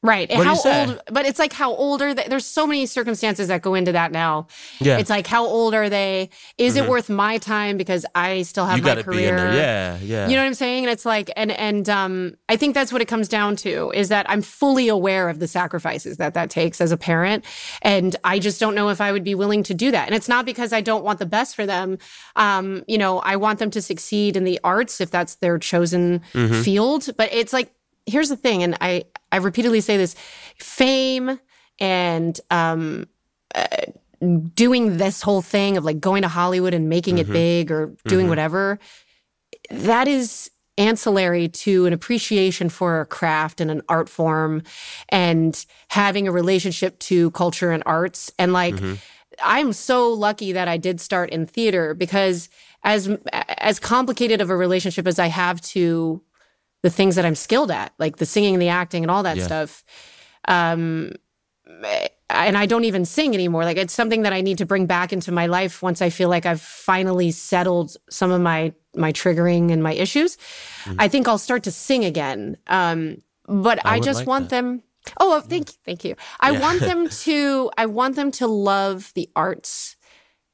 Right. 0.00 0.30
What 0.30 0.46
how 0.46 0.60
old? 0.64 1.00
But 1.10 1.26
it's 1.26 1.40
like 1.40 1.52
how 1.52 1.72
old 1.74 2.02
are 2.02 2.14
they? 2.14 2.22
There's 2.28 2.46
so 2.46 2.68
many 2.68 2.86
circumstances 2.86 3.48
that 3.48 3.62
go 3.62 3.74
into 3.74 3.90
that 3.90 4.12
now. 4.12 4.46
Yeah. 4.80 4.98
It's 4.98 5.10
like 5.10 5.26
how 5.26 5.44
old 5.44 5.74
are 5.74 5.88
they? 5.88 6.30
Is 6.56 6.76
Mhm. 6.76 6.84
it 6.84 6.88
worth 6.88 7.10
my 7.10 7.38
time 7.38 7.76
because 7.76 8.06
I 8.14 8.42
still 8.42 8.64
have 8.64 8.78
you 8.78 8.84
my 8.84 9.02
career? 9.02 9.18
be 9.18 9.26
in 9.26 9.36
there. 9.36 9.54
Yeah, 9.54 9.98
yeah. 10.00 10.28
You 10.28 10.36
know 10.36 10.42
what 10.42 10.46
I'm 10.46 10.54
saying? 10.54 10.84
And 10.84 10.92
it's 10.92 11.04
like, 11.04 11.32
and 11.36 11.50
and 11.50 11.88
um, 11.88 12.34
I 12.48 12.54
think 12.56 12.76
that's 12.76 12.92
what 12.92 13.02
it 13.02 13.06
comes 13.08 13.26
down 13.26 13.56
to 13.56 13.90
is 13.92 14.08
that 14.08 14.24
I'm 14.30 14.40
fully 14.40 14.86
aware 14.86 15.28
of 15.28 15.40
the 15.40 15.48
sacrifices 15.48 16.18
that 16.18 16.32
that 16.34 16.48
takes 16.48 16.80
as 16.80 16.92
a 16.92 16.96
parent, 16.96 17.44
and 17.82 18.14
I 18.22 18.38
just 18.38 18.60
don't 18.60 18.76
know 18.76 18.90
if 18.90 19.00
I 19.00 19.10
would 19.10 19.24
be 19.24 19.34
willing 19.34 19.64
to 19.64 19.74
do 19.74 19.90
that. 19.90 20.06
And 20.06 20.14
it's 20.14 20.28
not 20.28 20.46
because 20.46 20.72
I 20.72 20.80
don't 20.80 21.02
want 21.02 21.18
the 21.18 21.26
best 21.26 21.56
for 21.56 21.66
them. 21.66 21.98
Um, 22.36 22.84
you 22.86 22.98
know, 22.98 23.18
I 23.18 23.34
want 23.34 23.58
them 23.58 23.70
to 23.72 23.82
succeed 23.82 24.36
in 24.36 24.44
the 24.44 24.60
arts 24.62 25.00
if 25.00 25.10
that's 25.10 25.34
their 25.36 25.58
chosen 25.58 26.20
Mhm. 26.34 26.62
field. 26.62 27.08
But 27.16 27.30
it's 27.32 27.52
like, 27.52 27.72
here's 28.06 28.28
the 28.28 28.36
thing, 28.36 28.62
and 28.62 28.78
I 28.80 29.02
I 29.32 29.36
repeatedly 29.36 29.80
say 29.80 29.96
this: 29.96 30.14
fame 30.58 31.38
and 31.78 32.40
um, 32.50 33.06
uh, 33.54 33.66
doing 34.54 34.96
this 34.96 35.22
whole 35.22 35.42
thing 35.42 35.76
of 35.76 35.84
like 35.84 36.00
going 36.00 36.22
to 36.22 36.28
Hollywood 36.28 36.74
and 36.74 36.88
making 36.88 37.18
it 37.18 37.28
Mhm. 37.28 37.32
big 37.32 37.70
or 37.70 37.94
doing 38.06 38.26
Mhm. 38.26 38.30
whatever, 38.30 38.78
that 39.70 40.08
is 40.08 40.50
ancillary 40.76 41.48
to 41.48 41.86
an 41.86 41.92
appreciation 41.92 42.68
for 42.68 43.00
a 43.00 43.06
craft 43.06 43.60
and 43.60 43.70
an 43.70 43.82
art 43.88 44.08
form 44.08 44.62
and 45.08 45.66
having 45.88 46.28
a 46.28 46.32
relationship 46.32 46.98
to 47.00 47.30
culture 47.32 47.72
and 47.72 47.82
arts. 47.84 48.30
And 48.38 48.52
like, 48.52 48.80
I'm 49.42 49.72
so 49.72 50.12
lucky 50.12 50.52
that 50.52 50.68
I 50.68 50.76
did 50.76 51.00
start 51.00 51.30
in 51.30 51.46
theater 51.46 51.94
because 51.94 52.48
as 52.84 53.08
as 53.58 53.78
complicated 53.80 54.40
of 54.40 54.50
a 54.50 54.56
relationship 54.56 55.06
as 55.06 55.18
I 55.18 55.26
have 55.26 55.60
to 55.62 56.22
the 56.82 56.90
things 56.90 57.16
that 57.16 57.24
I'm 57.24 57.34
skilled 57.34 57.70
at, 57.70 57.92
like 57.98 58.16
the 58.16 58.26
singing 58.26 58.54
and 58.54 58.62
the 58.62 58.68
acting 58.68 59.02
and 59.04 59.10
all 59.10 59.22
that 59.24 59.36
Yeah. 59.38 59.44
stuff. 59.44 59.84
Um 60.46 61.12
and 62.30 62.56
I 62.58 62.66
don't 62.66 62.84
even 62.84 63.04
sing 63.04 63.34
anymore. 63.34 63.64
Like 63.64 63.76
it's 63.76 63.92
something 63.94 64.22
that 64.22 64.32
I 64.32 64.40
need 64.40 64.58
to 64.58 64.66
bring 64.66 64.86
back 64.86 65.12
into 65.12 65.32
my 65.32 65.46
life 65.46 65.82
once 65.82 66.00
I 66.02 66.10
feel 66.10 66.28
like 66.28 66.46
I've 66.46 66.60
finally 66.60 67.30
settled 67.30 67.96
some 68.10 68.30
of 68.30 68.40
my 68.40 68.72
my 68.96 69.12
triggering 69.12 69.70
and 69.72 69.82
my 69.82 69.92
issues. 69.92 70.36
I 70.98 71.08
think 71.08 71.28
I'll 71.28 71.38
start 71.38 71.62
to 71.64 71.70
sing 71.70 72.04
again. 72.04 72.56
Um 72.66 73.22
but 73.46 73.84
I 73.86 73.96
I, 73.96 74.00
just 74.00 74.20
like 74.20 74.26
want 74.26 74.48
them 74.50 74.82
Oh, 75.20 75.30
well, 75.30 75.40
thank 75.40 75.70
you. 75.70 75.76
Thank 75.86 76.04
you. 76.04 76.16
I 76.40 76.50
Yeah. 76.52 76.60
want 76.60 76.80
them 76.80 77.08
to 77.24 77.70
I 77.78 77.86
want 77.86 78.16
them 78.16 78.30
to 78.32 78.46
love 78.46 79.12
the 79.14 79.30
arts 79.34 79.96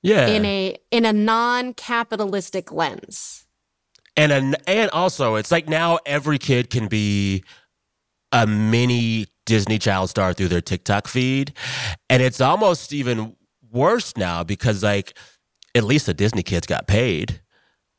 Yeah. 0.02 0.28
in 0.28 0.44
a 0.44 0.76
in 0.90 1.04
a 1.04 1.12
non-capitalistic 1.12 2.70
lens. 2.70 3.43
And 4.16 4.32
an, 4.32 4.56
and 4.66 4.90
also, 4.90 5.34
it's 5.36 5.50
like 5.50 5.68
now 5.68 5.98
every 6.06 6.38
kid 6.38 6.70
can 6.70 6.86
be 6.86 7.42
a 8.32 8.46
mini 8.46 9.26
Disney 9.46 9.78
child 9.78 10.10
star 10.10 10.32
through 10.32 10.48
their 10.48 10.60
TikTok 10.60 11.08
feed, 11.08 11.52
and 12.08 12.22
it's 12.22 12.40
almost 12.40 12.92
even 12.92 13.36
worse 13.70 14.16
now 14.16 14.44
because 14.44 14.82
like 14.82 15.16
at 15.74 15.84
least 15.84 16.06
the 16.06 16.14
Disney 16.14 16.42
kids 16.42 16.66
got 16.66 16.86
paid. 16.86 17.40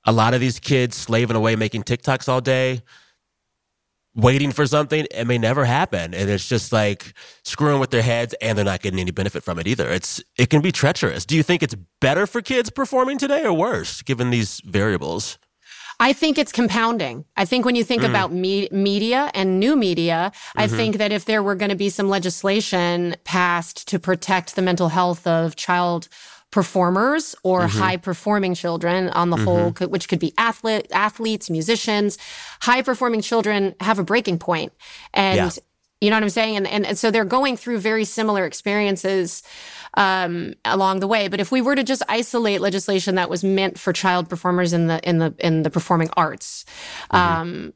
A 0.05 0.11
lot 0.11 0.33
of 0.33 0.39
these 0.39 0.59
kids 0.59 0.95
slaving 0.95 1.35
away 1.35 1.55
making 1.55 1.83
TikToks 1.83 2.29
all 2.29 2.39
day, 2.39 2.81
waiting 4.15 4.51
for 4.51 4.65
something, 4.65 5.05
it 5.11 5.25
may 5.25 5.37
never 5.37 5.65
happen, 5.65 6.13
and 6.13 6.29
it's 6.29 6.47
just 6.47 6.71
like 6.71 7.13
screwing 7.43 7.79
with 7.79 7.91
their 7.91 8.03
heads, 8.03 8.33
and 8.41 8.57
they're 8.57 8.65
not 8.65 8.81
getting 8.81 8.99
any 8.99 9.11
benefit 9.11 9.43
from 9.43 9.59
it 9.59 9.67
either. 9.67 9.89
It's 9.89 10.23
it 10.37 10.49
can 10.49 10.61
be 10.61 10.71
treacherous. 10.71 11.25
Do 11.25 11.35
you 11.35 11.43
think 11.43 11.61
it's 11.61 11.75
better 11.99 12.25
for 12.25 12.41
kids 12.41 12.69
performing 12.69 13.17
today 13.17 13.43
or 13.43 13.53
worse, 13.53 14.01
given 14.01 14.29
these 14.29 14.61
variables? 14.61 15.37
I 15.99 16.11
think 16.13 16.37
it's 16.37 16.51
compounding. 16.51 17.25
I 17.37 17.45
think 17.45 17.65
when 17.65 17.75
you 17.75 17.83
think 17.83 18.01
Mm. 18.03 18.09
about 18.09 18.31
me- 18.33 18.67
media 18.71 19.31
and 19.33 19.59
new 19.59 19.75
media, 19.75 20.31
I 20.55 20.67
Mhm. 20.67 20.75
think 20.75 20.97
that 20.97 21.11
if 21.11 21.25
there 21.25 21.41
were 21.41 21.55
going 21.55 21.69
to 21.69 21.75
be 21.75 21.89
some 21.89 22.09
legislation 22.09 23.15
passed 23.23 23.87
to 23.87 23.99
protect 23.99 24.55
the 24.55 24.61
mental 24.61 24.89
health 24.89 25.25
of 25.25 25.55
child 25.55 26.07
performers 26.51 27.35
or 27.43 27.61
Mhm. 27.63 27.79
high 27.79 27.97
performing 27.97 28.53
children 28.55 29.09
on 29.09 29.29
the 29.29 29.37
whole, 29.37 29.71
which 29.89 30.07
could 30.07 30.19
be 30.19 30.33
athlete, 30.37 30.87
athletes, 30.91 31.49
musicians, 31.49 32.17
high 32.61 32.81
performing 32.81 33.21
children 33.21 33.75
have 33.81 33.99
a 33.99 34.03
breaking. 34.03 34.39
And 35.13 35.35
Yeah. 35.37 35.49
you 36.01 36.09
know 36.09 36.15
what 36.17 36.23
I'm 36.23 36.29
saying? 36.29 36.55
And, 36.57 36.67
and 36.67 36.85
and 36.85 36.97
so 36.97 37.09
they're 37.11 37.25
going 37.25 37.57
through 37.57 37.79
very 37.79 38.05
similar 38.05 38.45
experiences 38.45 39.43
um, 39.95 40.53
along 40.65 40.99
the 40.99 41.07
way. 41.07 41.27
But 41.27 41.39
if 41.39 41.51
we 41.51 41.61
were 41.61 41.75
to 41.75 41.83
just 41.83 42.03
isolate 42.07 42.61
legislation 42.61 43.15
that 43.15 43.29
was 43.29 43.43
meant 43.43 43.79
for 43.79 43.93
child 43.93 44.29
performers 44.29 44.73
in 44.73 44.87
the 44.87 44.99
in 45.07 45.19
the 45.19 45.33
in 45.39 45.63
the 45.63 45.69
performing 45.69 46.09
arts, 46.17 46.65
um, 47.11 47.73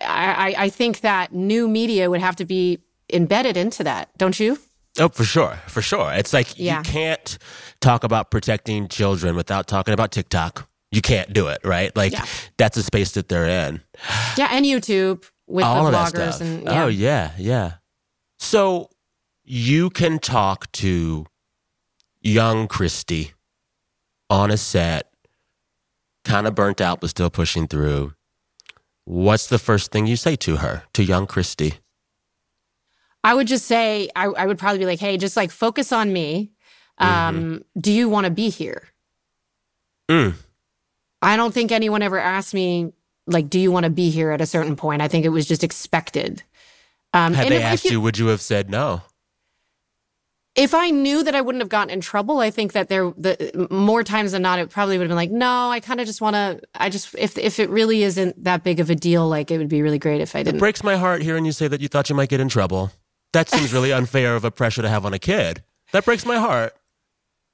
I, 0.00 0.54
I 0.56 0.68
think 0.68 1.00
that 1.00 1.32
new 1.32 1.68
media 1.68 2.08
would 2.10 2.20
have 2.20 2.36
to 2.36 2.44
be 2.44 2.78
embedded 3.12 3.56
into 3.56 3.84
that, 3.84 4.08
don't 4.16 4.38
you? 4.40 4.58
Oh, 4.98 5.08
for 5.08 5.24
sure, 5.24 5.58
for 5.68 5.80
sure. 5.82 6.12
It's 6.12 6.32
like 6.32 6.58
Yeah. 6.58 6.78
you 6.78 6.82
can't 6.84 7.38
talk 7.80 8.04
about 8.04 8.30
protecting 8.30 8.88
children 8.88 9.36
without 9.36 9.66
talking 9.66 9.94
about 9.94 10.12
TikTok. 10.12 10.68
You 10.90 11.00
can't 11.00 11.32
do 11.32 11.48
it, 11.48 11.60
right? 11.64 11.94
Like 11.96 12.12
Yeah. 12.12 12.26
that's 12.58 12.76
a 12.76 12.82
space 12.82 13.12
that 13.12 13.28
they're 13.28 13.46
in. 13.68 13.80
Yeah, 14.36 14.48
and 14.50 14.66
YouTube 14.66 15.24
with 15.46 15.64
All 15.64 15.82
the 15.84 15.88
of 15.88 15.92
that 15.92 16.12
bloggers 16.12 16.34
stuff. 16.34 16.40
and 16.42 16.62
yeah. 16.64 16.84
Oh 16.84 16.88
yeah, 16.88 17.30
yeah. 17.38 17.72
So 18.38 18.90
you 19.44 19.88
can 19.90 20.18
talk 20.18 20.70
to 20.72 21.26
young 22.22 22.68
Christy 22.68 23.32
on 24.30 24.50
a 24.50 24.56
set, 24.56 25.12
kind 26.24 26.46
of 26.46 26.54
burnt 26.54 26.80
out 26.80 27.00
but 27.00 27.10
still 27.10 27.30
pushing 27.30 27.66
through. 27.66 28.14
What's 29.04 29.48
the 29.48 29.58
first 29.58 29.90
thing 29.90 30.06
you 30.06 30.16
say 30.16 30.36
to 30.36 30.56
her, 30.56 30.84
to 30.94 31.02
young 31.02 31.26
Christy? 31.26 31.74
I 33.24 33.34
would 33.34 33.46
just 33.46 33.66
say 33.66 34.08
I, 34.16 34.26
I 34.26 34.46
would 34.46 34.58
probably 34.58 34.78
be 34.78 34.86
like, 34.86 35.00
hey, 35.00 35.16
just 35.16 35.36
like 35.36 35.50
focus 35.50 35.92
on 35.92 36.12
me. 36.12 36.52
Um, 36.98 37.64
Do 37.80 37.92
you 37.92 38.08
want 38.08 38.26
to 38.26 38.30
be 38.30 38.48
here? 38.48 38.88
Mm. 40.08 40.34
I 41.20 41.36
don't 41.36 41.52
think 41.52 41.72
anyone 41.72 42.02
ever 42.02 42.18
asked 42.18 42.54
me 42.54 42.92
like, 43.26 43.48
do 43.48 43.58
you 43.58 43.72
want 43.72 43.84
to 43.84 43.90
be 43.90 44.10
here 44.10 44.30
at 44.30 44.40
a 44.40 44.46
certain 44.46 44.76
point? 44.76 45.02
I 45.02 45.08
think 45.08 45.24
it 45.24 45.30
was 45.30 45.46
just 45.46 45.64
expected. 45.64 46.42
Um, 47.12 47.34
Had 47.34 47.48
they 47.48 47.62
asked 47.62 47.84
you, 47.84 48.00
would 48.00 48.18
you 48.18 48.28
have 48.28 48.40
said 48.40 48.70
no? 48.70 49.02
If 50.54 50.74
I 50.74 50.90
knew 50.90 51.24
that 51.24 51.34
I 51.34 51.40
wouldn't 51.40 51.62
have 51.62 51.70
gotten 51.70 51.90
in 51.90 52.00
trouble, 52.00 52.40
I 52.40 52.50
think 52.50 52.72
that 52.72 52.88
there 52.88 53.12
the 53.16 53.66
more 53.70 54.04
times 54.04 54.32
than 54.32 54.42
not, 54.42 54.58
it 54.58 54.68
probably 54.68 54.98
would 54.98 55.04
have 55.04 55.08
been 55.08 55.16
like, 55.16 55.30
no, 55.30 55.70
I 55.70 55.80
kind 55.80 56.00
of 56.00 56.06
just 56.06 56.20
want 56.20 56.34
to. 56.34 56.60
I 56.74 56.90
just 56.90 57.14
if 57.16 57.38
if 57.38 57.58
it 57.58 57.70
really 57.70 58.02
isn't 58.02 58.44
that 58.44 58.62
big 58.62 58.78
of 58.78 58.90
a 58.90 58.94
deal, 58.94 59.26
like 59.28 59.50
it 59.50 59.58
would 59.58 59.68
be 59.68 59.80
really 59.80 59.98
great 59.98 60.20
if 60.20 60.36
I 60.36 60.42
didn't. 60.42 60.56
It 60.56 60.60
breaks 60.60 60.84
my 60.84 60.96
heart 60.96 61.22
hearing 61.22 61.44
you 61.44 61.52
say 61.52 61.68
that 61.68 61.80
you 61.80 61.88
thought 61.88 62.10
you 62.10 62.14
might 62.16 62.28
get 62.28 62.40
in 62.40 62.48
trouble. 62.48 62.90
That 63.32 63.48
seems 63.48 63.72
really 63.72 63.92
unfair 63.92 64.36
of 64.36 64.44
a 64.44 64.50
pressure 64.50 64.82
to 64.82 64.88
have 64.88 65.06
on 65.06 65.14
a 65.14 65.18
kid. 65.18 65.62
That 65.92 66.04
breaks 66.04 66.26
my 66.26 66.36
heart. 66.36 66.74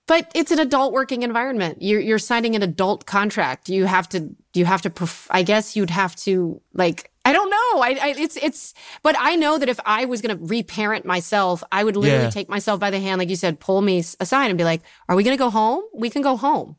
But 0.08 0.32
it's 0.34 0.50
an 0.50 0.58
adult 0.58 0.92
working 0.92 1.22
environment. 1.22 1.82
You're 1.82 2.00
you're 2.00 2.18
signing 2.18 2.56
an 2.56 2.62
adult 2.62 3.06
contract. 3.06 3.68
You 3.68 3.84
have 3.84 4.08
to 4.08 4.34
you 4.54 4.64
have 4.64 4.82
to. 4.82 5.08
I 5.30 5.44
guess 5.44 5.76
you'd 5.76 5.90
have 5.90 6.16
to 6.16 6.60
like. 6.72 7.12
I 7.28 7.32
don't 7.32 7.50
know. 7.50 7.70
I, 7.88 7.90
I 8.06 8.14
it's 8.24 8.36
it's. 8.36 8.74
But 9.02 9.14
I 9.18 9.36
know 9.36 9.58
that 9.58 9.68
if 9.68 9.78
I 9.84 10.04
was 10.06 10.20
going 10.22 10.36
to 10.38 10.44
reparent 10.44 11.04
myself, 11.04 11.62
I 11.70 11.84
would 11.84 11.96
literally 11.96 12.24
Yeah. 12.24 12.30
take 12.30 12.48
myself 12.48 12.78
by 12.80 12.90
the 12.90 13.00
hand, 13.00 13.18
like 13.18 13.28
you 13.30 13.36
said, 13.36 13.60
pull 13.60 13.80
me 13.82 13.98
aside 14.20 14.48
and 14.50 14.58
be 14.58 14.64
like, 14.64 14.82
"Are 15.08 15.16
we 15.16 15.22
going 15.24 15.36
to 15.36 15.44
go 15.46 15.50
home? 15.50 15.82
We 15.94 16.10
can 16.10 16.22
go 16.22 16.36
home. 16.36 16.76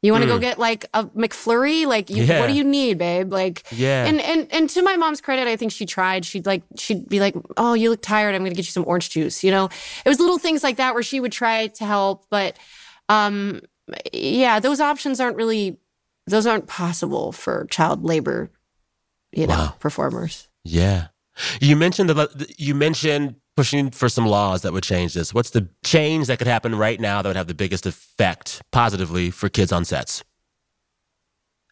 You 0.00 0.12
want 0.12 0.22
to 0.22 0.28
go 0.28 0.38
Mm. 0.38 0.40
get 0.48 0.58
like 0.60 0.86
a 0.94 1.04
McFlurry? 1.06 1.84
Like, 1.84 2.08
you, 2.08 2.22
Yeah. 2.22 2.38
what 2.40 2.46
do 2.48 2.54
you 2.54 2.62
need, 2.62 2.98
babe? 2.98 3.32
Like, 3.32 3.64
Yeah. 3.72 4.04
And 4.06 4.20
and 4.20 4.46
and 4.52 4.70
to 4.70 4.82
my 4.82 4.96
mom's 4.96 5.20
credit, 5.20 5.48
I 5.48 5.56
think 5.56 5.72
she 5.72 5.86
tried. 5.86 6.24
She'd 6.24 6.46
like 6.46 6.62
she'd 6.76 7.08
be 7.08 7.18
like, 7.20 7.34
"Oh, 7.56 7.74
you 7.74 7.90
look 7.90 8.02
tired. 8.02 8.34
I'm 8.34 8.42
going 8.42 8.52
to 8.52 8.56
get 8.56 8.66
you 8.66 8.72
some 8.78 8.84
orange 8.86 9.10
juice." 9.10 9.42
You 9.44 9.50
know, 9.50 9.64
it 10.04 10.08
was 10.08 10.20
little 10.20 10.38
things 10.38 10.62
like 10.62 10.76
that 10.76 10.94
where 10.94 11.02
she 11.02 11.18
would 11.20 11.32
try 11.32 11.66
to 11.78 11.84
help, 11.84 12.26
but 12.30 12.56
um, 13.08 13.60
yeah, 14.12 14.60
those 14.60 14.80
options 14.80 15.18
aren't 15.20 15.36
really 15.36 15.78
those 16.26 16.46
aren't 16.46 16.66
possible 16.66 17.32
for 17.32 17.66
child 17.70 18.04
labor, 18.04 18.50
you 19.32 19.46
know, 19.46 19.72
performers. 19.80 20.48
Yeah. 20.64 21.08
You 21.60 21.76
mentioned 21.76 22.10
the 22.10 22.54
you 22.58 22.74
mentioned 22.74 23.36
pushing 23.56 23.90
for 23.90 24.08
some 24.08 24.26
laws 24.26 24.62
that 24.62 24.72
would 24.72 24.84
change 24.84 25.14
this. 25.14 25.32
What's 25.34 25.50
the 25.50 25.68
change 25.84 26.26
that 26.28 26.38
could 26.38 26.46
happen 26.46 26.74
right 26.74 27.00
now 27.00 27.22
that 27.22 27.28
would 27.28 27.36
have 27.36 27.46
the 27.48 27.54
biggest 27.54 27.86
effect 27.86 28.62
positively 28.72 29.30
for 29.30 29.48
kids 29.48 29.72
on 29.72 29.84
sets? 29.84 30.22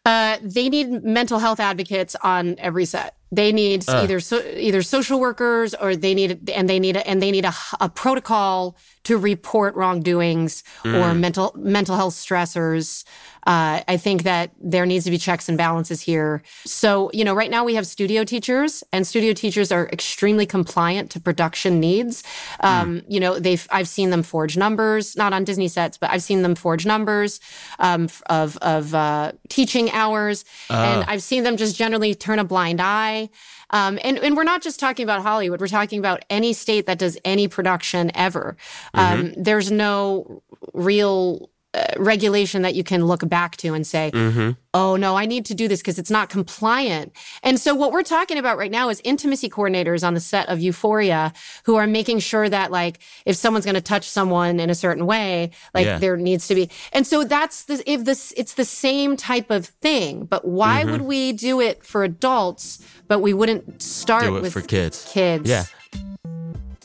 Uh, 0.05 0.37
they 0.41 0.69
need 0.69 1.03
mental 1.03 1.37
health 1.39 1.59
advocates 1.59 2.15
on 2.23 2.55
every 2.59 2.85
set. 2.85 3.17
They 3.29 3.51
need 3.51 3.83
Uh. 3.89 4.03
either 4.03 4.21
so, 4.21 4.41
either 4.55 4.81
social 4.81 5.19
workers 5.19 5.73
or 5.73 5.97
they 5.97 6.13
need 6.13 6.49
and 6.49 6.69
they 6.69 6.79
need 6.79 6.95
a, 6.95 7.05
and 7.05 7.21
they 7.21 7.29
need 7.31 7.43
a, 7.43 7.53
a 7.81 7.89
protocol 7.89 8.77
to 9.07 9.17
report 9.17 9.71
wrongdoings 9.75 10.63
or 10.85 10.91
Mm. 11.13 11.19
mental 11.25 11.47
mental 11.55 11.95
health 11.95 12.15
stressors. 12.15 13.03
Uh, 13.45 13.79
I 13.87 13.95
think 13.95 14.23
that 14.23 14.51
there 14.59 14.85
needs 14.85 15.05
to 15.05 15.11
be 15.11 15.17
checks 15.17 15.47
and 15.47 15.57
balances 15.57 16.01
here. 16.01 16.41
So 16.65 17.09
you 17.13 17.23
know, 17.23 17.33
right 17.41 17.49
now 17.49 17.63
we 17.63 17.75
have 17.75 17.87
studio 17.87 18.25
teachers, 18.25 18.83
and 18.91 19.07
studio 19.07 19.31
teachers 19.33 19.71
are 19.71 19.87
extremely 19.97 20.45
compliant 20.45 21.11
to 21.11 21.19
production 21.21 21.79
needs. 21.79 22.23
Um, 22.59 23.01
You 23.07 23.19
know, 23.21 23.39
they've 23.39 23.65
I've 23.77 23.87
seen 23.87 24.09
them 24.09 24.23
forge 24.23 24.57
numbers, 24.57 25.15
not 25.15 25.31
on 25.33 25.45
Disney 25.45 25.69
sets, 25.69 25.97
but 25.97 26.09
I've 26.13 26.23
seen 26.29 26.41
them 26.41 26.55
forge 26.55 26.85
numbers 26.85 27.39
um, 27.79 28.09
of 28.39 28.57
of 28.75 28.93
uh, 28.93 29.31
teaching 29.49 29.89
hours, 30.01 30.43
and 30.69 31.03
Ah. 31.03 31.11
I've 31.11 31.23
seen 31.23 31.43
them 31.43 31.55
just 31.55 31.77
generally 31.77 32.13
turn 32.15 32.39
a 32.39 32.43
blind 32.43 32.79
eye. 32.81 33.29
Um, 33.71 33.99
and, 34.03 34.17
and 34.19 34.35
we're 34.37 34.43
not 34.43 34.61
just 34.61 34.79
talking 34.79 35.03
about 35.03 35.21
Hollywood. 35.21 35.59
We're 35.59 35.67
talking 35.67 35.99
about 35.99 36.23
any 36.29 36.53
state 36.53 36.85
that 36.85 36.97
does 36.97 37.17
any 37.25 37.47
production 37.47 38.11
ever. 38.15 38.55
Um, 38.93 39.33
there's 39.35 39.71
no 39.71 40.41
real 40.73 41.49
regulation 41.97 42.61
that 42.63 42.75
you 42.75 42.83
can 42.83 43.05
look 43.05 43.27
back 43.27 43.57
to 43.57 43.73
and 43.73 43.85
say, 43.85 44.09
Mm-hmm. 44.13 44.51
oh 44.73 44.95
no, 44.95 45.15
I 45.15 45.25
need 45.25 45.45
to 45.45 45.53
do 45.53 45.67
this 45.67 45.79
because 45.81 45.99
it's 45.99 46.09
not 46.09 46.29
compliant. 46.29 47.11
And 47.43 47.59
so 47.59 47.75
what 47.75 47.91
we're 47.91 48.03
talking 48.03 48.37
about 48.37 48.57
right 48.57 48.71
now 48.71 48.89
is 48.89 49.01
intimacy 49.03 49.49
coordinators 49.49 50.05
on 50.05 50.13
the 50.13 50.19
set 50.19 50.47
of 50.49 50.59
Euphoria 50.59 51.33
who 51.65 51.75
are 51.75 51.85
making 51.85 52.19
sure 52.19 52.47
that 52.49 52.71
like 52.71 52.99
if 53.25 53.35
someone's 53.35 53.65
going 53.65 53.75
to 53.75 53.81
touch 53.81 54.07
someone 54.09 54.59
in 54.59 54.69
a 54.69 54.75
certain 54.75 55.05
way, 55.05 55.51
like 55.73 55.85
Yeah. 55.85 55.99
there 55.99 56.17
needs 56.17 56.47
to 56.47 56.55
be. 56.55 56.69
And 56.93 57.05
so 57.05 57.23
that's 57.23 57.65
the 57.65 57.83
if 57.89 58.05
this 58.05 58.33
it's 58.37 58.53
the 58.55 58.65
same 58.65 59.17
type 59.17 59.51
of 59.51 59.67
thing, 59.67 60.25
but 60.25 60.45
why 60.47 60.83
Mhm. 60.83 60.91
would 60.91 61.01
we 61.01 61.31
do 61.33 61.59
it 61.61 61.83
for 61.85 62.03
adults 62.03 62.79
but 63.07 63.19
we 63.19 63.33
wouldn't 63.33 63.81
start 63.81 64.29
with 64.33 64.51
for 64.51 64.59
kids. 64.61 65.05
Kids. 65.09 65.49
Yeah. 65.49 65.63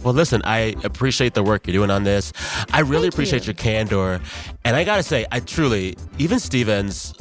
Well, 0.03 0.15
listen, 0.15 0.43
I 0.45 0.75
appreciate 0.83 1.35
the 1.35 1.43
work 1.43 1.67
you're 1.67 1.73
doing 1.73 1.91
on 1.91 2.05
this. 2.05 2.33
I 2.73 2.81
really 2.81 3.03
Thank 3.03 3.15
appreciate 3.15 3.43
you. 3.43 3.47
your 3.49 3.55
candor. 3.55 4.21
And 4.65 4.77
I 4.77 4.85
gotta 4.85 5.03
say, 5.03 5.27
I 5.31 5.41
truly, 5.41 5.97
even 6.19 6.39
Stevens, 6.39 7.15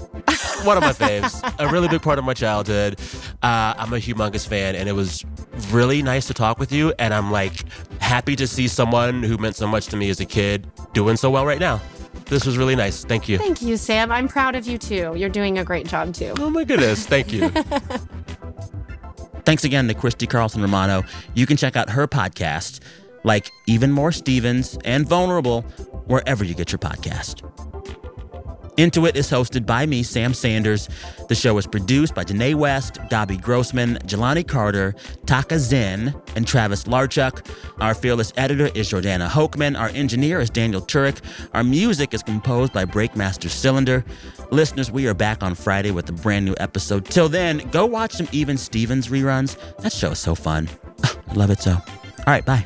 one 0.63 0.77
of 0.77 0.83
my 0.83 0.93
faves, 0.93 1.41
a 1.59 1.71
really 1.71 1.87
big 1.87 2.01
part 2.01 2.17
of 2.19 2.25
my 2.25 2.33
childhood. 2.33 2.99
Uh, 3.43 3.73
I'm 3.77 3.93
a 3.93 3.97
humongous 3.97 4.47
fan, 4.47 4.75
and 4.75 4.89
it 4.89 4.93
was 4.93 5.23
really 5.71 6.01
nice 6.01 6.27
to 6.27 6.33
talk 6.33 6.59
with 6.59 6.71
you. 6.71 6.93
And 6.99 7.13
I'm 7.13 7.31
like 7.31 7.65
happy 8.01 8.35
to 8.35 8.47
see 8.47 8.67
someone 8.67 9.23
who 9.23 9.37
meant 9.37 9.55
so 9.55 9.67
much 9.67 9.87
to 9.87 9.97
me 9.97 10.09
as 10.09 10.19
a 10.19 10.25
kid 10.25 10.69
doing 10.93 11.17
so 11.17 11.29
well 11.29 11.45
right 11.45 11.59
now. 11.59 11.81
This 12.25 12.45
was 12.45 12.57
really 12.57 12.75
nice. 12.75 13.03
Thank 13.03 13.27
you. 13.27 13.37
Thank 13.37 13.61
you, 13.61 13.75
Sam. 13.77 14.11
I'm 14.11 14.27
proud 14.27 14.55
of 14.55 14.65
you 14.65 14.77
too. 14.77 15.13
You're 15.15 15.29
doing 15.29 15.59
a 15.59 15.63
great 15.63 15.85
job 15.85 16.13
too. 16.13 16.33
Oh 16.39 16.49
my 16.49 16.63
goodness. 16.63 17.05
Thank 17.05 17.33
you. 17.33 17.51
Thanks 19.51 19.65
again 19.65 19.89
to 19.89 19.93
Christy 19.93 20.27
Carlson 20.27 20.61
Romano. 20.61 21.03
You 21.33 21.45
can 21.45 21.57
check 21.57 21.75
out 21.75 21.89
her 21.89 22.07
podcast, 22.07 22.79
like 23.25 23.51
Even 23.67 23.91
More 23.91 24.13
Stevens 24.13 24.77
and 24.85 25.05
Vulnerable, 25.05 25.63
wherever 26.05 26.45
you 26.45 26.53
get 26.53 26.71
your 26.71 26.79
podcast. 26.79 27.41
Into 28.77 29.05
is 29.05 29.29
hosted 29.29 29.65
by 29.65 29.85
me, 29.85 30.01
Sam 30.01 30.33
Sanders. 30.33 30.87
The 31.27 31.35
show 31.35 31.57
is 31.57 31.67
produced 31.67 32.15
by 32.15 32.23
Danae 32.23 32.53
West, 32.53 32.99
Dobby 33.09 33.37
Grossman, 33.37 33.97
Jelani 34.05 34.47
Carter, 34.47 34.95
Taka 35.25 35.59
Zen, 35.59 36.15
and 36.35 36.47
Travis 36.47 36.85
Larchuk. 36.85 37.45
Our 37.81 37.93
fearless 37.93 38.31
editor 38.37 38.69
is 38.73 38.89
Jordana 38.89 39.27
Hochman. 39.27 39.79
Our 39.79 39.89
engineer 39.89 40.39
is 40.39 40.49
Daniel 40.49 40.81
Turek. 40.81 41.21
Our 41.53 41.63
music 41.63 42.13
is 42.13 42.23
composed 42.23 42.73
by 42.73 42.85
Breakmaster 42.85 43.49
Cylinder. 43.49 44.05
Listeners, 44.51 44.91
we 44.91 45.07
are 45.07 45.13
back 45.13 45.43
on 45.43 45.53
Friday 45.55 45.91
with 45.91 46.07
a 46.09 46.13
brand 46.13 46.45
new 46.45 46.55
episode. 46.57 47.05
Till 47.05 47.29
then, 47.29 47.57
go 47.71 47.85
watch 47.85 48.13
some 48.13 48.27
Even 48.31 48.57
Stevens 48.57 49.09
reruns. 49.09 49.57
That 49.77 49.91
show 49.91 50.11
is 50.11 50.19
so 50.19 50.33
fun. 50.35 50.69
I 51.03 51.33
love 51.35 51.49
it 51.49 51.61
so. 51.61 51.71
All 51.71 51.83
right, 52.27 52.45
bye. 52.45 52.65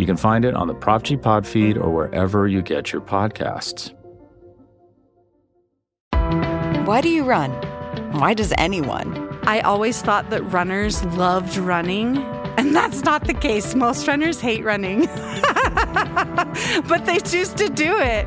You 0.00 0.06
can 0.06 0.16
find 0.16 0.46
it 0.46 0.54
on 0.54 0.66
the 0.66 0.72
Prop 0.72 1.02
G 1.02 1.14
Pod 1.14 1.46
feed 1.46 1.76
or 1.76 1.90
wherever 1.90 2.48
you 2.48 2.62
get 2.62 2.90
your 2.90 3.02
podcasts. 3.02 3.92
Why 6.86 7.02
do 7.02 7.10
you 7.10 7.22
run? 7.24 7.50
Why 8.12 8.32
does 8.32 8.54
anyone? 8.56 9.28
I 9.42 9.60
always 9.60 10.00
thought 10.00 10.30
that 10.30 10.40
runners 10.44 11.04
loved 11.04 11.58
running, 11.58 12.16
and 12.56 12.74
that's 12.74 13.04
not 13.04 13.26
the 13.26 13.34
case. 13.34 13.74
Most 13.74 14.08
runners 14.08 14.40
hate 14.40 14.64
running, 14.64 15.00
but 16.88 17.04
they 17.04 17.18
choose 17.18 17.52
to 17.52 17.68
do 17.68 17.98
it. 17.98 18.26